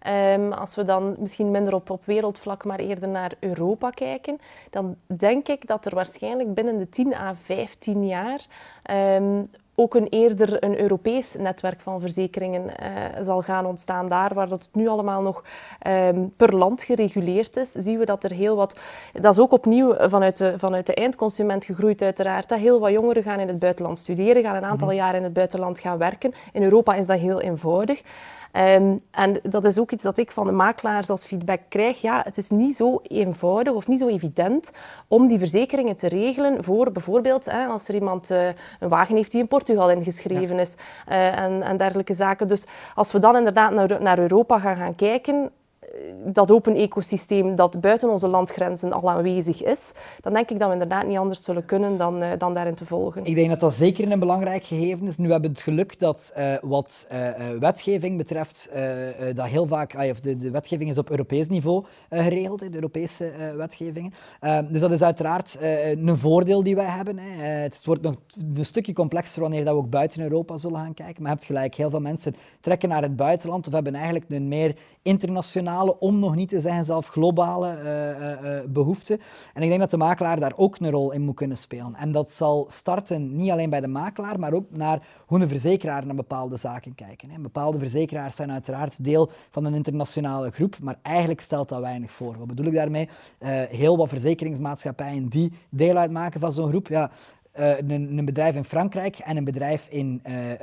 Um, 0.08 0.52
als 0.52 0.76
we 0.76 0.84
dan 0.84 1.16
misschien 1.20 1.52
minder 1.52 1.74
op, 1.74 1.90
op 1.90 2.06
wereldvlak, 2.06 2.66
maar 2.66 2.80
eerder 2.80 3.10
naar 3.10 3.32
Europa 3.40 3.90
kijken, 3.90 4.38
dan 4.70 4.96
denk 5.18 5.48
ik 5.48 5.68
dat 5.68 5.86
er 5.86 5.96
waarschijnlijk 5.96 6.54
binnen 6.54 6.78
de 6.78 6.90
10 6.90 7.14
à 7.14 7.36
15 7.36 8.08
jaar 8.08 8.46
um, 9.18 9.50
ook 9.76 9.96
een 9.96 10.08
eerder 10.08 10.64
een 10.64 10.80
Europees 10.80 11.36
netwerk 11.36 11.80
van 11.80 12.00
verzekeringen 12.00 12.64
uh, 12.64 13.24
zal 13.24 13.42
gaan 13.42 13.66
ontstaan. 13.66 14.10
Daar 14.10 14.34
waar 14.34 14.50
dat 14.50 14.64
het 14.64 14.76
nu 14.76 14.88
allemaal 14.88 15.22
nog 15.22 15.44
um, 15.88 16.34
per 16.36 16.56
land 16.56 16.84
gereguleerd 16.84 17.58
is, 17.58 17.72
zien 17.72 18.00
we 18.00 18.06
dat 18.06 18.24
er 18.24 18.34
heel 18.34 18.56
wat... 18.56 18.76
Dat 19.14 19.34
is 19.34 19.40
ook 19.40 19.52
opnieuw 19.52 19.96
vanuit 20.00 20.38
de, 20.38 20.54
vanuit 20.58 20.86
de 20.86 20.94
eindconsument 20.94 21.66
gegroeid 21.66 22.02
uiteraard. 22.02 22.50
Dat 22.50 22.60
heel 22.60 22.80
wat 22.80 22.92
jongeren 22.92 23.24
gaan 23.24 23.40
in 23.40 23.48
het 23.48 23.60
buitenland 23.60 24.00
studeren, 24.00 24.44
gaan 24.44 24.56
een 24.56 24.64
aantal 24.64 24.88
mm 24.88 24.92
jaar 24.94 25.16
in 25.16 25.24
het 25.24 25.34
buitenland 25.34 25.80
gaan 25.80 25.98
werken. 25.98 26.34
In 26.52 26.64
Europa 26.64 26.94
is 26.96 27.08
dat 27.08 27.20
heel 27.20 27.42
eenvoudig. 27.42 28.02
Um, 28.58 29.00
en 29.12 29.40
dat 29.44 29.66
is 29.66 29.80
ook 29.80 29.92
iets 29.92 30.04
dat 30.04 30.18
ik 30.18 30.32
van 30.32 30.46
de 30.46 30.52
makelaars 30.52 31.10
als 31.10 31.26
feedback 31.26 31.60
krijg. 31.70 32.02
Ja, 32.02 32.22
het 32.24 32.38
is 32.38 32.50
niet 32.50 32.76
zo 32.76 33.00
eenvoudig 33.04 33.74
of 33.74 33.88
niet 33.88 34.00
zo 34.00 34.08
evident 34.08 34.72
om 35.08 35.28
die 35.28 35.40
verzekeringen 35.40 35.96
te 35.96 36.08
regelen 36.08 36.64
voor 36.64 36.92
bijvoorbeeld 36.92 37.46
hè, 37.46 37.66
als 37.66 37.88
er 37.88 37.96
iemand 37.96 38.32
uh, 38.32 38.48
een 38.80 38.90
wagen 38.90 39.16
heeft 39.16 39.32
die 39.32 39.42
in 39.42 39.48
Portugal 39.48 39.90
ingeschreven 39.90 40.60
is 40.60 40.76
uh, 41.10 41.40
en, 41.40 41.62
en, 41.62 41.78
dergelijke 41.78 42.14
zaken. 42.14 42.48
Dus 42.48 42.66
als 42.96 43.12
we 43.12 43.20
dan 43.20 43.38
inderdaad 43.38 43.72
naar, 43.72 44.02
naar 44.02 44.20
Europa 44.20 44.60
gaan 44.60 44.78
gaan 44.78 44.96
kijken, 44.96 45.52
dat 46.26 46.52
open 46.52 46.76
ecosysteem 46.76 47.56
dat 47.56 47.82
buiten 47.82 48.10
onze 48.10 48.28
landgrenzen 48.28 48.92
al 48.92 49.10
aanwezig 49.10 49.64
is, 49.64 49.92
dan 50.22 50.34
denk 50.34 50.50
ik 50.50 50.60
dat 50.60 50.68
we 50.68 50.74
inderdaad 50.74 51.08
niet 51.08 51.18
anders 51.18 51.44
zullen 51.44 51.66
kunnen 51.66 51.98
dan, 51.98 52.24
uh, 52.24 52.30
dan 52.38 52.54
daarin 52.54 52.76
te 52.76 52.86
volgen. 52.86 53.26
Ik 53.26 53.36
denk 53.36 53.50
dat 53.50 53.60
dat 53.60 53.74
zeker 53.74 54.12
een 54.12 54.20
belangrijk 54.20 54.64
gegeven 54.64 55.08
is. 55.08 55.18
Nu 55.18 55.32
hebben 55.32 55.50
we 55.50 55.56
het 55.56 55.66
geluk 55.66 56.00
dat 56.00 56.34
uh, 56.38 56.54
wat 56.62 57.08
uh, 57.12 57.30
wetgeving 57.60 58.18
betreft, 58.18 58.72
dat 59.34 59.46
heel 59.46 59.68
vaak, 59.68 59.94
of 60.12 60.20
de, 60.20 60.38
de, 60.38 60.52
wetgeving 60.52 60.90
is 60.90 60.98
op 60.98 61.10
Europees 61.10 61.50
niveau 61.50 61.86
geregeld, 62.10 62.60
de 62.60 62.70
Europese 62.74 63.32
wetgevingen. 63.56 64.14
dus 64.70 64.80
dat 64.80 64.92
is 64.92 65.04
uiteraard 65.04 65.58
een 65.96 66.18
voordeel 66.18 66.64
die 66.64 66.76
wij 66.76 66.86
hebben. 66.86 67.18
het 67.18 67.86
wordt 67.86 68.02
nog 68.02 68.16
een 68.56 68.66
stukje 68.66 68.94
complexer 68.94 69.42
wanneer 69.42 69.66
dat 69.66 69.74
we 69.74 69.80
ook 69.80 69.90
buiten 69.90 70.22
Europa 70.22 70.58
zullen 70.58 70.80
gaan 70.80 70.94
kijken. 70.94 71.22
Maar 71.22 71.32
je 71.32 71.38
hebt 71.38 71.48
gelijk, 71.48 71.76
heel 71.76 71.90
veel 71.90 72.00
mensen 72.00 72.36
trekken 72.60 72.90
naar 72.90 73.02
het 73.02 73.16
buitenland 73.16 73.68
of 73.68 73.74
hebben 73.74 73.96
eigenlijk 73.96 74.26
een 74.30 74.48
meer 74.48 74.76
om 75.92 76.20
nog 76.20 76.36
niet 76.36 76.50
te 76.50 76.60
zeggen 76.60 76.86
zelf 76.86 77.08
globale 77.08 77.78
uh, 77.78 78.20
uh, 78.20 78.60
behoefte. 78.70 79.20
En 79.54 79.62
ik 79.62 79.68
denk 79.68 79.80
dat 79.82 79.92
de 79.92 79.98
makelaar 79.98 80.40
daar 80.40 80.54
ook 80.56 80.78
een 80.80 80.92
rol 80.92 81.12
in 81.12 81.22
moet 81.22 81.36
kunnen 81.36 81.58
spelen. 81.58 81.96
En 81.96 82.12
dat 82.12 82.32
zal 82.32 82.66
starten 82.70 83.36
niet 83.36 83.52
alleen 83.52 83.70
bij 83.70 83.82
de 83.82 83.88
makelaar, 83.88 84.40
maar 84.40 84.54
ook 84.54 84.66
naar 84.70 85.08
hoe 85.26 85.42
een 85.42 85.48
verzekeraar 85.48 86.06
naar 86.06 86.16
bepaalde 86.16 86.58
zaken 86.58 86.96
kijken. 86.96 87.42
Bepaalde 87.42 87.80
verzekeraars 87.80 88.36
zijn 88.36 88.52
uiteraard 88.52 89.04
deel 89.04 89.30
van 89.50 89.66
een 89.66 89.74
internationale 89.74 90.52
groep, 90.52 90.78
maar 90.82 91.00
eigenlijk 91.02 91.42
stelt 91.42 91.70
dat 91.70 91.80
weinig 91.80 92.12
voor. 92.12 92.38
Wat 92.38 92.48
bedoel 92.48 92.66
ik 92.66 92.74
daarmee? 92.74 93.10
heel 93.70 93.98
wat 93.98 94.10
verzekeringsmaatschappijen 94.10 95.28
die 95.28 95.52
deel 95.70 95.98
uitmaken 95.98 96.40
van 96.40 96.52
zo'n 96.52 96.70
groep, 96.70 96.88
ja, 96.88 97.12
uh, 97.60 97.78
een, 97.78 98.18
een, 98.18 98.26
bedrijf 98.26 98.56
in 98.56 98.64
Frankrijk 98.64 99.18
en 99.18 99.38
een 99.38 99.44
bedrijf 99.44 99.88
in 99.90 100.22
uh, 100.28 100.50
uh, 100.50 100.58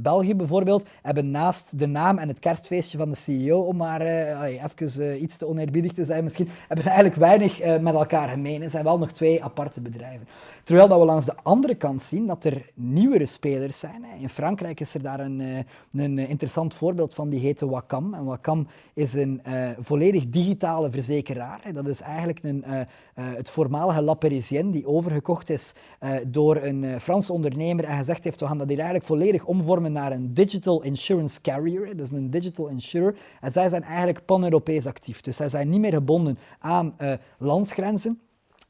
België 0.00 0.34
bijvoorbeeld 0.34 0.86
hebben 1.02 1.30
naast 1.30 1.78
de 1.78 1.86
naam 1.86 2.18
en 2.18 2.28
het 2.28 2.38
kerstfeestje 2.38 2.98
van 2.98 3.10
de 3.10 3.16
CEO, 3.16 3.60
om 3.60 3.76
maar 3.76 4.00
even 4.00 5.22
iets 5.22 5.36
te 5.36 5.46
oneerbiedig 5.46 5.92
te 5.92 6.04
zijn 6.04 6.24
misschien, 6.24 6.48
hebben 6.68 6.86
eigenlijk 6.86 7.16
weinig 7.16 7.80
met 7.80 7.94
elkaar 7.94 8.28
gemeen. 8.28 8.62
Het 8.62 8.70
zijn 8.70 8.84
wel 8.84 8.98
nog 8.98 9.12
twee 9.12 9.44
aparte 9.44 9.80
bedrijven. 9.80 10.28
Terwijl 10.64 10.88
dat 10.88 10.98
we 10.98 11.04
langs 11.04 11.26
de 11.26 11.36
andere 11.42 11.74
kant 11.74 12.02
zien 12.02 12.26
dat 12.26 12.44
er 12.44 12.70
nieuwere 12.74 13.26
spelers 13.26 13.78
zijn. 13.78 14.04
In 14.20 14.28
Frankrijk 14.28 14.80
is 14.80 14.94
er 14.94 15.02
daar 15.02 15.20
een, 15.20 15.66
een 15.92 16.18
interessant 16.18 16.74
voorbeeld 16.74 17.14
van, 17.14 17.28
die 17.28 17.40
heet 17.40 17.60
Wacam. 17.60 18.14
En 18.14 18.24
Wacam 18.24 18.66
is 18.94 19.14
een 19.14 19.42
volledig 19.78 20.28
digitale 20.28 20.90
verzekeraar. 20.90 21.60
Dat 21.72 21.86
is 21.86 22.00
eigenlijk 22.00 22.42
een, 22.42 22.64
het 23.14 23.50
voormalige 23.50 24.02
La 24.02 24.14
Parisienne 24.14 24.72
die 24.72 24.86
overgekocht 24.86 25.50
is 25.50 25.74
uh, 26.00 26.16
door 26.26 26.56
een 26.56 26.82
uh, 26.82 26.96
Franse 26.96 27.32
ondernemer 27.32 27.84
en 27.84 27.96
gezegd 27.96 28.24
heeft, 28.24 28.40
we 28.40 28.46
gaan 28.46 28.58
dat 28.58 28.68
hier 28.68 28.76
eigenlijk 28.76 29.06
volledig 29.06 29.44
omvormen 29.44 29.92
naar 29.92 30.12
een 30.12 30.34
digital 30.34 30.82
insurance 30.82 31.40
carrier. 31.40 31.96
Dat 31.96 32.06
is 32.06 32.10
een 32.10 32.30
digital 32.30 32.66
insurer. 32.66 33.16
En 33.40 33.52
zij 33.52 33.68
zijn 33.68 33.82
eigenlijk 33.82 34.24
pan-Europees 34.24 34.86
actief. 34.86 35.20
Dus 35.20 35.36
zij 35.36 35.48
zijn 35.48 35.68
niet 35.68 35.80
meer 35.80 35.92
gebonden 35.92 36.38
aan 36.58 36.94
uh, 37.00 37.12
landsgrenzen. 37.38 38.20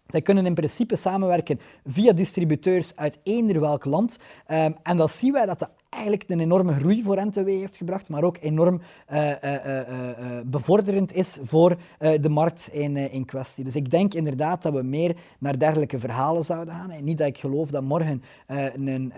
Zij 0.07 0.22
kunnen 0.22 0.47
in 0.47 0.55
principe 0.55 0.97
samenwerken 0.97 1.61
via 1.87 2.12
distributeurs 2.12 2.97
uit 2.97 3.18
eender 3.22 3.61
welk 3.61 3.85
land. 3.85 4.18
Um, 4.51 4.76
en 4.83 4.97
dan 4.97 5.09
zien 5.09 5.33
wij 5.33 5.47
dat 5.47 5.59
de 5.59 5.68
eigenlijk 5.91 6.30
een 6.30 6.41
enorme 6.41 6.72
groei 6.72 7.03
voor 7.03 7.26
NTW 7.26 7.47
heeft 7.47 7.76
gebracht, 7.76 8.09
maar 8.09 8.24
ook 8.24 8.36
enorm 8.41 8.80
uh, 9.12 9.30
uh, 9.45 9.80
bevorderend 10.45 11.14
is 11.14 11.38
voor 11.43 11.76
de 11.99 12.28
markt 12.28 12.68
in, 12.72 12.97
in 12.97 13.24
kwestie. 13.24 13.64
Dus 13.64 13.76
ik 13.76 13.91
denk 13.91 14.14
inderdaad 14.14 14.62
dat 14.62 14.72
we 14.72 14.82
meer 14.82 15.16
naar 15.38 15.59
dergelijke 15.59 15.99
verhalen 15.99 16.45
zouden 16.45 16.74
gaan. 16.74 16.91
En 16.91 17.05
niet 17.05 17.18
dat 17.18 17.26
ik 17.26 17.38
geloof 17.38 17.70
dat 17.70 17.82
morgen 17.82 18.22
een 18.47 19.12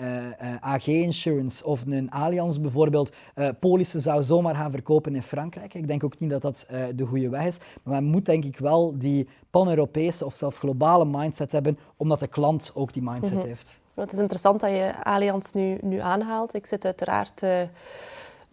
AG 0.61 0.87
Insurance 0.87 1.66
of 1.66 1.85
een 1.87 2.11
Allianz 2.11 2.59
bijvoorbeeld 2.59 3.14
polissen 3.61 4.01
zou 4.01 4.23
zomaar 4.23 4.55
gaan 4.55 4.70
verkopen 4.70 5.14
in 5.14 5.23
Frankrijk. 5.23 5.75
Ik 5.75 5.87
denk 5.87 6.05
ook 6.05 6.18
niet 6.18 6.31
dat 6.31 6.43
dat 6.43 6.66
de 6.95 7.07
goede 7.07 7.29
weg 7.29 7.47
is. 7.47 7.59
Maar 7.83 8.03
men 8.03 8.11
moet 8.11 8.25
denk 8.25 8.45
ik 8.45 8.59
wel 8.59 8.99
die 8.99 9.29
pan-Europese 9.51 10.25
of 10.25 10.37
zelfs 10.37 10.59
globale 10.59 11.05
mindset 11.05 11.53
hebben, 11.53 11.79
omdat 11.97 12.20
de 12.20 12.27
klant 12.27 12.73
ook 12.75 12.93
die 12.93 13.03
mindset 13.03 13.37
mhm. 13.37 13.47
heeft. 13.47 13.81
Het 13.95 14.12
is 14.12 14.18
interessant 14.18 14.61
dat 14.61 14.70
je 14.70 15.05
Allianz 15.05 15.53
nu, 15.53 15.78
nu 15.80 15.99
aanhaalt. 15.99 16.55
Ik 16.55 16.66
zit 16.66 16.84
uiteraard 16.84 17.43
uh, 17.43 17.62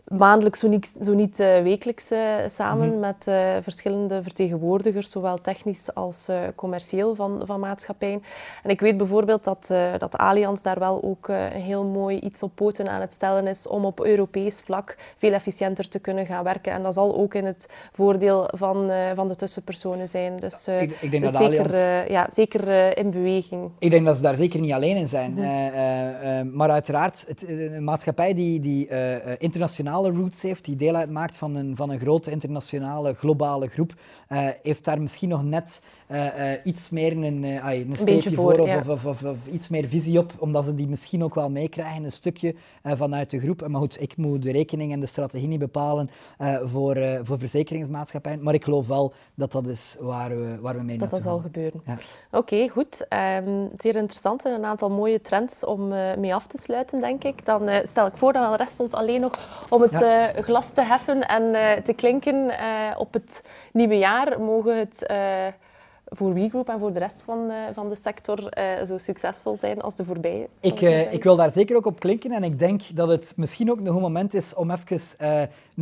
maandelijks, 0.09 0.59
zo 0.59 0.67
niet, 0.67 0.93
zo 1.01 1.13
niet 1.13 1.39
uh, 1.39 1.61
wekelijks 1.61 2.11
uh, 2.11 2.19
samen 2.47 2.89
mhm. 2.89 2.99
met 2.99 3.25
uh, 3.27 3.35
verschillende 3.61 4.23
vertegenwoordigers, 4.23 5.11
zowel 5.11 5.41
technisch 5.41 5.93
als 5.93 6.29
commercieel 6.55 7.15
van, 7.15 7.41
van 7.43 7.59
maatschappijen. 7.59 8.23
En 8.63 8.69
ik 8.69 8.79
weet 8.79 8.97
bijvoorbeeld 8.97 9.43
dat, 9.43 9.73
dat 9.97 10.17
Allianz 10.17 10.61
daar 10.61 10.79
wel 10.79 11.03
ook 11.03 11.29
heel 11.51 11.83
mooi 11.83 12.19
iets 12.19 12.43
op 12.43 12.51
poten 12.55 12.89
aan 12.89 13.01
het 13.01 13.13
stellen 13.13 13.47
is 13.47 13.67
om 13.67 13.85
op 13.85 14.05
Europees 14.05 14.59
vlak 14.59 14.97
veel 15.17 15.33
efficiënter 15.33 15.87
te 15.87 15.99
kunnen 15.99 16.25
gaan 16.25 16.43
werken. 16.43 16.71
En 16.71 16.83
dat 16.83 16.93
zal 16.93 17.17
ook 17.17 17.33
in 17.33 17.45
het 17.45 17.69
voordeel 17.91 18.49
van, 18.55 18.91
van 19.15 19.27
de 19.27 19.35
tussenpersonen 19.35 20.07
zijn. 20.07 20.37
Dus 20.39 20.67
ik, 20.67 20.97
ik 21.01 21.11
denk 21.11 21.23
dat 21.23 21.35
zeker, 21.35 21.65
Allianz... 21.65 22.09
ja, 22.09 22.27
zeker 22.31 22.97
in 22.97 23.09
beweging. 23.09 23.71
Ik 23.79 23.91
denk 23.91 24.05
dat 24.05 24.15
ze 24.15 24.21
daar 24.21 24.35
zeker 24.35 24.59
niet 24.59 24.71
alleen 24.71 24.97
in 24.97 25.07
zijn. 25.07 25.33
Mhm. 25.33 26.55
maar 26.55 26.69
uiteraard, 26.69 27.25
het, 27.27 27.49
een 27.49 27.83
maatschappij 27.83 28.33
die, 28.33 28.59
die 28.59 28.87
internationaal 29.37 29.98
roots 30.07 30.41
heeft, 30.41 30.65
die 30.65 30.75
deel 30.75 30.95
uitmaakt 30.95 31.37
van 31.37 31.55
een, 31.55 31.75
van 31.75 31.89
een 31.89 31.99
grote 31.99 32.31
internationale, 32.31 33.13
globale 33.13 33.67
groep, 33.67 33.93
uh, 34.29 34.47
heeft 34.61 34.83
daar 34.83 35.01
misschien 35.01 35.29
nog 35.29 35.43
net 35.43 35.83
uh, 36.11 36.25
uh, 36.25 36.51
iets 36.63 36.89
meer 36.89 37.11
een, 37.11 37.43
een 37.43 37.95
streepje 37.95 38.33
voor, 38.33 38.55
voor 38.55 38.67
of, 38.67 38.87
of, 38.87 39.05
of, 39.05 39.23
of, 39.23 39.47
iets 39.47 39.67
meer 39.67 39.87
visie 39.87 40.19
op, 40.19 40.33
omdat 40.37 40.65
ze 40.65 40.73
die 40.73 40.87
misschien 40.87 41.23
ook 41.23 41.35
wel 41.35 41.49
meekrijgen, 41.49 42.03
een 42.03 42.11
stukje 42.11 42.55
vanuit 42.83 43.29
de 43.29 43.39
groep. 43.39 43.67
Maar 43.67 43.79
goed, 43.79 44.01
ik 44.01 44.17
moet 44.17 44.43
de 44.43 44.51
rekening 44.51 44.91
en 44.91 44.99
de 44.99 45.05
strategie 45.05 45.47
niet 45.47 45.59
bepalen 45.59 46.09
voor, 46.63 47.19
voor 47.23 47.39
verzekeringsmaatschappijen, 47.39 48.43
maar 48.43 48.53
ik 48.53 48.63
geloof 48.63 48.87
wel 48.87 49.13
dat 49.35 49.51
dat 49.51 49.67
is 49.67 49.97
waar 49.99 50.29
we, 50.29 50.59
waar 50.59 50.75
we 50.75 50.83
mee 50.83 50.97
Dat 50.97 51.09
dat 51.09 51.21
zal 51.21 51.39
gebeuren. 51.39 51.81
Ja. 51.85 51.97
Oké, 52.31 52.67
goed. 52.67 53.05
Um, 53.45 53.69
zeer 53.77 53.95
interessant 53.95 54.45
en 54.45 54.51
een 54.51 54.65
aantal 54.65 54.89
mooie 54.89 55.21
trends 55.21 55.65
om 55.65 55.87
mee 56.17 56.35
af 56.35 56.47
te 56.47 56.57
sluiten, 56.57 57.01
denk 57.01 57.23
ik. 57.23 57.45
Dan 57.45 57.69
stel 57.83 58.05
ik 58.05 58.17
voor, 58.17 58.33
dan 58.33 58.55
rest 58.55 58.79
ons 58.79 58.93
alleen 58.93 59.21
nog 59.21 59.65
om 59.69 59.81
het 59.81 59.99
ja. 59.99 60.31
glas 60.41 60.71
te 60.71 60.81
heffen 60.81 61.27
en 61.27 61.53
te 61.83 61.93
klinken 61.93 62.51
op 62.97 63.13
het 63.13 63.43
nieuwe 63.73 63.97
jaar 63.97 64.41
mogen 64.41 64.77
het 64.77 65.05
uh, 65.11 65.17
voor 66.09 66.33
WeGroup 66.33 66.69
en 66.69 66.79
voor 66.79 66.93
de 66.93 66.99
rest 66.99 67.21
van, 67.25 67.51
van 67.71 67.89
de 67.89 67.95
sector 67.95 68.53
zo 68.87 68.97
succesvol 68.97 69.55
zijn 69.55 69.81
als 69.81 69.95
de 69.95 70.05
voorbije? 70.05 70.47
Ik, 70.59 70.81
ik 71.11 71.23
wil 71.23 71.35
daar 71.35 71.51
zeker 71.51 71.75
ook 71.75 71.85
op 71.85 71.99
klinken 71.99 72.31
en 72.31 72.43
ik 72.43 72.59
denk 72.59 72.81
dat 72.93 73.07
het 73.07 73.33
misschien 73.35 73.71
ook 73.71 73.79
een 73.79 73.87
goed 73.87 74.01
moment 74.01 74.33
is 74.33 74.53
om 74.53 74.71
even 74.71 75.09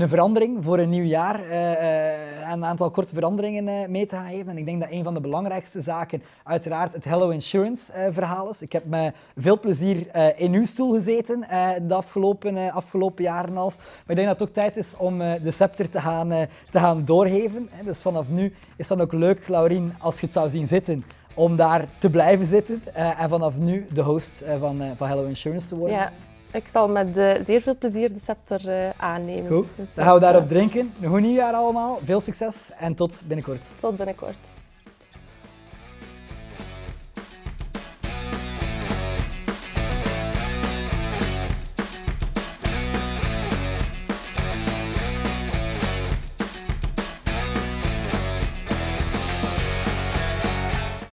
een 0.02 0.10
verandering 0.10 0.64
voor 0.64 0.80
een 0.80 0.90
nieuw 0.90 1.04
jaar 1.04 1.44
en 1.50 2.54
een 2.54 2.66
aantal 2.66 2.90
korte 2.90 3.14
veranderingen 3.14 3.92
mee 3.92 4.06
te 4.06 4.16
gaan 4.16 4.30
geven. 4.30 4.50
En 4.50 4.58
ik 4.58 4.66
denk 4.66 4.82
dat 4.82 4.92
een 4.92 5.04
van 5.04 5.14
de 5.14 5.20
belangrijkste 5.20 5.82
zaken 5.82 6.24
uiteraard 6.44 6.94
het 6.94 7.04
Hello 7.04 7.30
Insurance 7.30 7.92
verhaal 8.12 8.50
is. 8.50 8.62
Ik 8.62 8.72
heb 8.72 8.86
met 8.86 9.16
veel 9.38 9.60
plezier 9.60 10.08
in 10.40 10.54
uw 10.54 10.66
stoel 10.66 10.92
gezeten 10.92 11.46
de 11.88 11.94
afgelopen, 11.94 12.72
afgelopen 12.72 13.24
jaar 13.24 13.48
en 13.48 13.56
half. 13.56 13.76
Maar 13.78 13.86
ik 14.08 14.16
denk 14.16 14.28
dat 14.28 14.40
het 14.40 14.48
ook 14.48 14.54
tijd 14.54 14.78
is 14.78 14.88
om 14.98 15.18
de 15.18 15.52
scepter 15.52 15.90
te 15.90 16.00
gaan, 16.00 16.30
te 16.70 16.80
gaan 16.80 17.06
doorgeven. 17.06 17.70
Dus 17.84 18.02
vanaf 18.02 18.28
nu 18.30 18.54
is 18.76 18.88
dat 18.88 19.02
ook 19.02 19.14
leuk, 19.14 19.48
Laurien, 19.48 19.94
als 20.00 20.16
je 20.16 20.22
het 20.22 20.32
zou 20.32 20.50
zien 20.50 20.68
zitten, 20.68 21.04
om 21.34 21.56
daar 21.56 21.86
te 21.98 22.10
blijven 22.10 22.46
zitten. 22.46 22.82
En 22.94 23.30
vanaf 23.30 23.58
nu 23.58 23.88
de 23.94 24.02
host 24.02 24.44
van, 24.60 24.82
van 24.98 25.08
Hello 25.08 25.26
Insurance 25.26 25.68
te 25.68 25.76
worden. 25.76 25.98
Ja, 25.98 26.12
ik 26.52 26.68
zal 26.68 26.90
met 26.90 27.08
zeer 27.42 27.62
veel 27.62 27.78
plezier 27.78 28.14
de 28.14 28.20
scepter 28.20 28.94
aannemen. 28.98 29.52
Goed, 29.52 29.68
dus, 29.76 29.94
dan 29.94 30.04
gaan 30.04 30.14
we 30.14 30.20
daarop 30.20 30.48
drinken. 30.48 30.94
Een 31.02 31.10
goed 31.10 31.22
nieuwjaar 31.22 31.54
allemaal, 31.54 32.00
veel 32.04 32.20
succes 32.20 32.70
en 32.78 32.96
tot 32.96 33.24
binnenkort. 33.26 33.80
Tot 33.80 33.98
binnenkort. 33.98 34.38